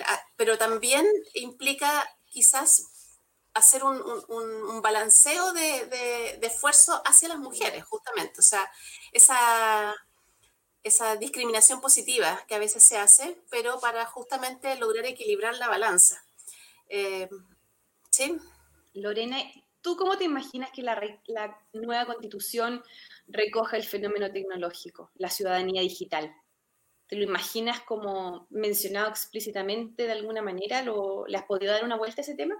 ah, 0.05 0.21
pero 0.35 0.57
también 0.57 1.05
implica 1.35 2.09
quizás 2.25 3.13
hacer 3.53 3.83
un, 3.83 4.01
un, 4.27 4.45
un 4.69 4.81
balanceo 4.81 5.53
de, 5.53 5.85
de, 5.85 6.37
de, 6.39 6.47
esfuerzo 6.47 7.01
hacia 7.05 7.29
las 7.29 7.39
mujeres, 7.39 7.83
justamente. 7.85 8.39
O 8.39 8.43
sea, 8.43 8.69
esa, 9.11 9.95
esa 10.83 11.15
discriminación 11.15 11.81
positiva 11.81 12.43
que 12.47 12.55
a 12.55 12.59
veces 12.59 12.83
se 12.83 12.97
hace, 12.97 13.37
pero 13.49 13.79
para 13.79 14.05
justamente 14.05 14.75
lograr 14.75 15.05
equilibrar 15.05 15.55
la 15.57 15.67
balanza. 15.67 16.23
Eh, 16.89 17.29
¿Sí? 18.09 18.37
Lorena, 19.01 19.37
¿tú 19.81 19.95
cómo 19.95 20.17
te 20.17 20.25
imaginas 20.25 20.71
que 20.71 20.83
la, 20.83 20.99
nueva 21.73 22.05
constitución 22.05 22.83
recoja 23.27 23.77
el 23.77 23.83
fenómeno 23.83 24.31
tecnológico, 24.31 25.11
la 25.15 25.29
ciudadanía 25.29 25.81
digital? 25.81 26.33
¿Te 27.07 27.15
lo 27.15 27.23
imaginas 27.23 27.81
como 27.81 28.47
mencionado 28.49 29.09
explícitamente 29.09 30.03
de 30.03 30.11
alguna 30.11 30.41
manera? 30.41 30.81
¿Lo, 30.81 31.25
¿Le 31.27 31.37
has 31.37 31.45
podido 31.45 31.71
dar 31.71 31.83
una 31.83 31.95
vuelta 31.95 32.21
a 32.21 32.23
ese 32.23 32.35
tema? 32.35 32.55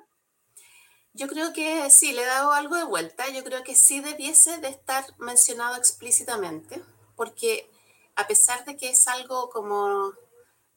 Yo 1.14 1.28
creo 1.28 1.52
que 1.52 1.90
sí, 1.90 2.14
le 2.14 2.22
he 2.22 2.26
dado 2.26 2.52
algo 2.54 2.76
de 2.76 2.84
vuelta. 2.84 3.28
Yo 3.30 3.44
creo 3.44 3.64
que 3.64 3.76
sí 3.76 4.00
debiese 4.00 4.60
de 4.60 4.70
estar 4.70 5.04
mencionado 5.18 5.76
explícitamente, 5.76 6.82
porque 7.16 7.70
a 8.16 8.28
pesar 8.28 8.64
de 8.66 8.78
que 8.78 8.90
es 8.90 9.08
algo 9.08 9.50
como 9.50 10.14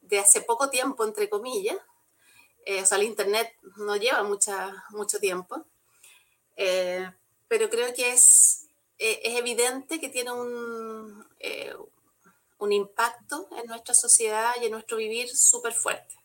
de 0.01 0.19
hace 0.19 0.41
poco 0.41 0.69
tiempo, 0.69 1.05
entre 1.05 1.29
comillas, 1.29 1.77
eh, 2.65 2.81
o 2.81 2.85
sea, 2.85 2.97
el 2.97 3.03
Internet 3.03 3.53
no 3.77 3.95
lleva 3.95 4.23
mucha, 4.23 4.83
mucho 4.89 5.19
tiempo, 5.19 5.65
eh, 6.55 7.09
pero 7.47 7.69
creo 7.69 7.93
que 7.93 8.11
es, 8.11 8.67
eh, 8.97 9.19
es 9.23 9.37
evidente 9.37 9.99
que 9.99 10.09
tiene 10.09 10.31
un, 10.31 11.25
un 12.59 12.71
impacto 12.71 13.47
en 13.57 13.67
nuestra 13.67 13.93
sociedad 13.93 14.53
y 14.61 14.65
en 14.65 14.71
nuestro 14.71 14.97
vivir 14.97 15.29
súper 15.35 15.73
fuerte. 15.73 16.15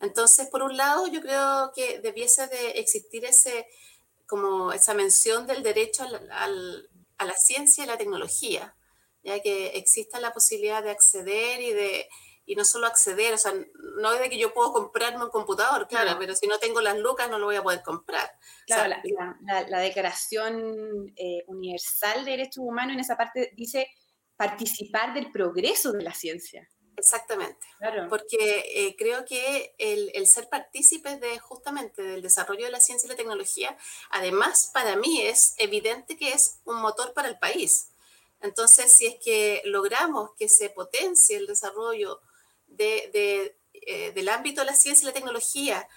Entonces, 0.00 0.48
por 0.48 0.62
un 0.62 0.76
lado, 0.76 1.06
yo 1.06 1.20
creo 1.20 1.72
que 1.74 2.00
debiese 2.00 2.46
de 2.48 2.70
existir 2.80 3.24
ese, 3.24 3.68
como 4.26 4.72
esa 4.72 4.94
mención 4.94 5.46
del 5.46 5.62
derecho 5.62 6.02
al, 6.04 6.30
al, 6.30 6.88
a 7.18 7.24
la 7.24 7.36
ciencia 7.36 7.84
y 7.84 7.86
la 7.86 7.98
tecnología, 7.98 8.74
ya 9.22 9.40
que 9.40 9.76
exista 9.76 10.20
la 10.20 10.32
posibilidad 10.32 10.82
de 10.82 10.90
acceder 10.90 11.60
y 11.60 11.72
de 11.72 12.08
y 12.44 12.56
no 12.56 12.64
solo 12.64 12.86
acceder, 12.86 13.34
o 13.34 13.38
sea, 13.38 13.52
no 13.98 14.12
es 14.12 14.20
de 14.20 14.28
que 14.28 14.38
yo 14.38 14.52
puedo 14.52 14.72
comprarme 14.72 15.24
un 15.24 15.30
computador, 15.30 15.86
claro, 15.86 16.16
pero 16.18 16.34
si 16.34 16.46
no 16.46 16.58
tengo 16.58 16.80
las 16.80 16.98
lucas 16.98 17.30
no 17.30 17.38
lo 17.38 17.46
voy 17.46 17.56
a 17.56 17.62
poder 17.62 17.82
comprar. 17.82 18.30
Claro, 18.66 18.94
la, 19.04 19.66
la, 19.68 19.78
Declaración 19.78 21.12
eh, 21.16 21.44
Universal 21.46 22.24
de 22.24 22.32
Derechos 22.32 22.64
Humanos 22.64 22.94
en 22.94 23.00
esa 23.00 23.16
parte 23.16 23.52
dice 23.56 23.88
participar 24.36 25.14
del 25.14 25.30
progreso 25.30 25.92
de 25.92 26.02
la 26.02 26.14
ciencia. 26.14 26.68
Exactamente, 26.96 27.66
claro. 27.78 28.06
porque 28.10 28.64
eh, 28.74 28.96
creo 28.98 29.24
que 29.24 29.74
el, 29.78 30.10
el, 30.14 30.26
ser 30.26 30.48
partícipes 30.50 31.20
de 31.20 31.38
justamente 31.38 32.02
del 32.02 32.20
desarrollo 32.20 32.66
de 32.66 32.70
la 32.70 32.80
ciencia 32.80 33.06
y 33.06 33.10
la 33.10 33.16
tecnología, 33.16 33.76
además 34.10 34.70
para 34.74 34.96
mí 34.96 35.22
es 35.22 35.54
evidente 35.56 36.16
que 36.16 36.32
es 36.32 36.60
un 36.64 36.80
motor 36.80 37.14
para 37.14 37.28
el 37.28 37.38
país. 37.38 37.92
Entonces, 38.42 38.92
si 38.92 39.06
es 39.06 39.16
que 39.24 39.62
logramos 39.64 40.30
que 40.36 40.48
se 40.48 40.68
potencie 40.68 41.36
el 41.36 41.46
desarrollo 41.46 42.20
de, 42.76 43.56
eh, 43.72 44.12
del 44.12 44.28
ámbito 44.28 44.60
de 44.60 44.66
la 44.66 44.76
ciencia 44.76 45.04
y 45.04 45.06
la 45.06 45.12
tecnología, 45.12 45.88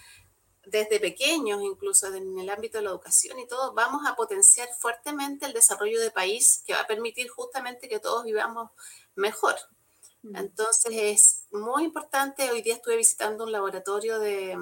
desde 0.65 0.99
pequeños 0.99 1.61
incluso 1.61 2.13
en 2.13 2.39
el 2.39 2.49
ámbito 2.49 2.77
de 2.77 2.85
la 2.85 2.89
educación 2.89 3.39
y 3.39 3.47
todo, 3.47 3.73
vamos 3.73 4.01
a 4.07 4.15
potenciar 4.15 4.67
fuertemente 4.79 5.45
el 5.45 5.53
desarrollo 5.53 5.99
de 6.01 6.11
país 6.11 6.63
que 6.65 6.73
va 6.73 6.81
a 6.81 6.87
permitir 6.87 7.29
justamente 7.29 7.87
que 7.87 7.99
todos 7.99 8.23
vivamos 8.23 8.71
mejor. 9.15 9.55
Mm. 10.23 10.35
Entonces 10.37 10.93
es 10.95 11.45
muy 11.51 11.83
importante, 11.83 12.49
hoy 12.49 12.61
día 12.61 12.75
estuve 12.75 12.97
visitando 12.97 13.43
un 13.43 13.51
laboratorio 13.51 14.19
de, 14.19 14.57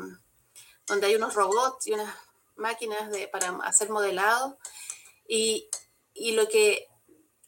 donde 0.87 1.07
hay 1.07 1.15
unos 1.15 1.33
robots 1.33 1.87
y 1.87 1.93
unas 1.93 2.13
máquinas 2.55 3.09
de, 3.09 3.27
para 3.27 3.49
hacer 3.63 3.89
modelado 3.89 4.57
y, 5.27 5.69
y 6.13 6.33
lo, 6.33 6.47
que, 6.47 6.87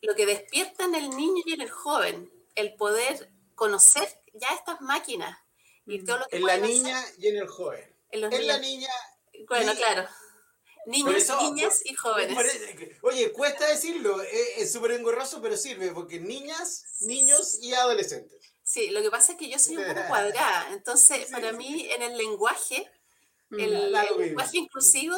lo 0.01 0.15
que 0.15 0.25
despierta 0.25 0.85
en 0.85 0.95
el 0.95 1.09
niño 1.09 1.43
y 1.45 1.53
en 1.53 1.61
el 1.61 1.69
joven, 1.69 2.31
el 2.55 2.75
poder 2.75 3.31
conocer 3.55 4.07
ya 4.35 4.47
estas 4.55 4.81
máquinas. 4.81 5.37
Y 5.85 6.03
todo 6.03 6.19
lo 6.19 6.25
que 6.27 6.37
en 6.37 6.45
la 6.45 6.57
niña 6.57 7.03
y 7.17 7.27
en 7.27 7.37
el 7.37 7.47
joven. 7.47 7.95
En 8.11 8.21
los 8.21 8.31
es 8.31 8.39
niños. 8.39 8.55
la 8.55 8.59
niña. 8.61 8.89
Bueno, 9.49 9.71
ni- 9.73 9.77
claro. 9.77 10.07
Niños, 10.87 11.15
eso- 11.15 11.41
niñas 11.41 11.81
y 11.83 11.95
jóvenes. 11.95 12.35
Parece- 12.35 12.97
Oye, 13.01 13.31
cuesta 13.31 13.67
decirlo, 13.67 14.21
es 14.21 14.71
súper 14.71 14.91
engorroso, 14.91 15.41
pero 15.41 15.57
sirve, 15.57 15.91
porque 15.91 16.19
niñas, 16.19 16.83
niños 17.01 17.57
y 17.61 17.73
adolescentes. 17.73 18.39
Sí, 18.63 18.89
lo 18.91 19.01
que 19.01 19.09
pasa 19.11 19.31
es 19.33 19.37
que 19.39 19.49
yo 19.49 19.57
soy 19.59 19.77
un 19.77 19.85
poco 19.85 20.01
cuadrada. 20.07 20.67
Entonces, 20.73 21.25
Sí, 21.27 21.31
para 21.31 21.51
sí. 21.51 21.57
mí, 21.57 21.87
en 21.91 22.01
el 22.03 22.17
lenguaje, 22.17 22.89
Mm. 23.49 23.59
el, 23.59 23.73
el 23.75 23.91
lenguaje 24.17 24.57
inclusivo, 24.57 25.17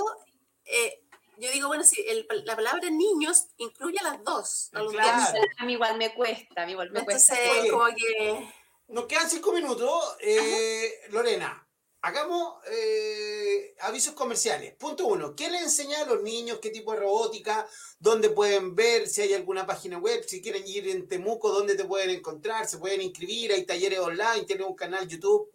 eh, 0.66 1.02
yo 1.38 1.52
digo, 1.52 1.68
bueno, 1.68 1.84
si 1.84 2.02
el- 2.02 2.28
la 2.46 2.56
palabra 2.56 2.90
niños 2.90 3.46
incluye 3.58 4.00
a 4.00 4.04
las 4.04 4.24
dos. 4.24 4.70
al 4.74 4.88
Claro. 4.88 5.40
A 5.60 5.66
mí 5.66 5.74
igual 5.74 5.98
me 5.98 6.14
cuesta, 6.14 6.64
a 6.64 6.66
mí 6.66 6.72
igual 6.74 6.92
me 6.92 7.04
cuesta. 7.06 7.36
Entonces, 7.42 7.72
como 7.72 7.86
que 7.96 8.54
Nos 8.88 9.06
quedan 9.06 9.30
cinco 9.30 9.52
minutos. 9.52 10.16
Eh, 10.22 10.92
Lorena, 11.10 11.68
hagamos 12.02 12.64
eh, 12.72 13.76
avisos 13.82 14.14
comerciales. 14.14 14.76
Punto 14.76 15.06
uno, 15.08 15.36
¿qué 15.36 15.50
le 15.50 15.60
enseña 15.60 16.02
a 16.02 16.06
los 16.06 16.22
niños? 16.24 16.60
¿Qué 16.62 16.70
tipo 16.70 16.94
de 16.94 17.00
robótica? 17.00 17.68
¿Dónde 18.00 18.30
pueden 18.30 18.76
ver? 18.76 19.08
Si 19.08 19.22
hay 19.22 19.34
alguna 19.34 19.66
página 19.66 19.98
web, 19.98 20.24
si 20.26 20.42
quieren 20.42 20.66
ir 20.68 20.88
en 20.88 21.08
Temuco, 21.08 21.52
¿dónde 21.52 21.76
te 21.76 21.84
pueden 21.86 22.10
encontrar? 22.12 22.68
¿Se 22.68 22.78
pueden 22.78 23.02
inscribir? 23.02 23.52
¿Hay 23.52 23.66
talleres 23.66 24.00
online? 24.00 24.46
¿Tienes 24.46 24.66
un 24.66 24.76
canal 24.76 25.08
YouTube? 25.08 25.52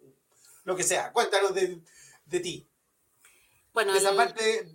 Lo 0.63 0.75
que 0.75 0.83
sea. 0.83 1.11
Cuéntanos 1.11 1.53
de, 1.55 1.79
de 2.25 2.39
ti. 2.39 2.67
bueno, 3.73 3.93
De 3.93 3.97
esa 3.99 4.11
el- 4.11 4.15
parte, 4.15 4.67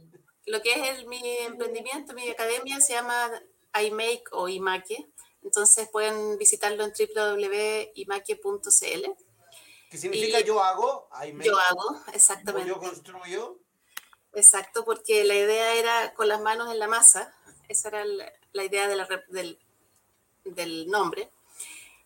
lo 0.46 0.60
que 0.62 0.72
es 0.72 0.98
el- 0.98 1.06
mi 1.06 1.20
emprendimiento, 1.38 2.12
mi 2.12 2.28
academia, 2.28 2.80
se 2.80 2.94
llama 2.94 3.30
iMake 3.80 4.24
o 4.32 4.48
iMake. 4.48 5.06
Entonces 5.42 5.88
pueden 5.88 6.36
visitarlo 6.38 6.84
en 6.84 6.92
www.imake.cl. 6.92 9.06
que 9.90 9.98
significa 9.98 10.40
y- 10.40 10.44
yo 10.44 10.62
hago, 10.62 11.08
me- 11.32 11.44
Yo 11.44 11.58
hago, 11.58 12.00
exactamente. 12.12 12.68
yo 12.68 12.78
construyo. 12.78 13.58
Exacto, 14.34 14.84
porque 14.84 15.24
la 15.24 15.34
idea 15.34 15.74
era 15.74 16.14
con 16.14 16.28
las 16.28 16.40
manos 16.40 16.70
en 16.70 16.78
la 16.78 16.86
masa. 16.88 17.34
Esa 17.68 17.88
era 17.88 18.04
la, 18.04 18.32
la 18.52 18.64
idea 18.64 18.86
de 18.88 18.96
la 18.96 19.04
re- 19.06 19.24
del, 19.28 19.58
del 20.44 20.88
nombre. 20.88 21.30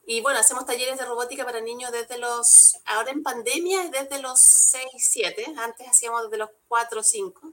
Y 0.07 0.21
bueno, 0.21 0.39
hacemos 0.41 0.67
talleres 0.67 0.99
de 0.99 1.05
robótica 1.05 1.45
para 1.45 1.61
niños 1.61 1.93
desde 1.93 2.19
los, 2.19 2.77
ahora 2.87 3.11
en 3.13 3.23
pandemia 3.23 3.85
es 3.85 3.91
desde 3.93 4.21
los 4.21 4.41
6, 4.41 4.85
7, 4.97 5.47
antes 5.57 5.87
hacíamos 5.89 6.25
desde 6.25 6.39
los 6.39 6.51
4 6.69 7.01
o 7.01 7.05
5, 7.05 7.53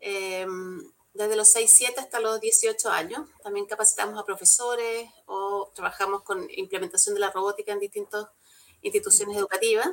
Em, 0.00 0.92
desde 1.14 1.36
los 1.36 1.48
6, 1.48 1.72
7 1.72 2.00
hasta 2.00 2.20
los 2.20 2.40
18 2.40 2.90
años. 2.90 3.28
También 3.42 3.66
capacitamos 3.66 4.18
a 4.18 4.24
profesores 4.24 5.08
o 5.26 5.70
trabajamos 5.74 6.22
con 6.22 6.46
implementación 6.50 7.14
de 7.14 7.20
la 7.20 7.30
robótica 7.30 7.72
en 7.72 7.78
distintas 7.80 8.26
instituciones 8.82 9.36
educativas. 9.36 9.88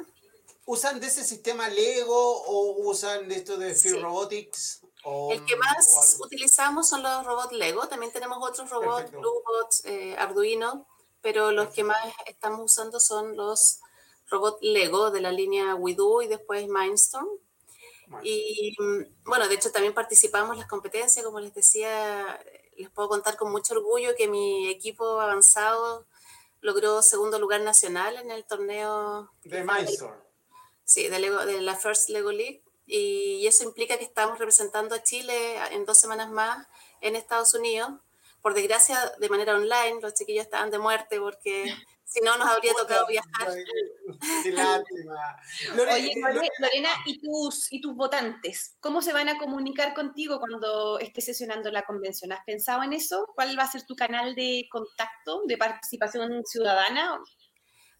¿Usan 0.65 0.99
de 0.99 1.07
ese 1.07 1.23
sistema 1.23 1.69
Lego 1.69 2.43
o 2.43 2.87
usan 2.89 3.27
de 3.27 3.35
esto 3.35 3.57
de 3.57 3.73
Fear 3.73 3.95
Sí. 3.95 4.01
Robotics? 4.01 4.81
O, 5.03 5.31
El 5.31 5.43
que 5.45 5.55
o 5.55 5.57
más 5.57 6.17
utilizamos 6.19 6.89
son 6.89 7.01
los 7.01 7.25
robots 7.25 7.51
Lego. 7.53 7.87
También 7.87 8.11
tenemos 8.11 8.37
otros 8.41 8.69
robots, 8.69 9.03
Perfecto. 9.03 9.19
Bluebots, 9.19 9.85
eh, 9.85 10.15
Arduino, 10.17 10.87
pero 11.21 11.51
los 11.51 11.69
que 11.73 11.83
más 11.83 11.97
estamos 12.27 12.61
usando 12.63 12.99
son 12.99 13.35
los 13.35 13.79
robots 14.29 14.59
Lego 14.61 15.09
de 15.11 15.21
la 15.21 15.31
línea 15.31 15.75
WeDo 15.75 16.21
y 16.21 16.27
después 16.27 16.67
Mindstorm. 16.67 17.27
Y 18.23 18.75
mm, 18.79 19.23
bueno, 19.25 19.47
de 19.47 19.55
hecho 19.55 19.71
también 19.71 19.93
participamos 19.93 20.53
en 20.53 20.59
las 20.59 20.67
competencias, 20.69 21.23
como 21.25 21.39
les 21.39 21.53
decía, 21.53 22.39
les 22.77 22.89
puedo 22.89 23.09
contar 23.09 23.37
con 23.37 23.51
mucho 23.51 23.73
orgullo 23.73 24.15
que 24.17 24.27
mi 24.27 24.69
equipo 24.69 25.19
avanzado 25.21 26.05
logró 26.61 27.01
segundo 27.01 27.39
lugar 27.39 27.61
nacional 27.61 28.17
en 28.17 28.29
el 28.31 28.45
torneo 28.45 29.31
de 29.43 29.63
Mindstorm. 29.63 30.19
Sí, 30.85 31.07
de, 31.07 31.19
Lego- 31.19 31.45
de 31.45 31.61
la 31.61 31.75
First 31.75 32.09
Lego 32.09 32.31
League. 32.31 32.63
Y 32.85 33.47
eso 33.47 33.63
implica 33.63 33.97
que 33.97 34.03
estamos 34.03 34.37
representando 34.37 34.93
a 34.95 35.01
Chile 35.03 35.55
en 35.71 35.85
dos 35.85 35.97
semanas 35.97 36.29
más 36.29 36.67
en 36.99 37.15
Estados 37.15 37.53
Unidos. 37.53 37.89
Por 38.41 38.53
desgracia, 38.53 39.13
de 39.19 39.29
manera 39.29 39.55
online, 39.55 40.01
los 40.01 40.13
chiquillos 40.13 40.43
estaban 40.43 40.71
de 40.71 40.79
muerte 40.79 41.19
porque 41.19 41.65
si 42.13 42.19
no 42.21 42.37
nos 42.37 42.45
habría 42.47 42.73
tocado 42.73 43.07
viajar. 43.07 43.53
Qué 44.43 44.51
lástima. 44.51 45.37
Oye, 45.93 46.13
Lore- 46.17 46.49
Lorena, 46.59 46.89
¿y 47.05 47.21
tus, 47.21 47.71
¿y 47.71 47.79
tus 47.79 47.95
votantes? 47.95 48.75
¿Cómo 48.81 49.01
se 49.01 49.13
van 49.13 49.29
a 49.29 49.37
comunicar 49.37 49.93
contigo 49.93 50.39
cuando 50.39 50.99
estés 50.99 51.23
sesionando 51.25 51.71
la 51.71 51.83
convención? 51.83 52.33
¿Has 52.33 52.43
pensado 52.45 52.83
en 52.83 52.91
eso? 52.93 53.25
¿Cuál 53.33 53.57
va 53.57 53.63
a 53.63 53.71
ser 53.71 53.85
tu 53.85 53.95
canal 53.95 54.35
de 54.35 54.67
contacto, 54.69 55.43
de 55.45 55.57
participación 55.57 56.43
ciudadana? 56.45 57.17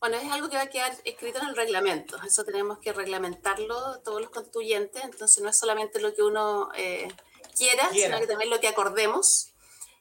Bueno, 0.02 0.18
es 0.18 0.30
algo 0.30 0.50
que 0.50 0.58
va 0.58 0.64
a 0.64 0.70
quedar 0.70 0.92
escrito 1.06 1.40
en 1.40 1.48
el 1.50 1.56
reglamento. 1.56 2.18
Eso 2.24 2.44
tenemos 2.44 2.80
que 2.80 2.92
reglamentarlo 2.92 4.02
todos 4.02 4.20
los 4.20 4.32
constituyentes. 4.32 5.04
Entonces, 5.06 5.42
no 5.42 5.50
es 5.50 5.58
solamente 5.58 6.02
lo 6.02 6.14
que 6.14 6.24
uno 6.24 6.70
eh, 6.76 7.08
quiera, 7.56 7.88
Quiera. 7.90 8.18
sino 8.18 8.20
que 8.20 8.28
también 8.28 8.50
lo 8.50 8.60
que 8.60 8.68
acordemos. 8.68 9.51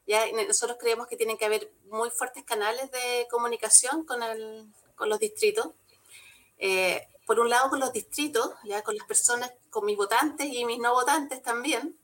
Ya, 0.07 0.25
nosotros 0.47 0.79
creemos 0.81 1.07
que 1.07 1.17
tienen 1.17 1.37
que 1.37 1.45
haber 1.45 1.71
muy 1.85 2.11
fuertes 2.11 2.45
canales 2.45 2.91
de 2.91 3.27
comunicación 3.31 4.05
con, 4.05 4.23
el, 4.23 4.67
con 4.97 5.09
los 5.09 5.21
distritos. 5.21 5.69
Eh, 6.59 7.07
por 7.27 7.39
un 7.39 7.49
lado, 7.49 7.71
con 7.71 7.79
los 7.79 7.93
distritos, 7.93 8.51
ya 8.65 8.83
con 8.83 8.97
las 8.97 9.07
personas, 9.07 9.53
con 9.71 9.85
mis 9.85 9.97
votantes 9.97 10.49
y 10.51 10.65
mis 10.65 10.79
no 10.81 10.93
votantes 10.93 11.43
también. 11.43 11.97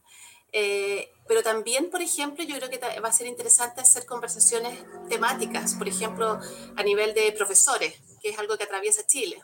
Eh, 0.52 1.12
pero 1.28 1.42
también, 1.42 1.90
por 1.90 2.00
ejemplo, 2.00 2.44
yo 2.44 2.56
creo 2.56 2.70
que 2.70 2.78
va 3.00 3.08
a 3.08 3.12
ser 3.12 3.26
interesante 3.26 3.80
hacer 3.80 4.06
conversaciones 4.06 4.84
temáticas, 5.08 5.74
por 5.74 5.88
ejemplo, 5.88 6.38
a 6.76 6.82
nivel 6.82 7.12
de 7.14 7.32
profesores, 7.32 7.94
que 8.22 8.30
es 8.30 8.38
algo 8.38 8.56
que 8.56 8.64
atraviesa 8.64 9.06
Chile. 9.06 9.42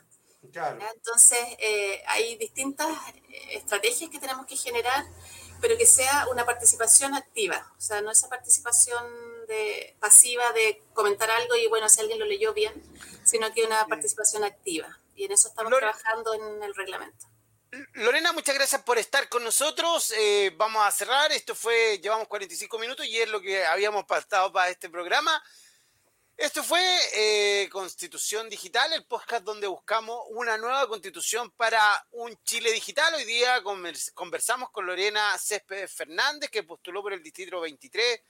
Claro. 0.52 0.78
Entonces, 0.94 1.38
eh, 1.58 2.02
hay 2.06 2.36
distintas 2.36 2.88
eh, 3.28 3.56
estrategias 3.56 4.10
que 4.10 4.18
tenemos 4.18 4.46
que 4.46 4.56
generar, 4.56 5.04
pero 5.62 5.78
que 5.78 5.86
sea 5.86 6.26
una 6.28 6.44
participación 6.44 7.14
activa, 7.14 7.72
o 7.78 7.80
sea, 7.80 8.02
no 8.02 8.10
esa 8.10 8.28
participación 8.28 9.06
de, 9.46 9.96
pasiva 10.00 10.52
de 10.52 10.82
comentar 10.92 11.30
algo 11.30 11.54
y 11.54 11.68
bueno, 11.68 11.88
si 11.88 12.00
alguien 12.00 12.18
lo 12.18 12.26
leyó 12.26 12.52
bien, 12.52 12.72
sino 13.24 13.52
que 13.54 13.64
una 13.64 13.86
participación 13.86 14.42
activa. 14.42 14.98
Y 15.14 15.24
en 15.24 15.32
eso 15.32 15.48
estamos 15.48 15.72
trabajando 15.78 16.34
en 16.34 16.64
el 16.64 16.74
reglamento. 16.74 17.26
Lorena, 17.92 18.32
muchas 18.32 18.56
gracias 18.56 18.82
por 18.82 18.98
estar 18.98 19.28
con 19.28 19.44
nosotros. 19.44 20.12
Eh, 20.16 20.52
vamos 20.56 20.84
a 20.84 20.90
cerrar. 20.90 21.30
Esto 21.30 21.54
fue, 21.54 22.00
llevamos 22.02 22.26
45 22.26 22.78
minutos 22.80 23.06
y 23.06 23.18
es 23.18 23.28
lo 23.28 23.40
que 23.40 23.64
habíamos 23.64 24.04
pactado 24.04 24.52
para 24.52 24.68
este 24.68 24.90
programa. 24.90 25.42
Esto 26.36 26.64
fue 26.64 26.82
eh, 27.14 27.68
Constitución 27.70 28.48
Digital, 28.48 28.92
el 28.94 29.04
podcast 29.04 29.44
donde 29.44 29.66
buscamos 29.66 30.18
una 30.30 30.56
nueva 30.58 30.88
constitución 30.88 31.50
para 31.52 31.80
un 32.10 32.36
Chile 32.42 32.72
digital. 32.72 33.14
Hoy 33.14 33.24
día 33.24 33.62
convers- 33.62 34.12
conversamos 34.12 34.70
con 34.70 34.86
Lorena 34.86 35.36
Céspedes 35.38 35.92
Fernández, 35.92 36.50
que 36.50 36.64
postuló 36.64 37.02
por 37.02 37.12
el 37.12 37.22
Distrito 37.22 37.60
23, 37.60 38.20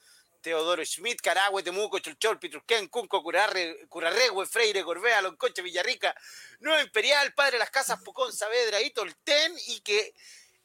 Teodoro 0.43 0.85
Schmidt, 0.85 1.21
Carahue, 1.23 1.63
Temuco, 1.63 2.01
Cholchol, 2.01 2.39
Pitrusquén, 2.39 2.89
Cunco, 2.89 3.23
Curarre, 3.23 3.87
Curarregüe, 3.89 4.47
Freire, 4.47 4.83
Corbea, 4.85 5.23
Loncoche, 5.23 5.63
Villarrica, 5.63 6.15
Nueva 6.61 6.83
Imperial, 6.83 7.33
Padre 7.33 7.53
de 7.53 7.59
las 7.61 7.71
Casas, 7.71 8.03
Pucón, 8.03 8.33
Saavedra 8.33 8.83
y 8.83 8.91
Tolten, 8.91 9.55
y 9.69 9.81
que 9.81 10.13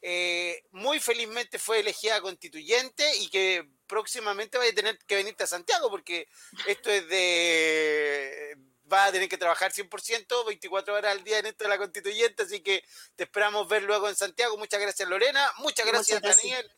eh, 0.01 0.63
muy 0.71 0.99
felizmente 0.99 1.59
fue 1.59 1.79
elegida 1.79 2.19
constituyente 2.19 3.15
y 3.17 3.29
que 3.29 3.69
próximamente 3.87 4.57
va 4.57 4.65
a 4.65 4.71
tener 4.73 4.97
que 4.99 5.15
venirte 5.15 5.43
a 5.43 5.47
Santiago 5.47 5.89
porque 5.89 6.27
esto 6.67 6.89
es 6.89 7.07
de... 7.09 8.57
va 8.91 9.05
a 9.05 9.11
tener 9.11 9.29
que 9.29 9.37
trabajar 9.37 9.71
100%, 9.71 10.45
24 10.45 10.93
horas 10.93 11.11
al 11.11 11.23
día 11.23 11.39
en 11.39 11.47
esto 11.47 11.63
de 11.63 11.69
la 11.69 11.77
constituyente, 11.77 12.43
así 12.43 12.61
que 12.61 12.83
te 13.15 13.23
esperamos 13.23 13.67
ver 13.67 13.83
luego 13.83 14.09
en 14.09 14.15
Santiago. 14.15 14.57
Muchas 14.57 14.79
gracias 14.79 15.07
Lorena, 15.07 15.49
muchas 15.59 15.85
gracias, 15.85 16.21
Muchas 16.21 16.21
gracias. 16.21 16.51
Daniel. 16.51 16.71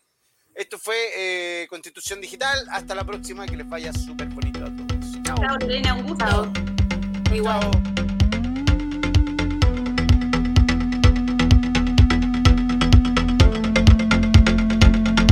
Esto 0.56 0.78
fue 0.78 0.98
eh, 1.16 1.68
Constitución 1.68 2.20
Digital. 2.20 2.68
Hasta 2.72 2.94
la 2.96 3.06
próxima, 3.06 3.46
que 3.46 3.56
les 3.56 3.70
vaya 3.70 3.94
súper 3.94 4.28
bonito 4.28 4.60
a 4.60 4.66
todos. 4.66 5.24
Chao. 5.24 5.38
Chao, 5.38 5.58
Lorena, 5.60 5.94
un 5.94 6.08
gusto. 6.08 6.26
Chao. 6.26 6.52
Igual. 7.34 7.62
Chao. 7.72 7.89